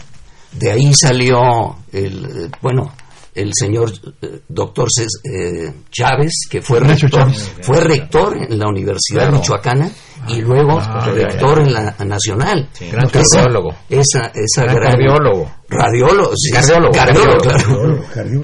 De 0.51 0.71
ahí 0.71 0.91
salió 0.93 1.77
el, 1.91 2.51
bueno, 2.61 2.91
el 3.35 3.51
señor 3.53 3.93
eh, 4.21 4.41
doctor 4.47 4.87
eh, 5.23 5.73
Chávez, 5.91 6.33
que 6.49 6.61
fue 6.61 6.79
rector, 6.79 7.31
fue 7.61 7.79
rector 7.79 8.37
en 8.37 8.59
la 8.59 8.67
Universidad 8.67 9.31
Michoacana 9.31 9.89
y 10.27 10.41
luego 10.41 10.79
ah, 10.79 11.09
rector 11.13 11.59
en 11.59 11.73
la 11.73 11.95
Nacional. 12.05 12.69
gran 12.91 13.09
cardiólogo. 13.09 13.75
Esa, 13.89 14.31
esa 14.33 14.65
gran, 14.65 14.91
cardiólogo. 14.91 15.51
Radiólogo. 15.69 16.33
cardiólogo, 16.53 16.91
claro. 16.91 18.43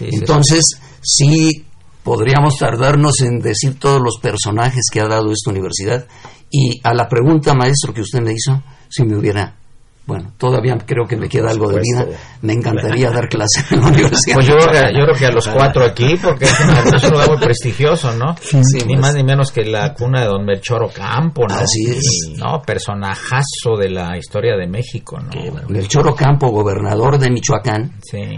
Entonces, 0.00 0.62
sí 1.02 1.66
podríamos 2.02 2.56
tardarnos 2.58 3.20
en 3.20 3.38
decir 3.38 3.78
todos 3.78 4.00
los 4.02 4.18
personajes 4.20 4.84
que 4.92 5.00
ha 5.00 5.06
dado 5.06 5.30
esta 5.32 5.50
universidad. 5.50 6.06
Y 6.50 6.80
a 6.82 6.92
la 6.92 7.08
pregunta, 7.08 7.54
maestro, 7.54 7.94
que 7.94 8.02
usted 8.02 8.20
me 8.20 8.32
hizo, 8.32 8.62
si 8.88 9.04
me 9.04 9.16
hubiera 9.16 9.56
bueno, 10.04 10.32
todavía 10.36 10.76
creo 10.84 11.06
que 11.06 11.16
me 11.16 11.28
queda 11.28 11.50
algo 11.50 11.70
de 11.70 11.80
vida. 11.80 12.06
Me 12.40 12.54
encantaría 12.54 13.10
dar 13.10 13.28
clase 13.28 13.62
en 13.70 13.80
la 13.80 13.86
universidad. 13.86 14.34
Pues 14.34 14.46
yo, 14.48 14.56
creo 14.56 15.14
que 15.16 15.26
a 15.26 15.30
los 15.30 15.46
cuatro 15.56 15.84
aquí, 15.84 16.16
porque 16.20 16.46
es, 16.46 17.04
un 17.04 17.10
lugar 17.12 17.28
muy 17.28 17.38
prestigioso, 17.38 18.12
¿no? 18.16 18.34
ni 18.86 18.96
más 18.96 19.14
ni 19.14 19.22
menos 19.22 19.52
que 19.52 19.64
la 19.64 19.94
cuna 19.94 20.22
de 20.22 20.26
don 20.26 20.44
Melchor 20.44 20.82
Ocampo, 20.82 21.46
¿no? 21.48 21.54
Así 21.54 21.84
es. 21.88 22.32
¿no? 22.36 22.60
Personajazo 22.62 23.76
de 23.78 23.90
la 23.90 24.16
historia 24.16 24.56
de 24.56 24.66
México, 24.66 25.18
¿no? 25.20 25.30
Melchor 25.68 26.08
Ocampo, 26.08 26.48
gobernador 26.48 27.18
de 27.18 27.30
Michoacán, 27.30 27.92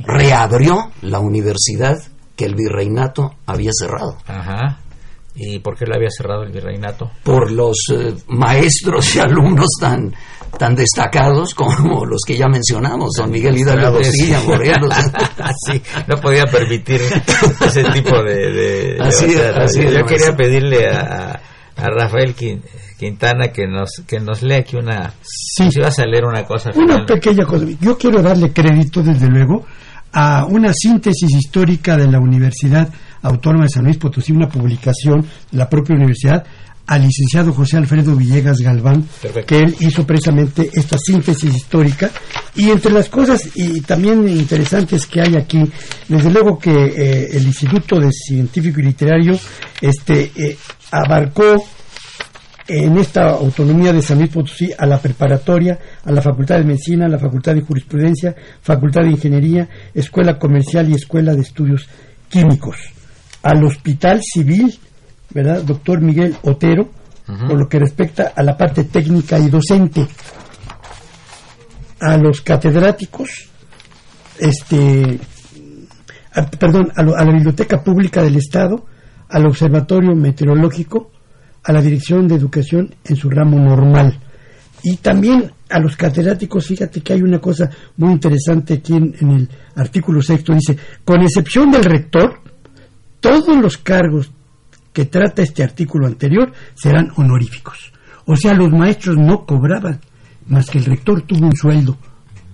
reabrió 0.06 0.90
la 1.00 1.20
universidad 1.20 1.96
que 2.36 2.44
el 2.44 2.54
virreinato 2.54 3.36
había 3.46 3.70
cerrado. 3.72 4.18
Ajá. 4.26 4.80
¿Y 5.36 5.58
por 5.58 5.76
qué 5.76 5.86
lo 5.86 5.96
había 5.96 6.10
cerrado 6.10 6.42
el 6.42 6.52
virreinato? 6.52 7.10
Por 7.24 7.50
los 7.50 7.76
eh, 7.92 8.14
maestros 8.28 9.16
y 9.16 9.18
alumnos 9.18 9.68
tan 9.80 10.14
tan 10.58 10.74
destacados 10.74 11.54
como 11.54 12.04
los 12.04 12.22
que 12.26 12.36
ya 12.36 12.46
mencionamos, 12.48 13.10
don 13.16 13.30
Miguel 13.30 13.56
Hidalgo 13.56 14.02
Silla, 14.04 14.40
Morelos. 14.46 14.94
sí, 15.66 15.82
no 16.06 16.16
podía 16.20 16.44
permitir 16.44 17.00
ese 17.64 17.84
tipo 17.84 18.22
de... 18.22 18.96
así, 19.00 19.34
yo 19.74 20.04
quería 20.06 20.36
pedirle 20.36 20.88
a, 20.88 21.40
a 21.76 21.86
Rafael 21.88 22.34
Quintana 22.98 23.48
que 23.48 23.66
nos 23.66 24.02
que 24.06 24.20
nos 24.20 24.42
lea 24.42 24.58
aquí 24.58 24.76
una... 24.76 25.12
Sí. 25.22 25.70
Si 25.70 25.80
vas 25.80 25.98
a 25.98 26.06
leer 26.06 26.24
una 26.24 26.44
cosa. 26.44 26.70
Una 26.74 27.04
pequeña 27.04 27.44
cosa. 27.44 27.66
Yo 27.80 27.98
quiero 27.98 28.22
darle 28.22 28.52
crédito, 28.52 29.02
desde 29.02 29.28
luego, 29.28 29.64
a 30.12 30.46
una 30.46 30.72
síntesis 30.72 31.30
histórica 31.30 31.96
de 31.96 32.06
la 32.06 32.18
Universidad 32.20 32.88
Autónoma 33.22 33.64
de 33.64 33.70
San 33.70 33.84
Luis 33.84 33.96
Potosí, 33.96 34.32
una 34.32 34.48
publicación 34.48 35.22
de 35.50 35.58
la 35.58 35.68
propia 35.68 35.96
universidad, 35.96 36.44
al 36.86 37.02
licenciado 37.02 37.52
José 37.52 37.78
Alfredo 37.78 38.14
Villegas 38.14 38.58
Galván, 38.60 39.06
que 39.46 39.56
él 39.56 39.74
hizo 39.80 40.06
precisamente 40.06 40.68
esta 40.72 40.98
síntesis 40.98 41.54
histórica. 41.54 42.10
Y 42.54 42.70
entre 42.70 42.92
las 42.92 43.08
cosas 43.08 43.50
y 43.54 43.80
también 43.80 44.28
interesantes 44.28 45.06
que 45.06 45.20
hay 45.20 45.36
aquí, 45.36 45.62
desde 46.08 46.30
luego 46.30 46.58
que 46.58 46.70
eh, 46.70 47.28
el 47.32 47.44
Instituto 47.44 47.98
de 47.98 48.12
Científico 48.12 48.80
y 48.80 48.84
Literario 48.84 49.38
este, 49.80 50.30
eh, 50.36 50.56
abarcó 50.90 51.64
en 52.66 52.96
esta 52.96 53.30
autonomía 53.30 53.92
de 53.92 54.00
San 54.00 54.18
Luis 54.18 54.30
Potosí 54.30 54.70
a 54.76 54.86
la 54.86 54.98
preparatoria, 54.98 55.78
a 56.04 56.12
la 56.12 56.22
Facultad 56.22 56.58
de 56.58 56.64
Medicina, 56.64 57.06
a 57.06 57.10
la 57.10 57.18
Facultad 57.18 57.54
de 57.54 57.60
Jurisprudencia, 57.62 58.34
Facultad 58.62 59.02
de 59.02 59.10
Ingeniería, 59.10 59.68
Escuela 59.92 60.38
Comercial 60.38 60.88
y 60.88 60.94
Escuela 60.94 61.34
de 61.34 61.42
Estudios 61.42 61.88
Químicos, 62.28 62.76
al 63.42 63.64
Hospital 63.64 64.20
Civil 64.22 64.78
¿verdad? 65.30 65.62
Doctor 65.62 66.00
Miguel 66.00 66.36
Otero, 66.42 66.90
por 67.26 67.58
lo 67.58 67.68
que 67.68 67.78
respecta 67.78 68.32
a 68.34 68.42
la 68.42 68.56
parte 68.56 68.84
técnica 68.84 69.38
y 69.38 69.48
docente. 69.48 70.06
A 72.00 72.16
los 72.18 72.42
catedráticos, 72.42 73.48
este, 74.38 75.18
perdón, 76.58 76.92
a, 76.94 77.02
la 77.02 77.32
Biblioteca 77.32 77.82
Pública 77.82 78.22
del 78.22 78.36
Estado, 78.36 78.84
al 79.28 79.46
Observatorio 79.46 80.14
Meteorológico, 80.14 81.10
a 81.62 81.72
la 81.72 81.80
Dirección 81.80 82.28
de 82.28 82.34
Educación 82.34 82.94
en 83.04 83.16
su 83.16 83.30
ramo 83.30 83.58
normal. 83.58 84.18
Y 84.82 84.96
también 84.96 85.50
a 85.70 85.78
los 85.78 85.96
catedráticos, 85.96 86.66
fíjate 86.66 87.00
que 87.00 87.14
hay 87.14 87.22
una 87.22 87.38
cosa 87.38 87.70
muy 87.96 88.12
interesante 88.12 88.74
aquí 88.74 88.92
en, 88.92 89.14
en 89.18 89.30
el 89.30 89.48
artículo 89.76 90.20
sexto, 90.20 90.52
dice, 90.52 90.76
con 91.04 91.22
excepción 91.22 91.70
del 91.70 91.84
rector, 91.84 92.40
todos 93.20 93.56
los 93.56 93.78
cargos 93.78 94.30
que 94.94 95.04
trata 95.04 95.42
este 95.42 95.62
artículo 95.62 96.06
anterior 96.06 96.52
serán 96.74 97.10
honoríficos. 97.16 97.92
O 98.24 98.36
sea, 98.36 98.54
los 98.54 98.70
maestros 98.70 99.18
no 99.18 99.44
cobraban, 99.44 100.00
más 100.46 100.70
que 100.70 100.78
el 100.78 100.86
rector 100.86 101.20
tuvo 101.22 101.44
un 101.44 101.54
sueldo 101.54 101.98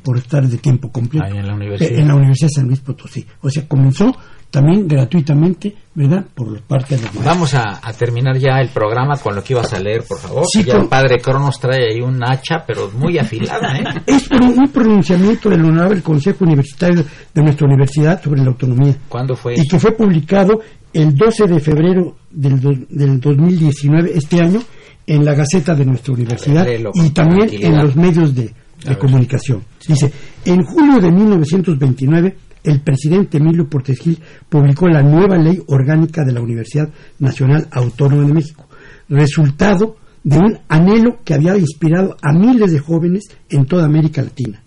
por 0.02 0.16
estar 0.16 0.44
de 0.46 0.58
tiempo 0.58 0.90
completo 0.90 1.26
en, 1.26 1.46
la 1.46 1.54
universidad. 1.54 1.98
en 1.98 2.08
la 2.08 2.14
Universidad 2.14 2.48
de 2.48 2.54
San 2.54 2.66
Luis 2.66 2.80
Potosí. 2.80 3.24
O 3.42 3.50
sea, 3.50 3.68
comenzó 3.68 4.16
también 4.50 4.88
gratuitamente, 4.88 5.74
¿verdad? 5.94 6.24
Por 6.34 6.60
parte 6.62 6.96
de 6.96 7.02
los 7.02 7.24
Vamos 7.24 7.54
a, 7.54 7.80
terminar 7.96 8.36
ya 8.36 8.60
el 8.60 8.70
programa 8.70 9.16
con 9.16 9.34
lo 9.36 9.44
que 9.44 9.52
ibas 9.52 9.72
a 9.72 9.78
leer, 9.78 10.02
por 10.08 10.18
favor. 10.18 10.44
Sí, 10.50 10.64
ya 10.64 10.74
el 10.74 10.88
padre 10.88 11.20
Cronos 11.20 11.60
trae 11.60 11.92
ahí 11.92 12.00
un 12.00 12.20
hacha, 12.24 12.64
pero 12.66 12.90
muy 12.90 13.18
afilada, 13.18 13.78
¿eh? 13.78 13.84
Es 14.06 14.28
un 14.30 14.68
pronunciamiento 14.72 15.50
del 15.50 15.64
Honorable 15.64 16.02
Consejo 16.02 16.44
Universitario 16.44 17.04
de 17.34 17.42
nuestra 17.42 17.66
universidad 17.66 18.20
sobre 18.22 18.40
la 18.40 18.48
autonomía. 18.48 18.96
¿Cuándo 19.08 19.36
fue? 19.36 19.54
Y 19.56 19.68
que 19.68 19.78
fue 19.78 19.92
publicado 19.92 20.60
el 20.92 21.14
12 21.14 21.46
de 21.46 21.60
febrero 21.60 22.16
del, 22.30 22.86
del 22.88 23.20
2019, 23.20 24.12
este 24.14 24.40
año, 24.40 24.60
en 25.06 25.24
la 25.24 25.34
Gaceta 25.34 25.74
de 25.74 25.84
nuestra 25.84 26.14
universidad 26.14 26.66
y 26.94 27.10
también 27.10 27.48
en 27.52 27.76
los 27.82 27.96
medios 27.96 28.34
de, 28.34 28.54
comunicación. 28.98 29.62
Dice, 29.86 30.10
en 30.44 30.62
julio 30.62 31.00
de 31.00 31.10
1929, 31.10 32.36
el 32.62 32.80
presidente 32.80 33.38
Emilio 33.38 33.68
Portes 33.68 33.98
Gil 33.98 34.18
publicó 34.48 34.88
la 34.88 35.02
nueva 35.02 35.36
ley 35.36 35.60
orgánica 35.66 36.24
de 36.24 36.32
la 36.32 36.40
Universidad 36.40 36.88
Nacional 37.18 37.66
Autónoma 37.72 38.26
de 38.26 38.34
México, 38.34 38.66
resultado 39.08 39.96
de 40.22 40.38
un 40.38 40.58
anhelo 40.68 41.18
que 41.24 41.34
había 41.34 41.56
inspirado 41.56 42.16
a 42.22 42.32
miles 42.32 42.72
de 42.72 42.78
jóvenes 42.78 43.24
en 43.48 43.66
toda 43.66 43.84
América 43.84 44.22
Latina. 44.22 44.62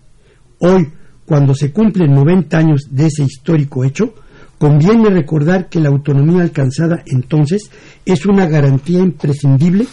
Hoy, 0.58 0.92
cuando 1.24 1.54
se 1.54 1.72
cumplen 1.72 2.12
90 2.12 2.58
años 2.58 2.82
de 2.90 3.06
ese 3.06 3.24
histórico 3.24 3.82
hecho, 3.82 4.14
Conviene 4.58 5.10
recordar 5.10 5.68
que 5.68 5.80
la 5.80 5.88
autonomía 5.88 6.42
alcanzada 6.42 7.02
entonces 7.06 7.70
es 8.04 8.24
una 8.26 8.46
garantía 8.46 9.00
imprescindible 9.00 9.86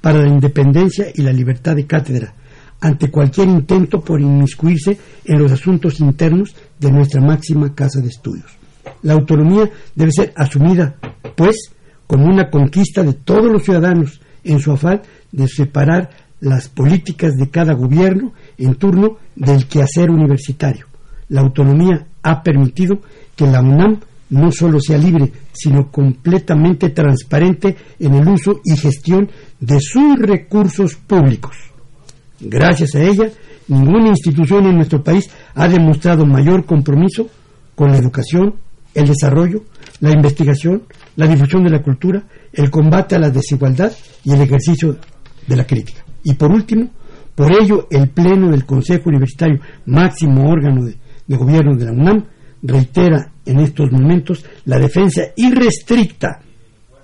para 0.00 0.20
la 0.22 0.28
independencia 0.28 1.06
y 1.14 1.22
la 1.22 1.32
libertad 1.32 1.74
de 1.76 1.86
cátedra, 1.86 2.34
ante 2.80 3.10
cualquier 3.10 3.48
intento 3.48 4.00
por 4.00 4.20
inmiscuirse 4.20 4.98
en 5.24 5.38
los 5.38 5.50
asuntos 5.50 6.00
internos 6.00 6.54
de 6.78 6.92
nuestra 6.92 7.20
máxima 7.20 7.74
casa 7.74 8.00
de 8.00 8.08
estudios. 8.08 8.50
La 9.02 9.14
autonomía 9.14 9.70
debe 9.94 10.12
ser 10.12 10.32
asumida, 10.36 10.96
pues, 11.36 11.72
como 12.06 12.26
una 12.26 12.50
conquista 12.50 13.02
de 13.02 13.14
todos 13.14 13.50
los 13.50 13.64
ciudadanos 13.64 14.20
en 14.44 14.60
su 14.60 14.72
afán 14.72 15.00
de 15.32 15.48
separar 15.48 16.10
las 16.40 16.68
políticas 16.68 17.34
de 17.36 17.48
cada 17.48 17.72
gobierno 17.72 18.32
en 18.58 18.74
turno 18.74 19.16
del 19.34 19.66
quehacer 19.66 20.10
universitario. 20.10 20.86
La 21.28 21.40
autonomía 21.40 22.06
ha 22.22 22.42
permitido 22.42 23.00
que 23.36 23.46
la 23.46 23.60
UNAM 23.60 24.00
no 24.30 24.50
solo 24.50 24.80
sea 24.80 24.98
libre, 24.98 25.30
sino 25.52 25.90
completamente 25.90 26.90
transparente 26.90 27.76
en 27.98 28.14
el 28.14 28.28
uso 28.28 28.60
y 28.64 28.76
gestión 28.76 29.28
de 29.60 29.78
sus 29.80 30.18
recursos 30.18 30.96
públicos. 30.96 31.56
Gracias 32.40 32.94
a 32.94 33.02
ella, 33.02 33.30
ninguna 33.68 34.08
institución 34.08 34.66
en 34.66 34.76
nuestro 34.76 35.02
país 35.02 35.30
ha 35.54 35.68
demostrado 35.68 36.26
mayor 36.26 36.64
compromiso 36.64 37.28
con 37.74 37.90
la 37.90 37.98
educación, 37.98 38.54
el 38.94 39.08
desarrollo, 39.08 39.64
la 40.00 40.10
investigación, 40.10 40.82
la 41.16 41.26
difusión 41.26 41.64
de 41.64 41.70
la 41.70 41.82
cultura, 41.82 42.22
el 42.52 42.70
combate 42.70 43.16
a 43.16 43.18
la 43.18 43.30
desigualdad 43.30 43.92
y 44.24 44.32
el 44.32 44.40
ejercicio 44.40 44.96
de 45.46 45.56
la 45.56 45.66
crítica. 45.66 46.04
Y 46.22 46.34
por 46.34 46.50
último, 46.50 46.90
por 47.34 47.52
ello, 47.52 47.86
el 47.90 48.08
Pleno 48.10 48.50
del 48.50 48.64
Consejo 48.64 49.10
Universitario, 49.10 49.60
máximo 49.86 50.48
órgano 50.48 50.84
de, 50.84 50.96
de 51.26 51.36
gobierno 51.36 51.76
de 51.76 51.84
la 51.84 51.92
UNAM, 51.92 52.24
reitera 52.64 53.30
en 53.44 53.60
estos 53.60 53.92
momentos 53.92 54.44
la 54.64 54.78
defensa 54.78 55.22
irrestricta 55.36 56.40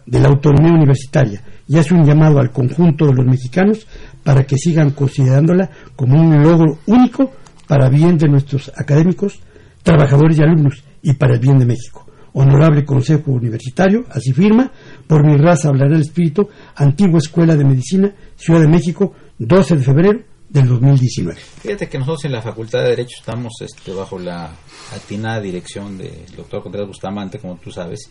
de 0.07 0.19
la 0.19 0.29
autonomía 0.29 0.73
universitaria 0.73 1.43
y 1.69 1.79
hace 1.79 1.95
un 1.95 2.05
llamado 2.05 2.41
al 2.41 2.51
conjunto 2.51 3.07
de 3.07 3.15
los 3.15 3.27
mexicanos 3.27 3.87
para 4.25 4.45
que 4.45 4.57
sigan 4.57 4.91
considerándola 4.91 5.71
como 5.95 6.21
un 6.21 6.43
logro 6.43 6.79
único 6.87 7.33
para 7.69 7.89
bien 7.89 8.19
de 8.19 8.29
nuestros 8.29 8.73
académicos, 8.75 9.41
trabajadores 9.83 10.39
y 10.39 10.43
alumnos 10.43 10.83
y 11.03 11.13
para 11.13 11.35
el 11.35 11.41
bien 11.41 11.59
de 11.59 11.67
México. 11.67 12.07
Honorable 12.33 12.85
Consejo 12.85 13.33
Universitario, 13.33 14.05
así 14.11 14.33
firma, 14.33 14.71
por 15.07 15.25
mi 15.25 15.37
raza 15.37 15.69
hablará 15.69 15.95
el 15.95 16.03
espíritu, 16.03 16.49
Antigua 16.77 17.19
Escuela 17.19 17.57
de 17.57 17.65
Medicina, 17.65 18.13
Ciudad 18.37 18.61
de 18.61 18.69
México, 18.69 19.15
12 19.39 19.77
de 19.77 19.83
febrero 19.83 20.21
del 20.51 20.67
2019. 20.67 21.41
Fíjate 21.41 21.89
que 21.89 21.99
nosotros 21.99 22.25
en 22.25 22.33
la 22.33 22.43
Facultad 22.43 22.81
de 22.81 22.89
Derecho 22.89 23.19
estamos 23.21 23.53
este, 23.61 23.93
bajo 23.93 24.19
la 24.19 24.51
atinada 24.93 25.41
dirección 25.41 25.97
del 25.97 26.27
doctor 26.37 26.63
Contreras 26.63 26.89
Bustamante, 26.89 27.39
como 27.39 27.57
tú 27.57 27.71
sabes, 27.71 28.11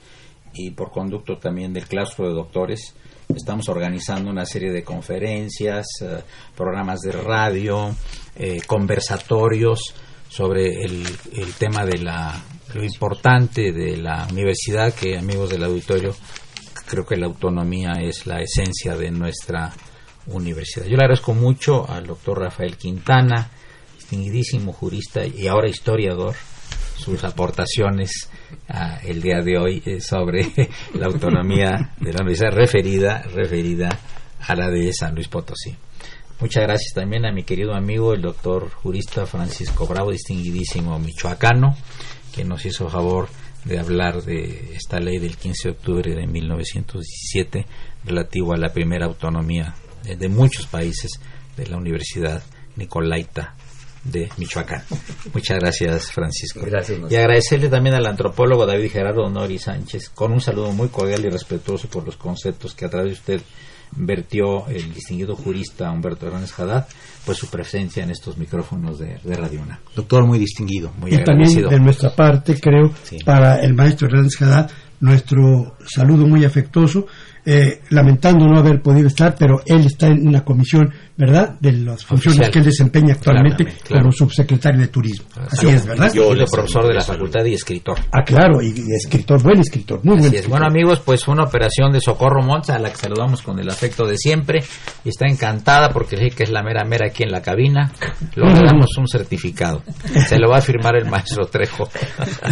y 0.54 0.72
por 0.72 0.90
conducto 0.90 1.38
también 1.38 1.74
del 1.74 1.86
claustro 1.86 2.30
de 2.30 2.34
doctores. 2.34 2.96
Estamos 3.28 3.68
organizando 3.68 4.32
una 4.32 4.46
serie 4.46 4.72
de 4.72 4.84
conferencias, 4.84 5.86
eh, 6.02 6.22
programas 6.56 7.02
de 7.02 7.12
radio, 7.12 7.94
eh, 8.38 8.62
conversatorios 8.66 9.94
sobre 10.30 10.82
el, 10.82 11.06
el 11.36 11.54
tema 11.56 11.86
de 11.86 11.98
la, 11.98 12.42
lo 12.74 12.84
importante 12.84 13.74
de 13.74 13.98
la 13.98 14.28
universidad, 14.32 14.94
que 14.94 15.18
amigos 15.18 15.50
del 15.50 15.66
auditorio, 15.66 16.16
creo 16.88 17.06
que 17.06 17.18
la 17.18 17.26
autonomía 17.26 17.94
es 18.02 18.26
la 18.26 18.42
esencia 18.42 18.96
de 18.96 19.12
nuestra 19.12 19.74
universidad. 20.28 20.86
Yo 20.86 20.98
le 20.98 21.04
agradezco 21.04 21.34
mucho 21.34 21.90
al 21.90 22.08
doctor 22.08 22.40
Rafael 22.40 22.78
Quintana, 22.78 23.50
distinguidísimo 23.96 24.74
jurista 24.74 25.26
y 25.26 25.48
ahora 25.48 25.70
historiador, 25.70 26.36
sus 26.98 27.24
aportaciones 27.24 28.30
ah, 28.68 29.00
el 29.04 29.22
día 29.22 29.42
de 29.42 29.58
hoy 29.58 29.84
eh, 29.86 30.02
sobre 30.02 30.52
la 30.96 31.06
autonomía 31.06 31.94
de 31.98 32.14
la 32.14 32.22
universidad 32.22 32.52
referida, 32.52 33.22
referida 33.34 34.00
a 34.40 34.56
la 34.56 34.70
de 34.70 34.92
San 34.94 35.16
Luis 35.16 35.28
Potosí. 35.28 35.76
Muchas 36.40 36.64
gracias 36.64 36.94
también 36.94 37.26
a 37.26 37.34
mi 37.34 37.44
querido 37.44 37.74
amigo, 37.74 38.14
el 38.14 38.22
doctor 38.22 38.70
jurista 38.70 39.26
Francisco 39.26 39.86
Bravo, 39.86 40.12
distinguidísimo 40.12 40.98
michoacano, 40.98 41.76
que 42.34 42.46
nos 42.46 42.66
hizo 42.66 42.90
favor 42.90 43.28
de 43.66 43.78
hablar 43.78 44.24
de 44.24 44.74
esta 44.74 45.00
ley 45.00 45.20
del 45.20 45.36
15 45.36 45.68
de 45.68 45.72
octubre 45.74 46.16
de 46.16 46.28
1917 46.28 47.66
relativo 48.06 48.54
a 48.54 48.58
la 48.58 48.70
primera 48.72 49.06
autonomía 49.06 49.76
de 50.04 50.30
muchos 50.30 50.66
países 50.68 51.20
de 51.56 51.68
la 51.68 51.78
Universidad 51.78 52.42
Nicolaita 52.76 53.56
de 54.04 54.30
Michoacán. 54.38 54.84
Muchas 55.34 55.60
gracias, 55.60 56.12
Francisco. 56.12 56.62
Y 57.10 57.16
agradecerle 57.16 57.70
también 57.70 57.96
al 57.96 58.06
antropólogo 58.06 58.66
David 58.66 58.92
Gerardo 58.92 59.24
Honori 59.24 59.60
Sánchez, 59.60 60.10
con 60.10 60.32
un 60.32 60.42
saludo 60.42 60.72
muy 60.72 60.88
cordial 60.90 61.26
y 61.26 61.30
respetuoso 61.30 61.88
por 61.90 62.06
los 62.06 62.16
conceptos 62.16 62.74
que 62.74 62.86
a 62.86 62.90
través 62.90 63.12
de 63.12 63.14
usted 63.14 63.42
vertió 63.92 64.68
el 64.68 64.94
distinguido 64.94 65.36
jurista 65.36 65.92
Humberto 65.92 66.28
Hernández 66.28 66.58
Haddad, 66.60 66.88
pues 67.26 67.38
su 67.38 67.48
presencia 67.48 68.04
en 68.04 68.12
estos 68.12 68.38
micrófonos 68.38 69.00
de, 69.00 69.18
Radio 69.36 69.62
Una. 69.62 69.80
Doctor, 69.96 70.26
muy 70.26 70.40
distinguido, 70.40 70.94
muy 70.98 71.14
y 71.14 71.24
también 71.24 71.68
de 71.68 71.80
nuestra 71.80 72.16
parte, 72.16 72.60
creo, 72.60 72.94
para 73.26 73.58
el 73.62 73.74
maestro 73.74 74.08
Hernández 74.08 74.42
Haddad, 74.42 74.72
nuestro 75.00 75.76
saludo 75.86 76.28
muy 76.28 76.46
afectuoso 76.46 77.08
eh, 77.52 77.82
lamentando 77.90 78.46
no 78.46 78.60
haber 78.60 78.80
podido 78.80 79.08
estar, 79.08 79.34
pero 79.36 79.62
él 79.66 79.84
está 79.84 80.06
en 80.06 80.28
una 80.28 80.46
comisión, 80.46 80.94
¿verdad?, 81.18 81.56
de 81.60 81.72
las 81.72 82.06
funciones 82.06 82.48
que 82.52 82.60
él 82.60 82.66
desempeña 82.66 83.16
actualmente 83.16 83.66
como 83.88 84.12
subsecretario 84.12 84.82
de 84.82 84.90
Turismo. 84.90 85.26
Así 85.50 85.68
es, 85.68 85.84
¿verdad? 85.84 86.14
Yo, 86.14 86.36
soy 86.36 86.46
profesor 86.46 86.88
de 86.88 86.94
la 86.94 87.02
facultad 87.02 87.44
y 87.46 87.56
escritor. 87.56 87.98
Ah, 88.12 88.24
claro, 88.24 88.62
y, 88.62 88.74
escritor, 88.96 89.42
buen 89.42 89.62
escritor, 89.62 90.00
muy 90.04 90.20
buen 90.20 90.32
Bueno, 90.48 90.68
amigos, 90.68 91.02
pues 91.04 91.28
una 91.28 91.42
operación 91.42 91.92
de 91.92 92.02
Socorro 92.02 92.44
Monza, 92.44 92.76
a 92.76 92.80
la 92.80 92.92
que 92.92 92.98
saludamos 92.98 93.42
con 93.42 93.58
el 93.58 93.68
afecto 93.68 94.06
de 94.06 94.16
siempre, 94.16 94.64
y 95.04 95.10
está 95.10 95.26
encantada 95.28 95.90
porque 95.90 96.18
sí 96.18 96.30
que 96.30 96.44
es 96.44 96.52
la 96.52 96.62
mera 96.62 96.86
mera 96.86 97.08
aquí 97.08 97.24
en 97.24 97.32
la 97.32 97.42
cabina. 97.42 97.92
Le 98.36 98.44
damos 98.46 98.96
un 98.96 99.08
certificado. 99.08 99.82
Se 100.28 100.38
lo 100.38 100.52
va 100.52 100.60
a 100.60 100.62
firmar 100.62 100.98
el 100.98 101.10
maestro 101.10 101.48
Trejo. 101.48 101.90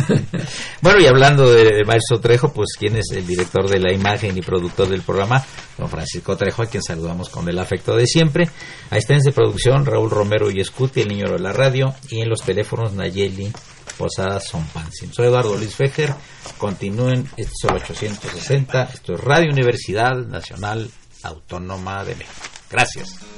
bueno, 0.82 1.00
y 1.00 1.06
hablando 1.06 1.52
de 1.52 1.84
maestro 1.86 2.20
Trejo, 2.20 2.52
pues, 2.52 2.70
¿quién 2.80 2.96
es 2.96 3.12
el 3.12 3.28
director 3.28 3.70
de 3.70 3.80
la 3.80 3.94
imagen 3.94 4.36
y 4.36 4.42
productor 4.42 4.87
del 4.90 5.02
programa, 5.02 5.44
don 5.78 5.90
Francisco 5.90 6.36
Trejo, 6.38 6.64
a 6.64 6.68
quien 6.68 6.84
saludamos 6.84 7.30
con 7.30 7.48
el 7.50 7.60
afecto 7.60 7.96
de 7.96 8.06
siempre. 8.06 8.50
Asistencia 8.90 9.32
de 9.32 9.36
producción, 9.36 9.86
Raúl 9.86 10.10
Romero 10.10 10.50
y 10.52 10.60
Escuti, 10.60 11.02
el 11.02 11.10
niño 11.10 11.32
de 11.32 11.40
la 11.40 11.54
radio, 11.54 11.94
y 12.10 12.22
en 12.22 12.30
los 12.30 12.42
teléfonos 12.42 12.94
Nayeli 12.94 13.52
Posada 13.98 14.40
Pansin. 14.74 15.14
Soy 15.14 15.28
Eduardo 15.28 15.58
Luis 15.58 15.76
Fejer. 15.76 16.14
Continúen, 16.58 17.30
este 17.38 17.52
es 17.52 17.64
el 17.64 17.76
860. 17.76 18.84
Esto 18.94 19.14
es 19.14 19.20
Radio 19.22 19.52
Universidad 19.52 20.16
Nacional 20.16 20.90
Autónoma 21.24 22.04
de 22.04 22.16
México. 22.16 22.34
Gracias. 22.70 23.37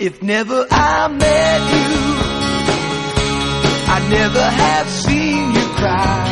If 0.00 0.22
never 0.22 0.66
I 0.70 1.08
met 1.08 1.60
you, 1.76 1.92
I'd 3.92 4.06
never 4.08 4.42
have 4.42 4.88
seen 4.88 5.52
you 5.52 5.66
cry. 5.76 6.24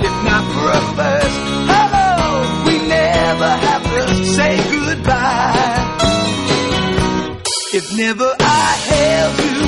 If 0.00 0.14
not 0.24 0.44
for 0.54 0.68
a 0.72 0.82
first 0.96 1.38
hello, 1.68 2.64
we 2.64 2.74
never 2.88 3.50
have 3.66 3.84
to 3.84 4.24
say 4.24 4.56
goodbye. 4.72 5.76
If 7.74 7.94
never 7.98 8.34
I 8.40 8.76
held 8.88 9.36
you, 9.44 9.60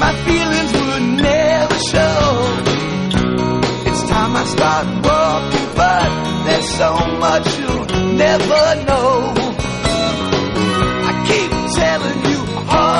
my 0.00 0.12
feelings 0.24 0.72
would 0.80 1.06
never 1.28 1.78
show. 1.92 2.24
It's 3.84 4.02
time 4.08 4.32
I 4.34 4.44
start 4.46 4.86
walking, 5.04 5.68
but 5.76 6.08
there's 6.46 6.70
so 6.70 6.90
much 7.18 7.58
you'll 7.58 7.86
never 8.16 8.84
know 8.86 9.49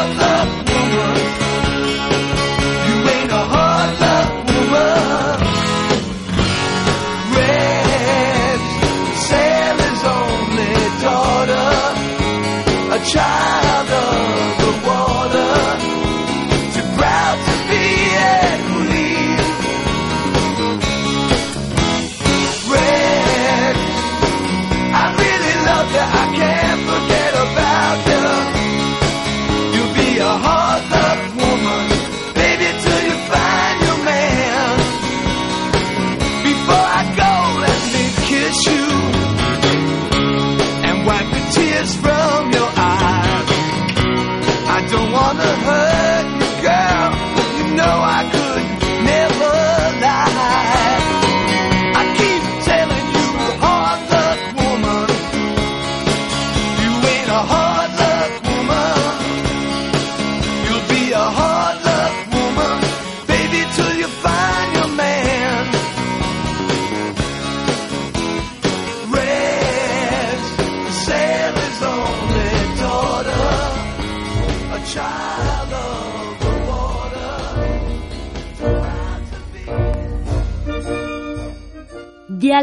Love. 0.00 0.59